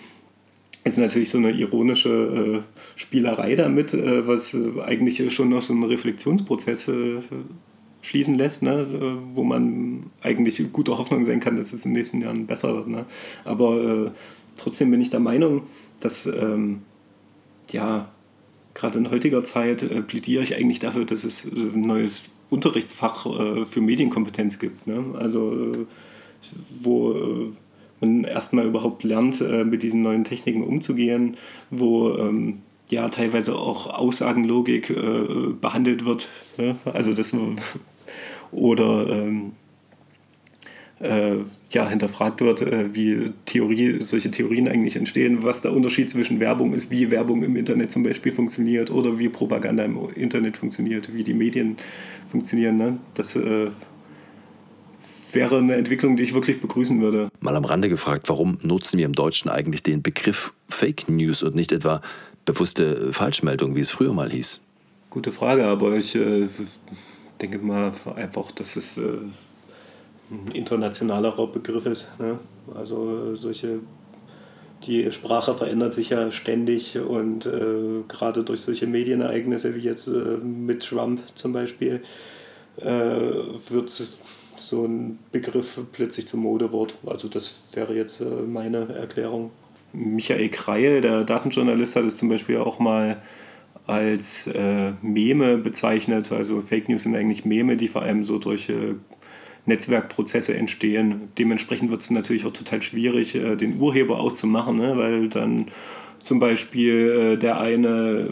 ist 0.83 0.99
natürlich 0.99 1.29
so 1.29 1.39
eine 1.39 1.51
ironische 1.51 2.63
äh, 2.65 2.99
Spielerei 2.99 3.55
damit, 3.55 3.93
was 3.93 4.57
eigentlich 4.83 5.33
schon 5.35 5.51
noch 5.51 5.61
so 5.61 5.75
einen 5.75 5.85
Reflexionsprozess 5.85 6.91
schließen 8.03 8.37
lässt, 8.37 8.63
ne? 8.63 9.19
wo 9.35 9.45
man 9.45 10.11
eigentlich 10.23 10.63
guter 10.73 10.99
Hoffnung 10.99 11.25
sein 11.25 11.41
kann, 11.41 11.57
dass 11.57 11.73
es 11.73 11.85
in 11.85 11.91
den 11.91 11.99
nächsten 11.99 12.23
Jahren 12.23 12.47
besser 12.47 12.75
wird. 12.75 12.89
Ne? 12.89 13.05
Aber 13.45 14.13
trotzdem 14.57 14.91
bin 14.91 15.01
ich 15.01 15.11
der 15.11 15.21
Meinung, 15.21 15.63
dass 16.01 16.27
ähm, 16.27 16.83
ja, 17.71 18.11
gerade 18.75 18.99
in 18.99 19.11
heutiger 19.11 19.45
Zeit 19.45 19.83
äh, 19.83 20.03
plädiere 20.03 20.43
ich 20.43 20.57
eigentlich 20.57 20.79
dafür, 20.79 21.05
dass 21.05 21.25
es 21.25 21.47
äh, 21.47 21.51
ein 21.51 21.83
neues 21.83 22.31
Unterrichtsfach 22.49 23.27
äh, 23.27 23.65
für 23.65 23.81
Medienkompetenz 23.81 24.59
gibt. 24.59 24.87
Ne? 24.87 25.05
Also, 25.19 25.73
äh, 25.73 25.87
wo 26.83 27.13
äh, 27.13 27.53
man 28.01 28.25
erstmal 28.25 28.67
überhaupt 28.67 29.05
lernt, 29.05 29.41
äh, 29.41 29.65
mit 29.65 29.83
diesen 29.83 30.03
neuen 30.03 30.25
Techniken 30.25 30.63
umzugehen, 30.63 31.37
wo 31.71 32.17
ähm, 32.17 32.63
ja 32.91 33.09
teilweise 33.09 33.57
auch 33.57 33.87
Aussagenlogik 33.87 34.95
behandelt 35.61 36.05
wird. 36.05 36.29
Ne? 36.59 36.77
Also, 36.85 37.13
das 37.13 37.35
oder. 38.53 39.09
Ähm, 39.11 39.53
äh, 41.01 41.39
ja, 41.73 41.89
hinterfragt 41.89 42.41
wird, 42.41 42.63
äh, 42.63 42.95
wie 42.95 43.33
Theorie, 43.47 44.03
solche 44.03 44.31
Theorien 44.31 44.69
eigentlich 44.69 44.97
entstehen, 44.97 45.43
was 45.43 45.63
der 45.63 45.73
Unterschied 45.73 46.11
zwischen 46.11 46.41
Werbung 46.41 46.75
ist, 46.75 46.91
wie 46.91 47.11
Werbung 47.11 47.43
im 47.43 47.57
Internet 47.57 47.91
zum 47.91 48.03
Beispiel 48.03 48.33
funktioniert 48.33 48.91
oder 48.91 49.19
wie 49.19 49.29
Propaganda 49.29 49.85
im 49.85 49.99
Internet 50.15 50.57
funktioniert, 50.57 51.15
wie 51.15 51.25
die 51.25 51.35
Medien 51.35 51.77
funktionieren. 52.31 52.77
Ne? 52.77 52.99
Das 53.15 53.35
äh, 53.35 53.69
wäre 55.33 55.59
eine 55.59 55.77
Entwicklung, 55.77 56.17
die 56.17 56.25
ich 56.25 56.35
wirklich 56.35 56.61
begrüßen 56.61 57.01
würde. 57.01 57.29
Mal 57.41 57.57
am 57.57 57.65
Rande 57.65 57.89
gefragt, 57.89 58.29
warum 58.29 58.59
nutzen 58.63 58.99
wir 58.99 59.07
im 59.07 59.15
Deutschen 59.15 59.51
eigentlich 59.51 59.83
den 59.83 60.03
Begriff 60.03 60.53
Fake 60.69 61.09
News 61.09 61.43
und 61.43 61.55
nicht 61.55 61.73
etwa 61.73 62.03
bewusste 62.45 63.13
Falschmeldung, 63.13 63.77
wie 63.77 63.81
es 63.81 63.91
früher 63.91 64.13
mal 64.13 64.31
hieß? 64.31 64.61
Gute 65.11 65.33
Frage, 65.33 65.67
aber 65.67 65.97
ich 65.97 66.15
äh, 66.15 66.49
denke 67.41 67.59
mal 67.59 67.93
einfach, 68.17 68.53
dass 68.53 68.77
es 68.77 68.97
äh, 68.97 69.19
ein 70.31 70.53
internationalerer 70.53 71.47
Begriff 71.49 71.87
ist. 71.87 72.11
Ne? 72.19 72.39
Also 72.75 73.35
solche, 73.35 73.81
die 74.85 75.11
Sprache 75.11 75.55
verändert 75.55 75.93
sich 75.93 76.11
ja 76.11 76.31
ständig 76.31 76.99
und 76.99 77.47
äh, 77.47 78.03
gerade 78.09 78.45
durch 78.45 78.61
solche 78.61 78.87
Medienereignisse 78.87 79.75
wie 79.75 79.81
jetzt 79.81 80.07
äh, 80.09 80.37
mit 80.45 80.85
Trump 80.87 81.21
zum 81.35 81.53
Beispiel 81.53 82.03
äh, 82.77 82.87
wird 83.69 83.91
so 84.57 84.85
ein 84.85 85.19
Begriff 85.33 85.81
plötzlich 85.93 86.29
zum 86.29 86.41
Modewort. 86.41 86.95
Also 87.07 87.29
das 87.29 87.63
wäre 87.73 87.95
jetzt 87.95 88.21
äh, 88.21 88.25
meine 88.25 88.95
Erklärung. 88.95 89.51
Michael 89.93 90.49
Kreil, 90.49 91.01
der 91.01 91.25
Datenjournalist, 91.25 91.97
hat 91.97 92.05
es 92.05 92.17
zum 92.17 92.29
Beispiel 92.29 92.59
auch 92.59 92.79
mal 92.79 93.21
als 93.87 94.47
äh, 94.47 94.93
Meme 95.03 95.59
bezeichnet. 95.59 96.33
Also 96.33 96.61
Fake 96.61 96.89
News 96.89 97.03
sind 97.03 97.17
eigentlich 97.17 97.45
Meme, 97.45 97.77
die 97.77 97.89
vor 97.89 98.03
allem 98.03 98.25
so 98.25 98.39
durch 98.39 98.69
äh, 98.69 98.95
Netzwerkprozesse 99.67 100.55
entstehen. 100.57 101.29
Dementsprechend 101.39 101.91
wird 101.91 102.01
es 102.01 102.11
natürlich 102.11 102.47
auch 102.47 102.53
total 102.53 102.83
schwierig, 102.83 103.35
äh, 103.35 103.57
den 103.57 103.81
Urheber 103.81 104.21
auszumachen, 104.21 104.77
ne? 104.77 104.97
weil 104.97 105.29
dann 105.29 105.67
zum 106.23 106.39
Beispiel 106.39 107.35
äh, 107.35 107.37
der 107.37 107.61
eine 107.61 108.29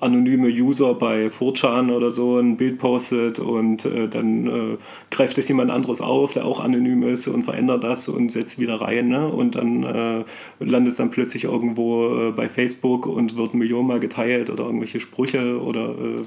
anonyme 0.00 0.48
User 0.48 0.94
bei 0.94 1.28
4chan 1.28 1.90
oder 1.90 2.10
so 2.10 2.38
ein 2.38 2.56
Bild 2.56 2.78
postet 2.78 3.38
und 3.38 3.84
äh, 3.84 4.08
dann 4.08 4.46
äh, 4.46 4.76
greift 5.10 5.38
es 5.38 5.48
jemand 5.48 5.70
anderes 5.70 6.00
auf, 6.00 6.34
der 6.34 6.44
auch 6.44 6.60
anonym 6.60 7.02
ist 7.02 7.28
und 7.28 7.44
verändert 7.44 7.82
das 7.82 8.08
und 8.08 8.30
setzt 8.30 8.58
wieder 8.58 8.80
rein. 8.80 9.08
Ne? 9.08 9.26
Und 9.26 9.54
dann 9.54 9.84
äh, 9.84 10.24
landet 10.58 10.92
es 10.92 10.98
dann 10.98 11.10
plötzlich 11.10 11.44
irgendwo 11.44 12.28
äh, 12.28 12.32
bei 12.32 12.48
Facebook 12.48 13.06
und 13.06 13.36
wird 13.36 13.54
millionenmal 13.54 14.00
geteilt 14.00 14.50
oder 14.50 14.64
irgendwelche 14.64 15.00
Sprüche 15.00 15.60
oder 15.60 15.90
äh, 15.90 16.24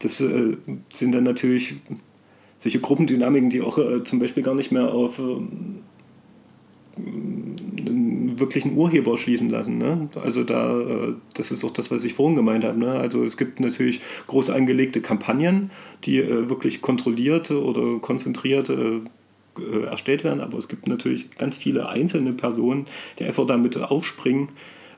das 0.00 0.20
äh, 0.20 0.56
sind 0.92 1.14
dann 1.14 1.24
natürlich 1.24 1.74
solche 2.58 2.80
Gruppendynamiken, 2.80 3.50
die 3.50 3.62
auch 3.62 3.78
zum 4.04 4.18
Beispiel 4.18 4.42
gar 4.42 4.54
nicht 4.54 4.72
mehr 4.72 4.92
auf 4.92 5.18
ähm, 5.18 5.82
wirklichen 8.40 8.76
Urheber 8.76 9.16
schließen 9.18 9.48
lassen. 9.50 9.78
Ne? 9.78 10.08
Also 10.22 10.44
da, 10.44 10.80
äh, 10.80 11.14
das 11.34 11.50
ist 11.50 11.64
auch 11.64 11.72
das, 11.72 11.90
was 11.90 12.04
ich 12.04 12.14
vorhin 12.14 12.36
gemeint 12.36 12.64
habe. 12.64 12.78
Ne? 12.78 12.92
Also 12.92 13.24
es 13.24 13.36
gibt 13.36 13.60
natürlich 13.60 14.00
groß 14.26 14.50
angelegte 14.50 15.00
Kampagnen, 15.00 15.70
die 16.04 16.18
äh, 16.18 16.48
wirklich 16.48 16.82
kontrolliert 16.82 17.50
oder 17.50 17.98
konzentriert 17.98 18.70
äh, 18.70 19.00
erstellt 19.86 20.24
werden, 20.24 20.40
aber 20.40 20.58
es 20.58 20.68
gibt 20.68 20.88
natürlich 20.88 21.30
ganz 21.38 21.56
viele 21.56 21.88
einzelne 21.88 22.32
Personen, 22.32 22.86
die 23.18 23.24
einfach 23.24 23.46
damit 23.46 23.76
aufspringen 23.76 24.48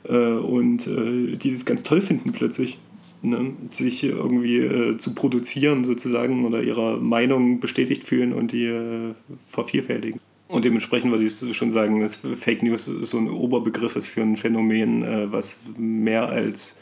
und 0.02 0.86
die 0.86 1.52
das 1.52 1.66
ganz 1.66 1.82
toll 1.82 2.00
finden 2.00 2.32
plötzlich. 2.32 2.78
Ne, 3.22 3.54
sich 3.70 4.04
irgendwie 4.04 4.58
äh, 4.58 4.98
zu 4.98 5.14
produzieren 5.14 5.84
sozusagen 5.84 6.44
oder 6.44 6.62
ihrer 6.62 6.98
Meinung 6.98 7.60
bestätigt 7.60 8.04
fühlen 8.04 8.32
und 8.32 8.52
die 8.52 8.66
äh, 8.66 9.14
vervielfältigen. 9.46 10.20
Und 10.48 10.64
dementsprechend 10.64 11.10
würde 11.10 11.24
ich 11.24 11.56
schon 11.56 11.72
sagen, 11.72 12.00
dass 12.00 12.16
Fake 12.16 12.62
News 12.62 12.84
so 12.84 13.18
ein 13.18 13.28
Oberbegriff 13.28 13.96
ist 13.96 14.08
für 14.08 14.22
ein 14.22 14.36
Phänomen, 14.36 15.02
äh, 15.02 15.32
was 15.32 15.58
mehr 15.76 16.28
als 16.28 16.76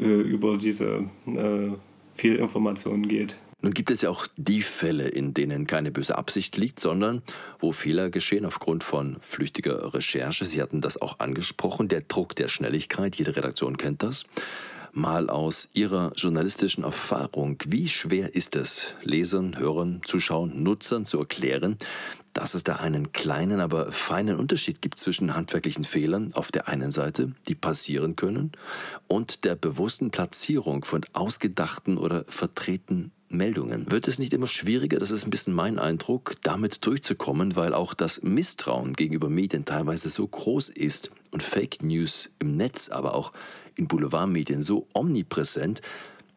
äh, 0.00 0.04
über 0.04 0.56
diese 0.56 1.04
äh, 1.26 1.70
Fehlinformationen 2.14 3.06
geht. 3.06 3.36
Nun 3.62 3.72
gibt 3.72 3.90
es 3.90 4.02
ja 4.02 4.10
auch 4.10 4.26
die 4.36 4.60
Fälle, 4.60 5.08
in 5.08 5.32
denen 5.32 5.66
keine 5.66 5.90
böse 5.90 6.18
Absicht 6.18 6.56
liegt, 6.58 6.80
sondern 6.80 7.22
wo 7.60 7.72
Fehler 7.72 8.10
geschehen 8.10 8.44
aufgrund 8.44 8.84
von 8.84 9.16
flüchtiger 9.22 9.94
Recherche. 9.94 10.44
Sie 10.44 10.60
hatten 10.60 10.82
das 10.82 11.00
auch 11.00 11.20
angesprochen, 11.20 11.88
der 11.88 12.02
Druck 12.02 12.34
der 12.36 12.48
Schnelligkeit, 12.48 13.16
jede 13.16 13.36
Redaktion 13.36 13.78
kennt 13.78 14.02
das 14.02 14.24
mal 14.96 15.28
aus 15.28 15.68
Ihrer 15.72 16.12
journalistischen 16.14 16.84
Erfahrung. 16.84 17.58
Wie 17.66 17.88
schwer 17.88 18.34
ist 18.34 18.54
es, 18.54 18.94
Lesern, 19.02 19.58
Hörern, 19.58 20.00
Zuschauern, 20.04 20.62
Nutzern 20.62 21.04
zu 21.04 21.18
erklären, 21.18 21.78
dass 22.34 22.54
es 22.54 22.64
da 22.64 22.76
einen 22.76 23.12
kleinen, 23.12 23.60
aber 23.60 23.90
feinen 23.90 24.36
Unterschied 24.36 24.82
gibt 24.82 24.98
zwischen 24.98 25.34
handwerklichen 25.34 25.84
Fehlern 25.84 26.32
auf 26.34 26.52
der 26.52 26.68
einen 26.68 26.90
Seite, 26.90 27.32
die 27.48 27.54
passieren 27.54 28.16
können, 28.16 28.52
und 29.08 29.44
der 29.44 29.54
bewussten 29.54 30.10
Platzierung 30.10 30.84
von 30.84 31.04
ausgedachten 31.12 31.96
oder 31.96 32.24
vertretenen 32.26 33.12
Meldungen. 33.28 33.90
Wird 33.90 34.08
es 34.08 34.18
nicht 34.18 34.32
immer 34.32 34.46
schwieriger, 34.46 34.98
das 34.98 35.10
ist 35.10 35.26
ein 35.26 35.30
bisschen 35.30 35.54
mein 35.54 35.78
Eindruck, 35.78 36.34
damit 36.42 36.84
durchzukommen, 36.86 37.56
weil 37.56 37.74
auch 37.74 37.94
das 37.94 38.22
Misstrauen 38.22 38.92
gegenüber 38.92 39.28
Medien 39.28 39.64
teilweise 39.64 40.08
so 40.08 40.26
groß 40.26 40.68
ist 40.68 41.10
und 41.30 41.42
Fake 41.42 41.82
News 41.82 42.30
im 42.38 42.56
Netz, 42.56 42.88
aber 42.88 43.14
auch 43.14 43.32
in 43.76 43.88
Boulevardmedien 43.88 44.62
so 44.62 44.86
omnipräsent, 44.94 45.80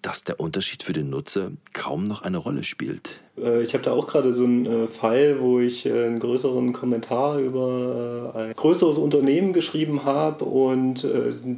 dass 0.07 0.23
der 0.23 0.39
Unterschied 0.39 0.83
für 0.83 0.93
den 0.93 1.09
Nutzer 1.09 1.51
kaum 1.73 2.05
noch 2.05 2.21
eine 2.21 2.37
Rolle 2.37 2.63
spielt. 2.63 3.19
Äh, 3.37 3.61
ich 3.61 3.73
habe 3.73 3.83
da 3.83 3.91
auch 3.91 4.07
gerade 4.07 4.33
so 4.33 4.45
einen 4.45 4.65
äh, 4.65 4.87
Fall, 4.87 5.41
wo 5.41 5.59
ich 5.59 5.85
äh, 5.85 6.05
einen 6.05 6.21
größeren 6.21 6.71
Kommentar 6.71 7.39
über 7.39 8.31
ein 8.33 8.53
größeres 8.55 8.99
Unternehmen 8.99 9.51
geschrieben 9.51 10.05
habe 10.05 10.45
und 10.45 11.05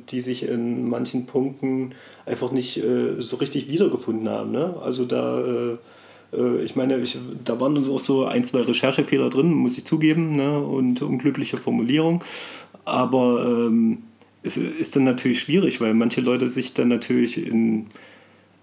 die 0.09 0.21
sich 0.21 0.43
in 0.43 0.89
manchen 0.89 1.27
Punkten 1.27 1.93
einfach 2.25 2.51
nicht 2.51 2.81
so 3.19 3.35
richtig 3.35 3.69
wiedergefunden 3.69 4.27
haben. 4.27 4.51
Ne? 4.51 4.75
Also 4.81 5.05
da 5.05 5.77
ich 6.63 6.75
meine, 6.75 6.97
ich, 6.97 7.17
da 7.43 7.59
waren 7.59 7.75
uns 7.75 7.89
auch 7.89 7.99
so 7.99 8.25
ein, 8.25 8.43
zwei 8.43 8.61
Recherchefehler 8.61 9.31
drin, 9.31 9.51
muss 9.51 9.77
ich 9.79 9.85
zugeben, 9.85 10.33
ne? 10.33 10.59
und 10.59 11.01
unglückliche 11.01 11.57
Formulierung. 11.57 12.23
Aber 12.85 13.45
ähm, 13.47 14.03
es 14.43 14.57
ist 14.57 14.95
dann 14.95 15.05
natürlich 15.05 15.41
schwierig, 15.41 15.81
weil 15.81 15.95
manche 15.95 16.21
Leute 16.21 16.47
sich 16.47 16.73
dann 16.73 16.87
natürlich 16.87 17.43
in. 17.45 17.87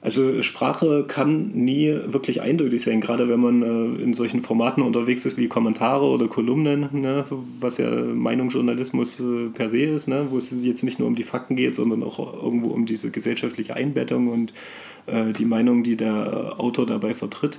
Also 0.06 0.40
Sprache 0.40 1.04
kann 1.08 1.50
nie 1.50 1.92
wirklich 2.06 2.40
eindeutig 2.40 2.80
sein, 2.80 3.00
gerade 3.00 3.28
wenn 3.28 3.40
man 3.40 3.62
äh, 3.62 4.00
in 4.00 4.14
solchen 4.14 4.40
Formaten 4.40 4.80
unterwegs 4.84 5.26
ist 5.26 5.36
wie 5.36 5.48
Kommentare 5.48 6.04
oder 6.04 6.28
Kolumnen, 6.28 6.88
ne, 6.92 7.24
was 7.58 7.78
ja 7.78 7.90
Meinungsjournalismus 7.90 9.18
äh, 9.18 9.48
per 9.52 9.68
se 9.68 9.80
ist, 9.80 10.06
ne, 10.06 10.26
wo 10.30 10.38
es 10.38 10.64
jetzt 10.64 10.84
nicht 10.84 11.00
nur 11.00 11.08
um 11.08 11.16
die 11.16 11.24
Fakten 11.24 11.56
geht, 11.56 11.74
sondern 11.74 12.04
auch 12.04 12.20
irgendwo 12.40 12.70
um 12.70 12.86
diese 12.86 13.10
gesellschaftliche 13.10 13.74
Einbettung 13.74 14.28
und 14.28 14.54
äh, 15.06 15.32
die 15.32 15.44
Meinung, 15.44 15.82
die 15.82 15.96
der 15.96 16.54
Autor 16.60 16.86
dabei 16.86 17.12
vertritt. 17.12 17.58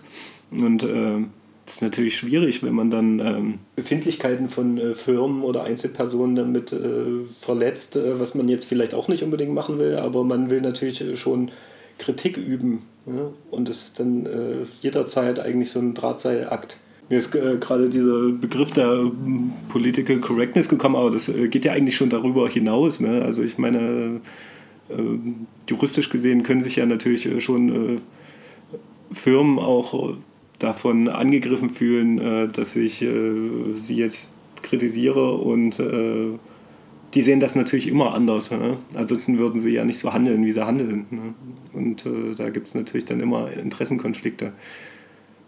Und 0.50 0.84
äh, 0.84 1.26
das 1.66 1.76
ist 1.76 1.82
natürlich 1.82 2.16
schwierig, 2.16 2.64
wenn 2.64 2.76
man 2.76 2.90
dann 2.90 3.20
ähm, 3.20 3.54
Befindlichkeiten 3.76 4.48
von 4.48 4.78
äh, 4.78 4.94
Firmen 4.94 5.42
oder 5.42 5.66
Einzelpersonen 5.66 6.38
damit 6.38 6.72
äh, 6.72 7.26
verletzt, 7.42 7.98
äh, 7.98 8.22
was 8.22 8.36
man 8.36 8.48
jetzt 8.48 8.70
vielleicht 8.70 8.94
auch 8.94 9.10
nicht 9.10 9.22
unbedingt 9.22 9.54
machen 9.54 9.80
will, 9.80 9.98
aber 9.98 10.24
man 10.24 10.50
will 10.50 10.62
natürlich 10.62 11.02
äh, 11.02 11.18
schon 11.18 11.52
Kritik 11.98 12.38
üben. 12.38 12.84
Ja? 13.06 13.32
Und 13.52 13.70
das 13.70 13.84
ist 13.84 14.00
dann 14.00 14.26
äh, 14.26 14.66
jederzeit 14.82 15.40
eigentlich 15.40 15.72
so 15.72 15.80
ein 15.80 15.94
Drahtseilakt. 15.94 16.78
Mir 17.10 17.20
ist 17.20 17.34
äh, 17.36 17.58
gerade 17.60 17.90
dieser 17.90 18.32
Begriff 18.32 18.72
der 18.72 19.10
Political 19.70 20.20
Correctness 20.20 20.68
gekommen, 20.68 20.96
aber 20.96 21.12
das 21.12 21.32
geht 21.50 21.64
ja 21.66 21.74
eigentlich 21.74 21.96
schon 21.96 22.10
darüber 22.10 22.50
hinaus. 22.50 23.00
Ne? 23.00 23.22
Also 23.24 23.44
ich 23.44 23.58
meine, 23.58 24.22
juristisch 25.70 26.10
gesehen 26.10 26.44
können 26.44 26.62
sich 26.62 26.78
ja 26.78 26.86
natürlich 26.86 27.44
schon 27.44 28.00
Firmen 29.12 29.60
auch 29.60 30.16
davon 30.60 31.08
angegriffen 31.08 31.70
fühlen, 31.70 32.20
äh, 32.20 32.48
dass 32.48 32.76
ich 32.76 33.02
äh, 33.02 33.34
sie 33.76 33.96
jetzt 33.96 34.36
kritisiere 34.62 35.34
und 35.34 35.80
äh, 35.80 36.30
die 37.14 37.22
sehen 37.22 37.40
das 37.40 37.56
natürlich 37.56 37.88
immer 37.88 38.14
anders. 38.14 38.52
Ne? 38.52 38.78
Ansonsten 38.96 39.40
würden 39.40 39.60
sie 39.60 39.72
ja 39.72 39.86
nicht 39.86 40.00
so 40.00 40.14
handeln, 40.14 40.46
wie 40.46 40.52
sie 40.52 40.66
handeln. 40.66 41.06
Ne? 41.10 41.34
Und 41.74 42.06
äh, 42.06 42.36
da 42.36 42.50
gibt 42.50 42.68
es 42.68 42.76
natürlich 42.76 43.06
dann 43.06 43.20
immer 43.20 43.52
Interessenkonflikte. 43.52 44.54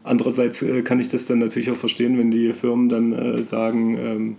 Andererseits 0.04 0.62
äh, 0.62 0.82
kann 0.82 1.00
ich 1.00 1.10
das 1.10 1.26
dann 1.26 1.40
natürlich 1.40 1.70
auch 1.72 1.76
verstehen, 1.76 2.18
wenn 2.18 2.32
die 2.32 2.54
Firmen 2.54 2.88
dann 2.90 3.12
äh, 3.12 3.44
sagen, 3.44 3.98
ähm, 3.98 4.36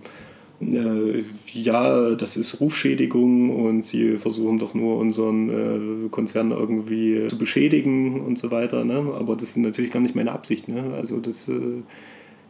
äh, 0.62 1.22
ja, 1.52 2.14
das 2.14 2.36
ist 2.36 2.60
Rufschädigung 2.60 3.50
und 3.50 3.82
sie 3.82 4.16
versuchen 4.16 4.58
doch 4.58 4.74
nur 4.74 4.98
unseren 4.98 6.06
äh, 6.06 6.08
Konzern 6.08 6.50
irgendwie 6.50 7.28
zu 7.28 7.38
beschädigen 7.38 8.20
und 8.20 8.38
so 8.38 8.50
weiter. 8.50 8.84
Ne? 8.84 9.12
Aber 9.18 9.36
das 9.36 9.50
ist 9.50 9.56
natürlich 9.58 9.90
gar 9.90 10.00
nicht 10.00 10.14
meine 10.14 10.32
Absicht. 10.32 10.68
Ne? 10.68 10.94
Also 10.94 11.18
das 11.18 11.48
äh, 11.48 11.82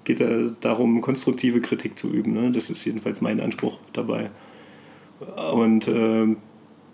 geht 0.04 0.24
darum, 0.60 1.00
konstruktive 1.00 1.60
Kritik 1.60 1.98
zu 1.98 2.12
üben. 2.12 2.32
Ne? 2.32 2.52
Das 2.52 2.70
ist 2.70 2.84
jedenfalls 2.84 3.20
mein 3.20 3.40
Anspruch 3.40 3.78
dabei. 3.92 4.30
Und 5.52 5.88
äh, 5.88 6.26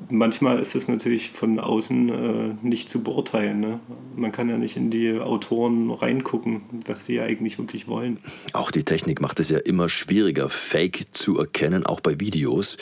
manchmal 0.08 0.58
ist 0.58 0.74
es 0.74 0.88
natürlich 0.88 1.30
von 1.30 1.58
außen 1.58 2.08
äh, 2.08 2.54
nicht 2.62 2.90
zu 2.90 3.02
beurteilen. 3.02 3.60
Ne? 3.60 3.80
Man 4.14 4.32
kann 4.32 4.48
ja 4.48 4.58
nicht 4.58 4.76
in 4.76 4.90
die 4.90 5.18
Autoren 5.18 5.90
reingucken, 5.90 6.62
was 6.86 7.06
sie 7.06 7.16
ja 7.16 7.24
eigentlich 7.24 7.58
wirklich 7.58 7.88
wollen. 7.88 8.18
Auch 8.52 8.70
die 8.70 8.84
Technik 8.84 9.20
macht 9.20 9.40
es 9.40 9.50
ja 9.50 9.58
immer 9.58 9.88
schwieriger, 9.88 10.48
Fake 10.48 11.06
zu 11.12 11.38
erkennen, 11.38 11.86
auch 11.86 12.00
bei 12.00 12.20
Videos. 12.20 12.76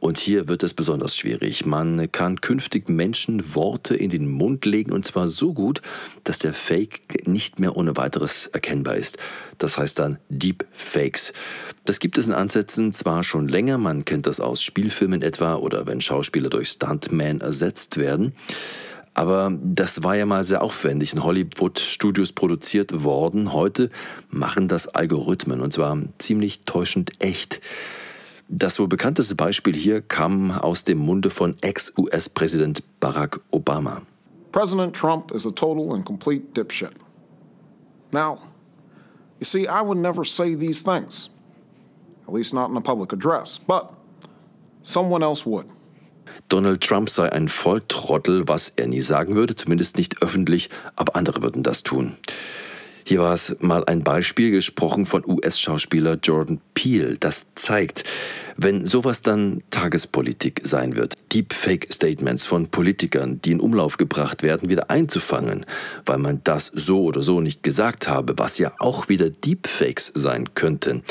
Und 0.00 0.18
hier 0.18 0.48
wird 0.48 0.62
es 0.62 0.74
besonders 0.74 1.16
schwierig. 1.16 1.64
Man 1.64 2.10
kann 2.10 2.40
künftig 2.40 2.88
Menschen 2.88 3.54
Worte 3.54 3.94
in 3.94 4.10
den 4.10 4.28
Mund 4.28 4.64
legen 4.66 4.92
und 4.92 5.06
zwar 5.06 5.28
so 5.28 5.52
gut, 5.54 5.80
dass 6.24 6.38
der 6.38 6.54
Fake 6.54 7.26
nicht 7.26 7.60
mehr 7.60 7.76
ohne 7.76 7.96
weiteres 7.96 8.48
erkennbar 8.48 8.96
ist. 8.96 9.18
Das 9.62 9.78
heißt 9.78 9.98
dann 10.00 10.18
Deepfakes. 10.28 11.32
Das 11.84 12.00
gibt 12.00 12.18
es 12.18 12.26
in 12.26 12.32
Ansätzen 12.32 12.92
zwar 12.92 13.22
schon 13.22 13.46
länger, 13.46 13.78
man 13.78 14.04
kennt 14.04 14.26
das 14.26 14.40
aus 14.40 14.60
Spielfilmen 14.60 15.22
etwa 15.22 15.54
oder 15.54 15.86
wenn 15.86 16.00
Schauspieler 16.00 16.50
durch 16.50 16.70
Stuntman 16.70 17.40
ersetzt 17.40 17.96
werden. 17.96 18.34
Aber 19.14 19.56
das 19.62 20.02
war 20.02 20.16
ja 20.16 20.26
mal 20.26 20.42
sehr 20.42 20.62
aufwendig 20.62 21.12
in 21.12 21.22
Hollywood-Studios 21.22 22.32
produziert 22.32 23.04
worden. 23.04 23.52
Heute 23.52 23.90
machen 24.30 24.66
das 24.66 24.88
Algorithmen 24.88 25.60
und 25.60 25.72
zwar 25.72 25.96
ziemlich 26.18 26.62
täuschend 26.62 27.12
echt. 27.20 27.60
Das 28.48 28.80
wohl 28.80 28.88
bekannteste 28.88 29.36
Beispiel 29.36 29.74
hier 29.74 30.00
kam 30.00 30.50
aus 30.50 30.82
dem 30.82 30.98
Munde 30.98 31.30
von 31.30 31.56
Ex-US-Präsident 31.60 32.82
Barack 33.00 33.40
Obama. 33.50 34.02
President 34.50 34.96
Trump 34.96 35.30
is 35.30 35.46
a 35.46 35.50
total 35.50 35.94
and 35.94 36.04
complete 36.04 36.52
dipshit. 36.52 36.92
Now, 38.12 38.38
you 39.42 39.44
see, 39.44 39.66
I 39.66 39.82
would 39.82 39.98
never 39.98 40.24
say 40.24 40.54
these 40.54 40.80
things, 40.82 41.28
at 42.28 42.32
least 42.32 42.54
not 42.54 42.70
in 42.70 42.76
a 42.76 42.80
public 42.80 43.12
address, 43.12 43.58
but 43.58 43.92
someone 44.82 45.24
else 45.24 45.44
would. 45.44 45.66
Donald 46.48 46.80
Trump 46.80 47.10
sei 47.10 47.28
ein 47.32 47.48
Volltrottel, 47.48 48.46
was 48.46 48.72
er 48.76 48.86
nie 48.86 49.00
sagen 49.00 49.34
würde, 49.34 49.56
zumindest 49.56 49.96
nicht 49.96 50.22
öffentlich, 50.22 50.68
aber 50.94 51.16
andere 51.16 51.42
würden 51.42 51.64
das 51.64 51.82
tun. 51.82 52.16
Hier 53.04 53.18
war 53.18 53.32
es 53.32 53.56
mal 53.58 53.84
ein 53.86 54.04
Beispiel 54.04 54.52
gesprochen 54.52 55.06
von 55.06 55.24
US-Schauspieler 55.26 56.18
Jordan 56.22 56.60
Peele. 56.74 57.16
Das 57.18 57.46
zeigt, 57.56 58.04
wenn 58.62 58.86
sowas 58.86 59.22
dann 59.22 59.62
Tagespolitik 59.70 60.60
sein 60.62 60.96
wird, 60.96 61.14
Deepfake-Statements 61.32 62.46
von 62.46 62.68
Politikern, 62.68 63.40
die 63.42 63.52
in 63.52 63.60
Umlauf 63.60 63.96
gebracht 63.96 64.42
werden, 64.42 64.68
wieder 64.68 64.90
einzufangen, 64.90 65.66
weil 66.06 66.18
man 66.18 66.40
das 66.44 66.66
so 66.66 67.02
oder 67.02 67.22
so 67.22 67.40
nicht 67.40 67.62
gesagt 67.62 68.08
habe, 68.08 68.34
was 68.36 68.58
ja 68.58 68.72
auch 68.78 69.08
wieder 69.08 69.30
Deepfakes 69.30 70.12
sein 70.14 70.54
könnten. 70.54 71.02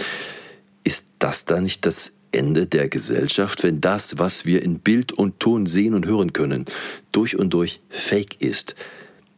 Ist 0.84 1.08
das 1.20 1.46
da 1.46 1.62
nicht 1.62 1.86
das 1.86 2.14
Ende 2.32 2.66
der 2.68 2.88
Gesellschaft, 2.88 3.64
wenn 3.64 3.82
das, 3.82 4.18
was 4.18 4.46
wir 4.46 4.64
in 4.64 4.80
Bild 4.80 5.12
und 5.12 5.40
Ton 5.40 5.66
sehen 5.66 5.94
und 5.94 6.06
hören 6.06 6.34
können, 6.34 6.66
durch 7.12 7.38
und 7.38 7.54
durch 7.54 7.82
Fake 7.90 8.40
ist? 8.40 8.76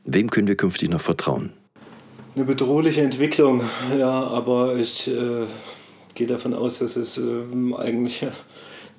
Wem 0.06 0.30
können 0.30 0.48
wir 0.48 0.56
künftig 0.56 0.90
noch 0.90 1.02
vertrauen? 1.02 1.54
Eine 2.36 2.46
bedrohliche 2.46 3.02
Entwicklung, 3.02 3.62
ja, 3.98 4.10
aber 4.10 4.76
ich 4.76 5.08
äh, 5.08 5.46
gehe 6.24 6.28
davon 6.28 6.54
aus, 6.54 6.80
dass 6.80 6.96
es 6.96 7.18
äh, 7.18 7.76
eigentlich 7.78 8.26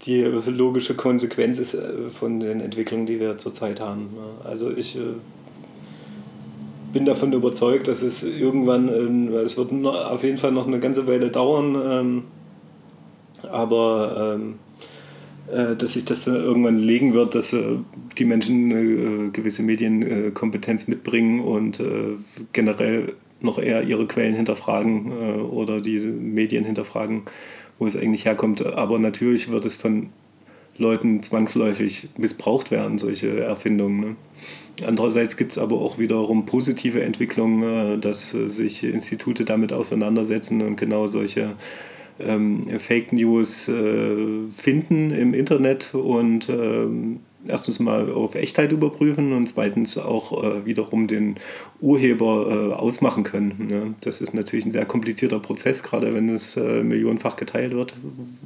die 0.05 0.23
logische 0.23 0.95
Konsequenz 0.95 1.59
ist 1.59 1.75
äh, 1.75 2.09
von 2.11 2.41
den 2.41 2.61
Entwicklungen, 2.61 3.07
die 3.07 3.19
wir 3.19 3.39
zurzeit 3.39 3.81
haben. 3.81 4.11
Also 4.45 4.71
ich 4.71 4.97
äh, 4.97 5.15
bin 6.93 7.07
davon 7.07 7.33
überzeugt, 7.33 7.89
dass 7.89 8.03
es 8.03 8.23
irgendwann, 8.23 8.89
ähm, 8.89 9.35
es 9.35 9.57
wird 9.57 9.73
auf 9.87 10.23
jeden 10.23 10.37
Fall 10.37 10.53
noch 10.53 10.67
eine 10.67 10.81
ganze 10.81 11.07
Weile 11.07 11.31
dauern, 11.31 11.77
ähm, 11.83 12.23
aber 13.51 14.37
ähm, 14.37 14.55
äh, 15.51 15.77
dass 15.77 15.95
sich 15.95 16.05
das 16.05 16.27
irgendwann 16.27 16.77
legen 16.77 17.15
wird, 17.15 17.35
dass 17.35 17.57
die 18.19 18.25
Menschen 18.27 18.71
eine 18.71 19.31
gewisse 19.31 19.63
Medienkompetenz 19.63 20.89
mitbringen 20.89 21.41
und 21.41 21.83
generell 22.53 23.15
noch 23.45 23.59
eher 23.59 23.83
ihre 23.83 24.07
Quellen 24.07 24.35
hinterfragen 24.35 25.13
oder 25.43 25.81
diese 25.81 26.09
Medien 26.09 26.65
hinterfragen, 26.65 27.23
wo 27.79 27.87
es 27.87 27.97
eigentlich 27.97 28.25
herkommt. 28.25 28.65
Aber 28.65 28.99
natürlich 28.99 29.51
wird 29.51 29.65
es 29.65 29.77
von 29.77 30.11
Leuten 30.77 31.23
zwangsläufig 31.23 32.09
missbraucht 32.17 32.71
werden, 32.71 32.99
solche 32.99 33.41
Erfindungen. 33.41 34.01
Ne? 34.01 34.17
Andererseits 34.87 35.37
gibt 35.37 35.53
es 35.53 35.59
aber 35.59 35.81
auch 35.81 35.99
wiederum 35.99 36.47
positive 36.47 37.03
Entwicklungen, 37.03 38.01
dass 38.01 38.31
sich 38.31 38.83
Institute 38.83 39.45
damit 39.45 39.73
auseinandersetzen 39.73 40.63
und 40.63 40.77
genau 40.77 41.07
solche 41.07 41.53
ähm, 42.19 42.65
Fake 42.79 43.13
News 43.13 43.69
äh, 43.69 44.17
finden 44.53 45.11
im 45.11 45.33
Internet 45.35 45.95
und 45.95 46.49
ähm, 46.49 47.21
erstens 47.47 47.79
mal 47.79 48.11
auf 48.11 48.35
Echtheit 48.35 48.73
überprüfen 48.73 49.33
und 49.33 49.49
zweitens 49.49 49.99
auch 49.99 50.43
äh, 50.43 50.67
wiederum 50.67 51.07
den 51.07 51.37
Urheber 51.81 52.71
äh, 52.71 52.75
ausmachen 52.75 53.25
können. 53.25 53.67
Ne? 53.71 53.95
Das 54.01 54.21
ist 54.21 54.35
natürlich 54.35 54.65
ein 54.65 54.73
sehr 54.73 54.87
komplizierter 54.87 55.41
Prozess, 55.41 55.83
gerade 55.83 56.15
wenn 56.15 56.29
es 56.29 56.57
äh, 56.57 56.83
millionenfach 56.83 57.37
geteilt 57.37 57.75
wird, 57.75 57.95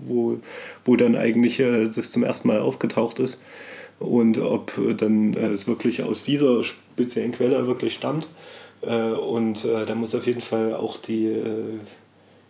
wo, 0.05 0.39
wo 0.85 0.97
dann 0.97 1.17
eigentlich 1.17 1.61
äh, 1.61 1.89
das 1.89 2.11
zum 2.11 2.25
ersten 2.25 2.49
Mal 2.49 2.61
aufgetaucht 2.61 3.19
ist 3.19 3.41
und 3.99 4.39
ob 4.39 4.73
dann 4.99 5.35
äh, 5.35 5.49
es 5.49 5.67
wirklich 5.67 6.03
aus 6.03 6.25
dieser 6.25 6.65
speziellen 6.65 7.33
Quelle 7.33 7.67
wirklich 7.67 7.95
stammt. 7.95 8.27
Äh, 8.83 9.13
und 9.13 9.65
da 9.65 9.95
muss 9.95 10.15
auf 10.15 10.27
jeden 10.27 10.41
Fall 10.41 10.75
auch 10.75 10.97
die 10.97 11.35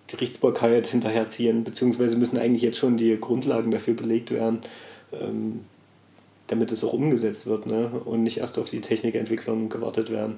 Gerichtsbarkeit 0.09 0.87
hinterherziehen, 0.87 1.65
beziehungsweise 1.65 2.17
müssen 2.17 2.39
eigentlich 2.39 2.63
jetzt 2.63 2.79
schon 2.79 2.97
die 2.97 3.17
Grundlagen 3.21 3.71
dafür 3.71 3.95
belegt 3.95 4.31
werden, 4.31 4.61
ähm, 5.13 5.61
damit 6.49 6.73
es 6.73 6.83
auch 6.83 6.93
umgesetzt 6.93 7.47
wird 7.47 7.67
ne? 7.67 7.91
und 8.05 8.23
nicht 8.23 8.39
erst 8.39 8.59
auf 8.59 8.69
die 8.69 8.81
Technikentwicklung 8.81 9.69
gewartet 9.69 10.11
werden. 10.11 10.37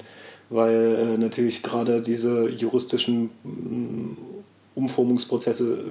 Weil 0.51 1.15
äh, 1.15 1.19
natürlich 1.19 1.63
gerade 1.63 2.03
diese 2.03 2.49
juristischen 2.49 3.31
mm, 3.45 4.17
Umformungsprozesse 4.75 5.85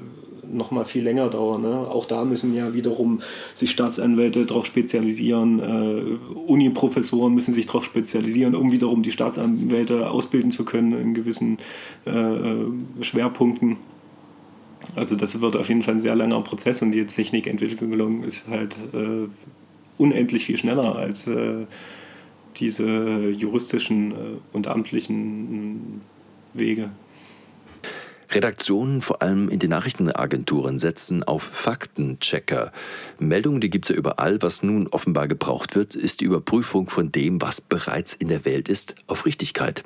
noch 0.51 0.71
mal 0.71 0.85
viel 0.85 1.03
länger 1.03 1.29
dauern. 1.29 1.61
Ne? 1.61 1.87
Auch 1.89 2.05
da 2.05 2.25
müssen 2.25 2.53
ja 2.53 2.73
wiederum 2.73 3.21
sich 3.53 3.71
Staatsanwälte 3.71 4.45
darauf 4.45 4.65
spezialisieren, 4.65 5.59
äh, 5.59 6.33
Uniprofessoren 6.47 7.33
müssen 7.33 7.53
sich 7.53 7.67
darauf 7.67 7.85
spezialisieren, 7.85 8.55
um 8.55 8.71
wiederum 8.71 9.03
die 9.03 9.11
Staatsanwälte 9.11 10.09
ausbilden 10.09 10.51
zu 10.51 10.65
können 10.65 10.99
in 10.99 11.13
gewissen 11.13 11.57
äh, 12.05 12.11
äh, 12.11 12.67
Schwerpunkten. 13.01 13.77
Also 14.95 15.15
das 15.15 15.39
wird 15.39 15.55
auf 15.55 15.69
jeden 15.69 15.83
Fall 15.83 15.95
ein 15.95 15.99
sehr 15.99 16.15
langer 16.15 16.41
Prozess 16.41 16.81
und 16.81 16.91
die 16.91 17.05
Technikentwicklung 17.05 18.23
ist 18.23 18.47
halt 18.47 18.75
äh, 18.93 19.27
unendlich 19.99 20.45
viel 20.45 20.57
schneller 20.57 20.95
als 20.95 21.27
äh, 21.27 21.65
diese 22.55 23.29
juristischen 23.29 24.11
äh, 24.11 24.15
und 24.53 24.67
amtlichen 24.67 26.01
Wege. 26.53 26.91
Redaktionen, 28.31 29.01
vor 29.01 29.23
allem 29.23 29.49
in 29.49 29.57
den 29.57 29.71
Nachrichtenagenturen, 29.71 30.77
setzen 30.77 31.23
auf 31.23 31.41
Faktenchecker. 31.41 32.71
Meldungen, 33.17 33.59
die 33.59 33.71
gibt 33.71 33.85
es 33.85 33.89
ja 33.89 33.95
überall. 33.95 34.41
Was 34.43 34.61
nun 34.61 34.87
offenbar 34.87 35.27
gebraucht 35.27 35.75
wird, 35.75 35.95
ist 35.95 36.21
die 36.21 36.25
Überprüfung 36.25 36.89
von 36.89 37.11
dem, 37.11 37.41
was 37.41 37.59
bereits 37.59 38.13
in 38.13 38.27
der 38.27 38.45
Welt 38.45 38.69
ist, 38.69 38.93
auf 39.07 39.25
Richtigkeit. 39.25 39.83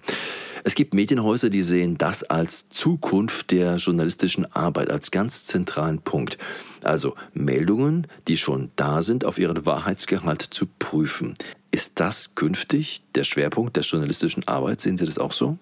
Es 0.65 0.75
gibt 0.75 0.93
Medienhäuser, 0.93 1.49
die 1.49 1.61
sehen 1.61 1.97
das 1.97 2.23
als 2.23 2.69
Zukunft 2.69 3.51
der 3.51 3.75
journalistischen 3.75 4.49
Arbeit, 4.55 4.89
als 4.89 5.11
ganz 5.11 5.43
zentralen 5.43 5.99
Punkt. 5.99 6.37
Also 6.83 7.15
Meldungen, 7.33 8.07
die 8.29 8.37
schon 8.37 8.69
da 8.77 9.01
sind, 9.01 9.25
auf 9.25 9.37
ihren 9.37 9.65
Wahrheitsgehalt 9.65 10.41
zu 10.41 10.65
prüfen. 10.79 11.33
Ist 11.71 11.99
das 11.99 12.35
künftig 12.35 13.01
der 13.13 13.25
Schwerpunkt 13.25 13.75
der 13.75 13.83
journalistischen 13.83 14.47
Arbeit? 14.47 14.79
Sehen 14.79 14.95
Sie 14.95 15.05
das 15.05 15.19
auch 15.19 15.33
so? 15.33 15.57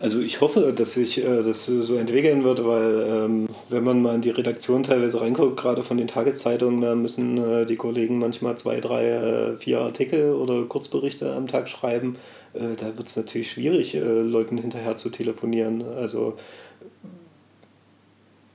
Also 0.00 0.20
ich 0.20 0.40
hoffe, 0.40 0.72
dass 0.74 0.94
sich 0.94 1.18
äh, 1.18 1.42
das 1.42 1.66
so 1.66 1.96
entwickeln 1.96 2.42
wird, 2.42 2.64
weil 2.64 3.06
ähm, 3.06 3.48
wenn 3.68 3.84
man 3.84 4.00
mal 4.00 4.14
in 4.14 4.22
die 4.22 4.30
Redaktion 4.30 4.82
teilweise 4.82 5.20
reinguckt, 5.20 5.58
gerade 5.58 5.82
von 5.82 5.98
den 5.98 6.08
Tageszeitungen, 6.08 6.80
da 6.80 6.94
müssen 6.94 7.36
äh, 7.36 7.66
die 7.66 7.76
Kollegen 7.76 8.18
manchmal 8.18 8.56
zwei, 8.56 8.80
drei, 8.80 9.08
äh, 9.10 9.56
vier 9.56 9.80
Artikel 9.80 10.32
oder 10.32 10.64
Kurzberichte 10.64 11.32
am 11.34 11.46
Tag 11.46 11.68
schreiben. 11.68 12.16
Äh, 12.54 12.76
da 12.76 12.96
wird 12.96 13.08
es 13.08 13.16
natürlich 13.16 13.50
schwierig, 13.50 13.94
äh, 13.94 14.00
Leuten 14.00 14.58
hinterher 14.58 14.96
zu 14.96 15.10
telefonieren. 15.10 15.82
Also 15.82 16.36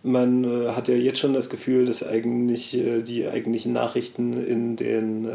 man 0.04 0.44
äh, 0.44 0.70
hat 0.70 0.88
ja 0.88 0.96
jetzt 0.96 1.20
schon 1.20 1.34
das 1.34 1.50
Gefühl, 1.50 1.86
dass 1.86 2.06
eigentlich 2.06 2.72
die 2.72 3.28
eigentlichen 3.28 3.74
Nachrichten 3.74 4.34
in 4.34 4.76
den 4.76 5.28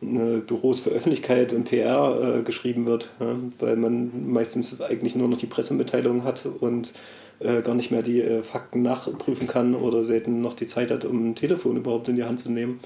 Büros 0.00 0.80
für 0.80 0.90
Öffentlichkeit 0.90 1.52
und 1.52 1.64
PR 1.64 2.38
äh, 2.38 2.42
geschrieben 2.42 2.86
wird, 2.86 3.10
ja, 3.20 3.36
weil 3.58 3.76
man 3.76 4.30
meistens 4.32 4.80
eigentlich 4.80 5.14
nur 5.14 5.28
noch 5.28 5.36
die 5.36 5.46
Pressemitteilung 5.46 6.24
hat 6.24 6.46
und 6.46 6.94
äh, 7.40 7.60
gar 7.60 7.74
nicht 7.74 7.90
mehr 7.90 8.02
die 8.02 8.22
äh, 8.22 8.42
Fakten 8.42 8.80
nachprüfen 8.80 9.46
kann 9.46 9.74
oder 9.74 10.04
selten 10.04 10.40
noch 10.40 10.54
die 10.54 10.66
Zeit 10.66 10.90
hat, 10.90 11.04
um 11.04 11.30
ein 11.30 11.34
Telefon 11.34 11.76
überhaupt 11.76 12.08
in 12.08 12.16
die 12.16 12.24
Hand 12.24 12.40
zu 12.40 12.50
nehmen. 12.50 12.80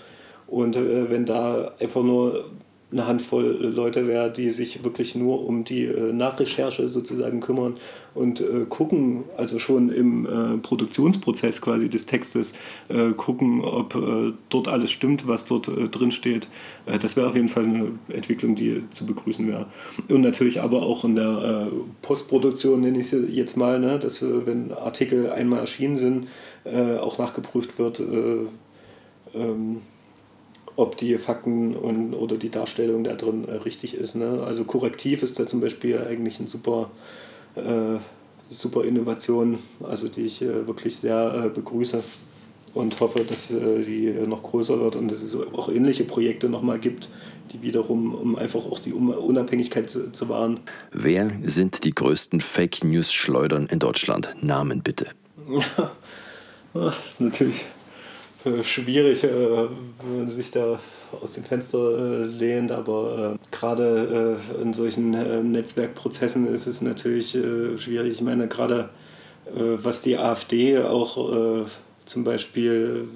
Und 0.49 0.77
äh, 0.77 1.09
wenn 1.09 1.25
da 1.25 1.75
einfach 1.79 2.03
nur 2.03 2.51
eine 2.94 3.07
Handvoll 3.07 3.72
Leute 3.74 4.07
wäre, 4.07 4.30
die 4.30 4.50
sich 4.50 4.85
wirklich 4.85 5.14
nur 5.14 5.44
um 5.44 5.64
die 5.64 5.85
äh, 5.85 6.12
Nachrecherche 6.12 6.88
sozusagen 6.88 7.40
kümmern 7.40 7.74
und 8.14 8.40
äh, 8.40 8.66
gucken, 8.68 9.24
also 9.37 9.59
schon 9.59 9.90
im 9.90 10.26
äh, 10.26 10.59
Produktionsprozess 10.59 11.61
quasi 11.61 11.88
des 11.88 12.07
Textes, 12.07 12.54
äh, 12.88 13.11
gucken, 13.11 13.62
ob 13.62 13.96
äh, 13.96 14.33
dort 14.48 14.68
alles 14.68 14.92
stimmt, 14.92 15.26
was 15.26 15.44
dort 15.44 15.66
äh, 15.66 15.88
drin 15.88 16.12
steht. 16.12 16.48
das 16.87 17.16
wäre 17.16 17.26
auf 17.26 17.35
jeden 17.35 17.48
Fall 17.48 17.64
eine 17.64 17.92
Entwicklung, 18.09 18.54
die 18.54 18.85
zu 18.90 19.07
begrüßen 19.07 19.46
wäre. 19.48 19.66
Und 20.09 20.20
natürlich 20.20 20.61
aber 20.61 20.83
auch 20.83 21.04
in 21.04 21.16
der 21.16 21.70
Postproduktion, 22.02 22.80
nenne 22.80 22.98
ich 22.98 23.09
sie 23.09 23.24
jetzt 23.26 23.57
mal, 23.57 23.80
ne, 23.80 23.98
dass 23.98 24.22
wenn 24.22 24.72
Artikel 24.72 25.30
einmal 25.30 25.61
erschienen 25.61 25.96
sind, 25.96 26.28
auch 27.00 27.18
nachgeprüft 27.18 27.78
wird. 27.78 28.02
Ähm, 29.35 29.78
ob 30.76 30.96
die 30.96 31.16
Fakten 31.18 31.76
und, 31.76 32.14
oder 32.14 32.37
die 32.37 32.50
Darstellung 32.50 33.04
da 33.04 33.14
drin 33.14 33.46
äh, 33.48 33.52
richtig 33.56 33.94
ist. 33.94 34.16
Ne? 34.16 34.42
Also 34.44 34.64
korrektiv 34.64 35.22
ist 35.22 35.38
da 35.38 35.46
zum 35.46 35.60
Beispiel 35.60 35.98
eigentlich 35.98 36.38
eine 36.38 36.48
super, 36.48 36.90
äh, 37.54 37.98
super 38.50 38.84
Innovation, 38.84 39.58
also 39.82 40.08
die 40.08 40.22
ich 40.22 40.42
äh, 40.42 40.66
wirklich 40.66 40.96
sehr 40.96 41.44
äh, 41.46 41.48
begrüße 41.48 42.02
und 42.74 42.98
hoffe, 43.00 43.24
dass 43.24 43.50
äh, 43.52 43.82
die 43.82 44.12
noch 44.26 44.42
größer 44.42 44.80
wird 44.80 44.96
und 44.96 45.10
dass 45.10 45.22
es 45.22 45.37
auch 45.37 45.68
ähnliche 45.68 46.04
Projekte 46.04 46.48
nochmal 46.48 46.80
gibt, 46.80 47.08
die 47.52 47.62
wiederum, 47.62 48.14
um 48.14 48.37
einfach 48.37 48.64
auch 48.64 48.80
die 48.80 48.92
Unabhängigkeit 48.92 49.88
zu, 49.88 50.10
zu 50.10 50.28
wahren. 50.28 50.60
Wer 50.90 51.30
sind 51.44 51.84
die 51.84 51.94
größten 51.94 52.40
Fake 52.40 52.82
News-Schleudern 52.82 53.66
in 53.66 53.78
Deutschland? 53.78 54.34
Namen 54.40 54.82
bitte. 54.82 55.06
Ja, 56.76 56.92
natürlich 57.20 57.60
äh, 57.60 57.84
schwierig, 58.62 59.24
äh, 59.24 59.28
wenn 59.30 60.18
man 60.18 60.26
sich 60.26 60.50
da 60.50 60.78
aus 61.20 61.35
dem 61.35 61.44
Fenster 61.44 61.98
äh, 61.98 62.24
lehnt, 62.24 62.72
aber 62.72 63.38
gerade 63.50 64.38
in 64.61 64.74
solchen 64.74 65.11
Netzwerkprozessen 65.52 66.52
ist 66.52 66.66
es 66.66 66.80
natürlich 66.80 67.30
schwierig. 67.30 68.12
Ich 68.12 68.20
meine, 68.20 68.49
gerade 68.49 68.90
was 69.47 70.03
die 70.03 70.16
AfD 70.16 70.78
auch 70.78 71.66
zum 72.07 72.24
Beispiel 72.24 73.07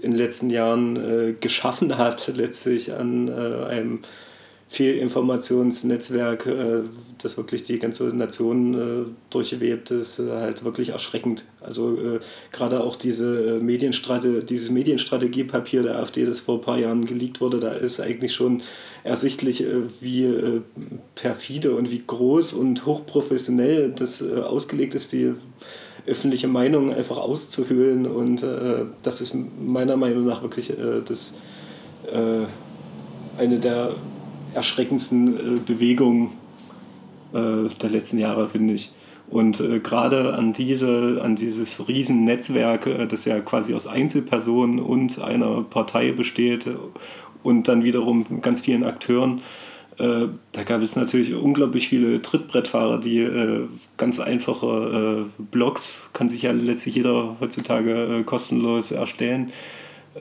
in 0.00 0.12
den 0.12 0.18
letzten 0.18 0.50
Jahren 0.50 1.36
geschaffen 1.40 1.98
hat, 1.98 2.28
letztlich 2.34 2.94
an 2.94 3.30
einem 3.30 4.00
Fehlinformationsnetzwerk, 4.70 6.46
äh, 6.46 6.82
das 7.22 7.38
wirklich 7.38 7.62
die 7.62 7.78
ganze 7.78 8.04
Nation 8.14 8.74
äh, 8.74 9.04
durchwebt, 9.30 9.90
ist 9.90 10.18
äh, 10.18 10.30
halt 10.30 10.62
wirklich 10.62 10.90
erschreckend. 10.90 11.44
Also 11.60 11.98
gerade 12.52 12.82
auch 12.84 12.96
diese 12.96 13.58
Medienstrate 13.60 14.44
dieses 14.44 14.70
Medienstrategiepapier 14.70 15.82
der 15.82 15.98
AfD, 15.98 16.24
das 16.24 16.38
vor 16.38 16.56
ein 16.56 16.60
paar 16.60 16.78
Jahren 16.78 17.06
geleakt 17.06 17.40
wurde, 17.40 17.60
da 17.60 17.72
ist 17.72 18.00
eigentlich 18.00 18.34
schon 18.34 18.62
ersichtlich, 19.04 19.64
wie 20.00 20.60
perfide 21.14 21.74
und 21.74 21.90
wie 21.90 22.02
groß 22.06 22.54
und 22.54 22.86
hochprofessionell 22.86 23.90
das 23.90 24.22
ausgelegt 24.22 24.94
ist, 24.94 25.12
die 25.12 25.34
öffentliche 26.06 26.48
Meinung 26.48 26.92
einfach 26.92 27.18
auszuhöhlen. 27.18 28.06
Und 28.06 28.42
das 29.02 29.20
ist 29.20 29.36
meiner 29.60 29.96
Meinung 29.96 30.24
nach 30.24 30.42
wirklich 30.42 30.72
das, 31.06 31.34
eine 32.10 33.58
der 33.58 33.94
erschreckendsten 34.54 35.56
äh, 35.56 35.60
Bewegungen 35.60 36.30
äh, 37.32 37.68
der 37.80 37.90
letzten 37.90 38.18
Jahre, 38.18 38.48
finde 38.48 38.74
ich. 38.74 38.90
Und 39.30 39.60
äh, 39.60 39.80
gerade 39.80 40.34
an, 40.34 40.52
diese, 40.52 41.20
an 41.22 41.36
dieses 41.36 41.86
Riesennetzwerk, 41.86 42.86
äh, 42.86 43.06
das 43.06 43.24
ja 43.24 43.40
quasi 43.40 43.74
aus 43.74 43.86
Einzelpersonen 43.86 44.80
und 44.80 45.20
einer 45.20 45.62
Partei 45.62 46.12
besteht 46.12 46.66
und 47.42 47.68
dann 47.68 47.84
wiederum 47.84 48.40
ganz 48.40 48.62
vielen 48.62 48.84
Akteuren, 48.84 49.42
äh, 49.98 50.28
da 50.52 50.62
gab 50.62 50.80
es 50.80 50.96
natürlich 50.96 51.34
unglaublich 51.34 51.88
viele 51.88 52.22
Trittbrettfahrer, 52.22 52.98
die 53.00 53.18
äh, 53.18 53.66
ganz 53.96 54.20
einfache 54.20 55.26
Blogs, 55.50 56.08
kann 56.12 56.28
sich 56.28 56.42
ja 56.42 56.52
letztlich 56.52 56.94
jeder 56.94 57.36
heutzutage 57.40 58.22
kostenlos 58.24 58.92
erstellen, 58.92 59.50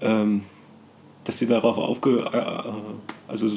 ähm, 0.01 0.41
dass 1.23 1.37
sie 1.37 1.47
darauf 1.47 1.77
aufge... 1.77 2.29
also 3.27 3.47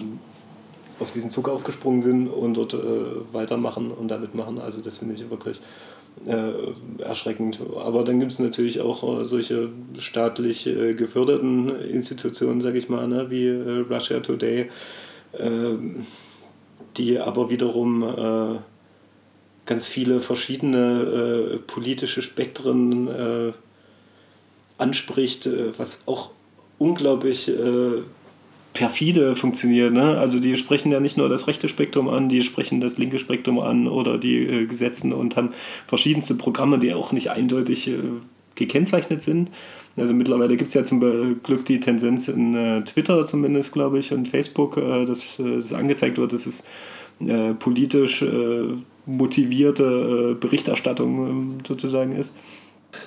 auf 1.00 1.10
diesen 1.10 1.30
Zug 1.30 1.48
aufgesprungen 1.48 2.02
sind 2.02 2.28
und 2.28 2.54
dort 2.54 2.74
äh, 2.74 2.78
weitermachen 3.32 3.90
und 3.90 4.08
damit 4.08 4.34
machen. 4.34 4.58
Also 4.58 4.80
das 4.80 4.98
finde 4.98 5.14
ich 5.14 5.28
wirklich 5.30 5.60
äh, 6.26 7.02
erschreckend. 7.02 7.60
Aber 7.76 8.04
dann 8.04 8.20
gibt 8.20 8.32
es 8.32 8.38
natürlich 8.38 8.80
auch 8.80 9.20
äh, 9.20 9.24
solche 9.24 9.70
staatlich 9.98 10.66
äh, 10.66 10.94
geförderten 10.94 11.80
Institutionen, 11.80 12.60
sage 12.60 12.78
ich 12.78 12.88
mal, 12.88 13.08
ne, 13.08 13.30
wie 13.30 13.46
äh, 13.46 13.84
Russia 13.88 14.20
Today, 14.20 14.70
ähm, 15.38 16.06
die 16.96 17.18
aber 17.18 17.50
wiederum 17.50 18.02
äh, 18.02 18.58
ganz 19.64 19.88
viele 19.88 20.20
verschiedene 20.20 21.60
politische 21.68 22.22
Spektren 22.22 23.54
anspricht, 24.78 25.48
was 25.78 26.08
auch 26.08 26.30
unglaublich 26.78 27.52
perfide 28.72 29.34
funktioniert. 29.34 29.92
Ne? 29.92 30.18
Also 30.18 30.38
die 30.38 30.56
sprechen 30.56 30.92
ja 30.92 31.00
nicht 31.00 31.16
nur 31.16 31.28
das 31.28 31.48
rechte 31.48 31.68
Spektrum 31.68 32.08
an, 32.08 32.28
die 32.28 32.42
sprechen 32.42 32.80
das 32.80 32.98
linke 32.98 33.18
Spektrum 33.18 33.58
an 33.58 33.88
oder 33.88 34.18
die 34.18 34.38
äh, 34.38 34.66
Gesetzen 34.66 35.12
und 35.12 35.36
haben 35.36 35.50
verschiedenste 35.86 36.34
Programme, 36.34 36.78
die 36.78 36.94
auch 36.94 37.12
nicht 37.12 37.30
eindeutig 37.30 37.88
äh, 37.88 37.98
gekennzeichnet 38.54 39.22
sind. 39.22 39.50
Also 39.96 40.14
mittlerweile 40.14 40.56
gibt 40.56 40.68
es 40.68 40.74
ja 40.74 40.84
zum 40.84 41.00
Glück 41.42 41.64
die 41.66 41.80
Tendenz 41.80 42.28
in 42.28 42.54
äh, 42.54 42.82
Twitter 42.84 43.26
zumindest, 43.26 43.72
glaube 43.72 43.98
ich, 43.98 44.12
und 44.12 44.28
Facebook, 44.28 44.76
äh, 44.76 45.04
dass, 45.04 45.38
äh, 45.38 45.56
dass 45.56 45.72
angezeigt 45.72 46.18
wird, 46.18 46.32
dass 46.32 46.46
es 46.46 46.68
äh, 47.20 47.54
politisch 47.54 48.24
motivierte 49.06 50.36
Berichterstattung 50.40 51.28
ähm, 51.28 51.58
sozusagen 51.66 52.12
ist. 52.12 52.34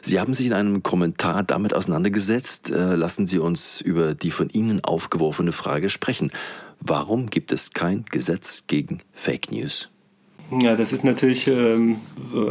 Sie 0.02 0.20
haben 0.20 0.34
sich 0.34 0.46
in 0.48 0.54
einem 0.54 0.84
Kommentar 0.84 1.44
damit 1.44 1.74
auseinandergesetzt. 1.74 2.70
Äh, 2.70 2.96
lassen 2.96 3.28
Sie 3.28 3.40
uns 3.40 3.82
über 3.82 4.16
die 4.16 4.32
von 4.32 4.50
Ihnen 4.50 4.84
aufgeworfene 4.84 5.52
Frage 5.52 5.90
sprechen. 5.90 6.32
Warum 6.80 7.30
gibt 7.30 7.52
es 7.52 7.72
kein 7.72 8.06
Gesetz 8.06 8.66
gegen 8.68 9.00
Fake 9.14 9.52
News? 9.52 9.93
Ja, 10.52 10.76
das 10.76 10.94
ist 10.94 11.04
natürlich 11.04 11.48
ähm, 11.48 11.98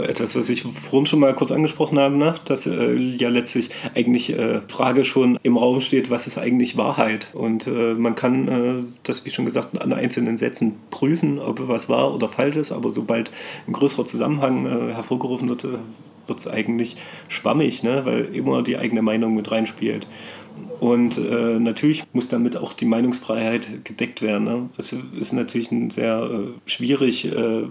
etwas, 0.06 0.34
was 0.34 0.48
ich 0.48 0.62
vorhin 0.62 1.06
schon 1.06 1.20
mal 1.20 1.34
kurz 1.34 1.52
angesprochen 1.52 1.98
habe, 1.98 2.16
ne? 2.16 2.34
dass 2.46 2.66
äh, 2.66 2.94
ja 2.94 3.28
letztlich 3.28 3.70
eigentlich 3.94 4.30
äh, 4.36 4.60
Frage 4.66 5.04
schon 5.04 5.38
im 5.42 5.56
Raum 5.56 5.80
steht, 5.80 6.10
was 6.10 6.26
ist 6.26 6.38
eigentlich 6.38 6.76
Wahrheit? 6.76 7.28
Und 7.34 7.66
äh, 7.66 7.94
man 7.94 8.14
kann 8.14 8.48
äh, 8.48 8.74
das, 9.04 9.24
wie 9.24 9.30
schon 9.30 9.44
gesagt, 9.44 9.80
an 9.80 9.92
einzelnen 9.92 10.36
Sätzen 10.36 10.76
prüfen, 10.90 11.38
ob 11.38 11.68
was 11.68 11.88
wahr 11.88 12.14
oder 12.14 12.28
falsch 12.28 12.56
ist, 12.56 12.72
aber 12.72 12.90
sobald 12.90 13.30
ein 13.68 13.72
größerer 13.72 14.06
Zusammenhang 14.06 14.66
äh, 14.66 14.94
hervorgerufen 14.94 15.48
wird, 15.48 15.64
äh, 15.64 15.78
wird 16.26 16.38
es 16.38 16.48
eigentlich 16.48 16.96
schwammig, 17.28 17.82
ne? 17.82 18.04
weil 18.04 18.24
immer 18.34 18.62
die 18.62 18.78
eigene 18.78 19.02
Meinung 19.02 19.34
mit 19.34 19.50
reinspielt. 19.50 20.06
Und 20.80 21.16
äh, 21.16 21.58
natürlich 21.58 22.02
muss 22.12 22.28
damit 22.28 22.56
auch 22.56 22.72
die 22.72 22.86
Meinungsfreiheit 22.86 23.84
gedeckt 23.84 24.20
werden. 24.20 24.44
Ne? 24.44 24.68
Es 24.76 24.92
ist 24.92 25.32
natürlich 25.32 25.70
sehr 25.90 26.28
äh, 26.28 26.68
schwierig, 26.68 27.26
äh, 27.26 27.68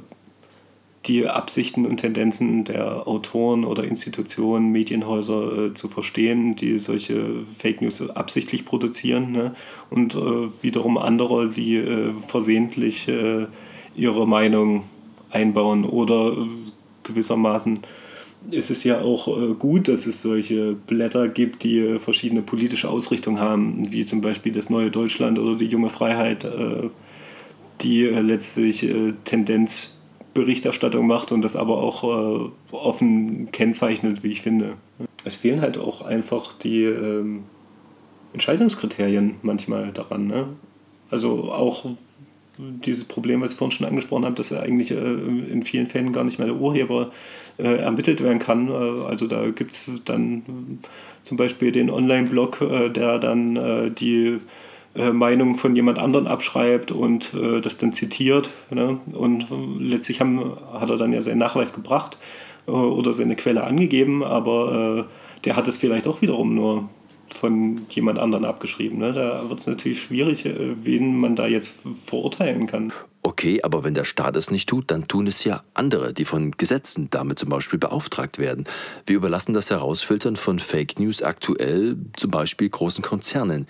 die 1.08 1.28
Absichten 1.28 1.86
und 1.86 1.98
Tendenzen 1.98 2.64
der 2.64 3.08
Autoren 3.08 3.66
oder 3.66 3.84
Institutionen, 3.84 4.72
Medienhäuser 4.72 5.58
äh, 5.58 5.74
zu 5.74 5.88
verstehen, 5.88 6.56
die 6.56 6.78
solche 6.80 7.44
Fake 7.44 7.82
News 7.82 8.08
absichtlich 8.12 8.66
produzieren. 8.66 9.32
Ne? 9.32 9.54
Und 9.90 10.16
äh, 10.16 10.48
wiederum 10.62 10.98
andere, 10.98 11.50
die 11.50 11.78
äh, 11.78 12.12
versehentlich 12.12 13.10
ihre 13.94 14.26
Meinung 14.26 14.84
einbauen 15.32 15.84
oder 15.84 16.34
gewissermaßen 17.04 17.80
ist 18.50 18.72
es 18.72 18.84
ja 18.84 19.02
auch 19.02 19.28
äh, 19.28 19.54
gut, 19.54 19.88
dass 19.88 20.08
es 20.08 20.22
solche 20.22 20.74
Blätter 20.74 21.28
gibt, 21.28 21.64
die 21.64 21.80
äh, 21.80 22.00
verschiedene 22.00 22.42
politische 22.42 22.90
Ausrichtungen 22.90 23.40
haben, 23.40 23.92
wie 23.92 24.06
zum 24.06 24.22
Beispiel 24.22 24.52
das 24.52 24.70
Neue 24.70 24.90
Deutschland 24.90 25.38
oder 25.38 25.56
die 25.56 25.66
Junge 25.66 25.90
Freiheit, 25.90 26.44
äh, 26.44 26.90
die 27.82 28.04
letztlich 28.04 28.88
Tendenzberichterstattung 29.26 31.08
macht 31.08 31.32
und 31.32 31.42
das 31.42 31.56
aber 31.56 31.78
auch 31.78 32.52
offen 32.72 33.52
kennzeichnet, 33.52 34.22
wie 34.22 34.28
ich 34.28 34.44
finde. 34.44 34.74
Es 35.26 35.36
fehlen 35.38 35.62
halt 35.62 35.80
auch 35.80 36.04
einfach 36.04 36.54
die 36.54 36.84
ähm, 36.84 37.46
Entscheidungskriterien 38.34 39.38
manchmal 39.42 39.92
daran. 39.94 40.28
Ne? 40.28 40.50
Also 41.10 41.52
auch 41.52 41.88
dieses 42.86 43.06
Problem, 43.06 43.42
was 43.42 43.54
ich 43.54 43.58
vorhin 43.58 43.76
schon 43.76 43.88
angesprochen 43.88 44.26
habe, 44.26 44.36
dass 44.36 44.52
er 44.52 44.64
eigentlich 44.64 44.92
in 44.92 45.64
vielen 45.64 45.88
Fällen 45.88 46.14
gar 46.14 46.24
nicht 46.24 46.38
mehr 46.38 46.48
der 46.48 46.58
Urheber 46.58 47.12
äh, 47.58 47.78
ermittelt 47.78 48.22
werden 48.22 48.40
kann. 48.40 48.70
Äh, 48.70 49.06
also 49.08 49.28
da 49.28 49.50
gibt 49.50 49.72
es 49.72 49.92
dann 50.06 50.80
zum 51.22 51.38
Beispiel 51.38 51.72
den 51.72 51.90
Online-Blog, 51.90 52.62
äh, 52.62 52.90
der 52.90 53.20
dann 53.20 53.56
äh, 53.56 53.92
die 53.92 54.40
äh, 54.96 55.12
Meinung 55.12 55.56
von 55.56 55.76
jemand 55.76 56.00
anderen 56.00 56.28
abschreibt 56.28 56.92
und 56.92 57.34
äh, 57.34 57.62
das 57.62 57.78
dann 57.78 57.94
zitiert. 57.94 58.50
Ne? 58.72 59.00
Und 59.14 59.48
letztlich 59.80 60.22
haben, 60.22 60.54
hat 60.74 60.90
er 60.90 60.98
dann 60.98 61.14
ja 61.14 61.22
seinen 61.22 61.40
Nachweis 61.40 61.74
gebracht 61.74 62.18
oder 62.68 63.12
seine 63.12 63.36
Quelle 63.36 63.64
angegeben, 63.64 64.24
aber 64.24 65.08
der 65.46 65.56
hat 65.56 65.68
es 65.68 65.80
vielleicht 65.80 66.06
auch 66.06 66.22
wiederum 66.22 66.54
nur 66.54 66.90
von 67.34 67.82
jemand 67.90 68.20
anderen 68.20 68.46
abgeschrieben. 68.46 69.00
Ne? 69.00 69.14
Da 69.14 69.50
wird 69.50 69.60
es 69.60 69.68
natürlich 69.68 70.02
schwierig, 70.02 70.46
wen 70.46 71.18
man 71.18 71.36
da 71.36 71.48
jetzt 71.48 71.74
verurteilen 72.06 72.68
kann. 72.68 72.94
Okay, 73.24 73.62
aber 73.64 73.84
wenn 73.84 73.94
der 73.94 74.06
Staat 74.06 74.36
es 74.36 74.52
nicht 74.52 74.68
tut, 74.68 74.90
dann 74.92 75.08
tun 75.08 75.28
es 75.28 75.44
ja 75.44 75.64
andere, 75.74 76.14
die 76.14 76.26
von 76.26 76.52
Gesetzen 76.52 77.08
damit 77.12 77.40
zum 77.40 77.50
Beispiel 77.50 77.80
beauftragt 77.80 78.40
werden. 78.40 78.66
Wir 79.06 79.16
überlassen 79.16 79.54
das 79.54 79.70
Herausfiltern 79.70 80.36
von 80.36 80.60
Fake 80.60 81.00
News 81.00 81.22
aktuell 81.22 81.98
zum 82.18 82.32
Beispiel 82.32 82.70
großen 82.70 83.04
Konzernen. 83.04 83.68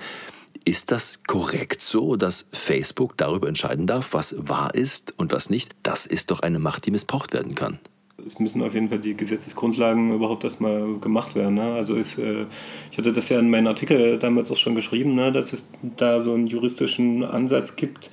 Ist 0.64 0.92
das 0.92 1.24
korrekt 1.24 1.82
so, 1.82 2.16
dass 2.16 2.48
Facebook 2.52 3.18
darüber 3.18 3.48
entscheiden 3.48 3.88
darf, 3.88 4.14
was 4.14 4.36
wahr 4.38 4.76
ist 4.76 5.14
und 5.18 5.32
was 5.32 5.50
nicht? 5.50 5.76
Das 5.82 6.06
ist 6.06 6.30
doch 6.30 6.42
eine 6.42 6.60
Macht, 6.60 6.86
die 6.86 6.92
missbraucht 6.92 7.34
werden 7.34 7.56
kann. 7.56 7.80
Es 8.26 8.40
müssen 8.40 8.62
auf 8.62 8.74
jeden 8.74 8.90
Fall 8.90 9.00
die 9.00 9.16
Gesetzesgrundlagen 9.16 10.14
überhaupt 10.14 10.44
erstmal 10.44 10.98
gemacht 11.00 11.36
werden. 11.36 11.56
Ne? 11.56 11.74
Also 11.74 11.96
ist, 11.96 12.18
äh, 12.18 12.46
ich 12.92 12.98
hatte 12.98 13.12
das 13.12 13.30
ja 13.30 13.40
in 13.40 13.50
meinem 13.50 13.68
Artikel 13.68 14.18
damals 14.20 14.52
auch 14.52 14.58
schon 14.58 14.76
geschrieben, 14.76 15.14
ne? 15.14 15.32
dass 15.32 15.54
es 15.54 15.72
da 15.98 16.20
so 16.20 16.34
einen 16.34 16.48
juristischen 16.48 17.24
Ansatz 17.24 17.76
gibt, 17.76 18.10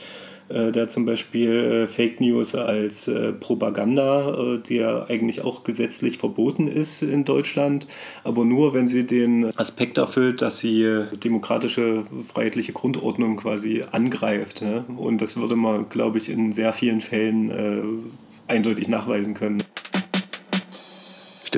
äh, 0.48 0.72
der 0.72 0.88
zum 0.88 1.04
Beispiel 1.04 1.50
äh, 1.50 1.86
Fake 1.86 2.20
News 2.20 2.54
als 2.54 3.06
äh, 3.08 3.32
Propaganda, 3.32 4.58
die 4.66 4.76
ja 4.76 5.04
eigentlich 5.08 5.42
auch 5.42 5.64
gesetzlich 5.64 6.18
verboten 6.18 6.68
ist 6.68 7.02
in 7.02 7.24
Deutschland, 7.24 7.86
aber 8.24 8.44
nur, 8.44 8.72
wenn 8.74 8.86
sie 8.86 9.06
den 9.06 9.56
Aspekt 9.58 9.98
erfüllt, 9.98 10.40
dass 10.40 10.58
sie 10.58 11.04
demokratische, 11.22 12.04
freiheitliche 12.24 12.72
Grundordnung 12.72 13.36
quasi 13.36 13.84
angreift. 13.90 14.62
Ne? 14.62 14.84
Und 14.96 15.20
das 15.20 15.36
würde 15.36 15.56
man, 15.56 15.88
glaube 15.88 16.18
ich, 16.18 16.30
in 16.30 16.52
sehr 16.52 16.72
vielen 16.72 17.00
Fällen 17.00 18.10
eindeutig 18.46 18.88
nachweisen 18.88 19.34
können. 19.34 19.62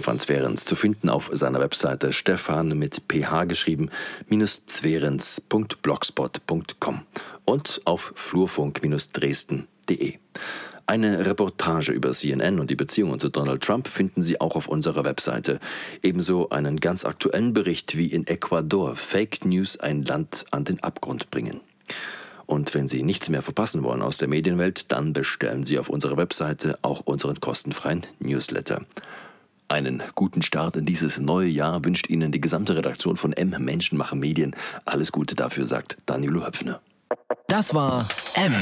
Stefan 0.01 0.19
Zwerens 0.19 0.65
zu 0.65 0.75
finden 0.77 1.11
auf 1.11 1.29
seiner 1.31 1.61
Webseite 1.61 2.15
stefan 2.15 2.69
mit 2.69 3.03
ph 3.07 3.45
geschrieben 3.45 3.91
minus 4.29 4.65
zwerens.blogspot.com 4.65 7.03
und 7.45 7.83
auf 7.85 8.13
flurfunk-dresden.de. 8.15 10.15
Eine 10.87 11.27
Reportage 11.27 11.93
über 11.93 12.13
CNN 12.13 12.61
und 12.61 12.71
die 12.71 12.77
Beziehungen 12.77 13.21
zu 13.21 13.29
Donald 13.29 13.63
Trump 13.63 13.89
finden 13.89 14.23
Sie 14.23 14.41
auch 14.41 14.57
auf 14.57 14.69
unserer 14.69 15.05
Webseite. 15.05 15.61
Ebenso 16.03 16.49
einen 16.49 16.81
ganz 16.81 17.05
aktuellen 17.05 17.53
Bericht, 17.53 17.99
wie 17.99 18.07
in 18.07 18.27
Ecuador 18.27 18.97
Fake 18.97 19.45
News 19.45 19.79
ein 19.81 20.03
Land 20.03 20.47
an 20.51 20.65
den 20.65 20.83
Abgrund 20.83 21.31
bringen. 21.31 21.61
Und 22.47 22.73
wenn 22.73 22.89
Sie 22.89 23.03
nichts 23.03 23.29
mehr 23.29 23.43
verpassen 23.43 23.83
wollen 23.83 24.01
aus 24.01 24.17
der 24.17 24.29
Medienwelt, 24.29 24.93
dann 24.93 25.13
bestellen 25.13 25.63
Sie 25.63 25.79
auf 25.79 25.91
unserer 25.91 26.17
Webseite 26.17 26.79
auch 26.81 27.01
unseren 27.01 27.39
kostenfreien 27.39 28.07
Newsletter. 28.19 28.87
Einen 29.71 30.03
guten 30.17 30.43
Start 30.43 30.75
in 30.75 30.85
dieses 30.85 31.21
neue 31.21 31.47
Jahr 31.47 31.85
wünscht 31.85 32.11
Ihnen 32.11 32.33
die 32.33 32.41
gesamte 32.41 32.75
Redaktion 32.75 33.17
von 33.17 33.33
M 33.33 33.55
Menschen 33.61 33.97
machen 33.97 34.19
Medien. 34.19 34.57
Alles 34.85 35.13
Gute 35.13 35.37
dafür, 35.37 35.65
sagt 35.65 35.97
Danilo 36.07 36.45
Höpfner. 36.45 36.81
Das 37.47 37.73
war 37.73 38.05
M. 38.35 38.53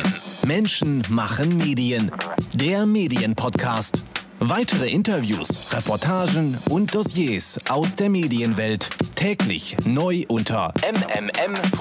Menschen 0.47 1.03
machen 1.09 1.57
Medien. 1.57 2.13
Der 2.53 2.85
Medienpodcast. 2.85 4.03
Weitere 4.39 4.91
Interviews, 4.91 5.73
Reportagen 5.73 6.59
und 6.69 6.95
Dossiers 6.95 7.59
aus 7.71 7.97
der 7.97 8.11
Medienwelt 8.11 8.91
täglich 9.15 9.79
neu 9.87 10.27
unter 10.29 10.75
mmm.verdi.de. 10.83 11.79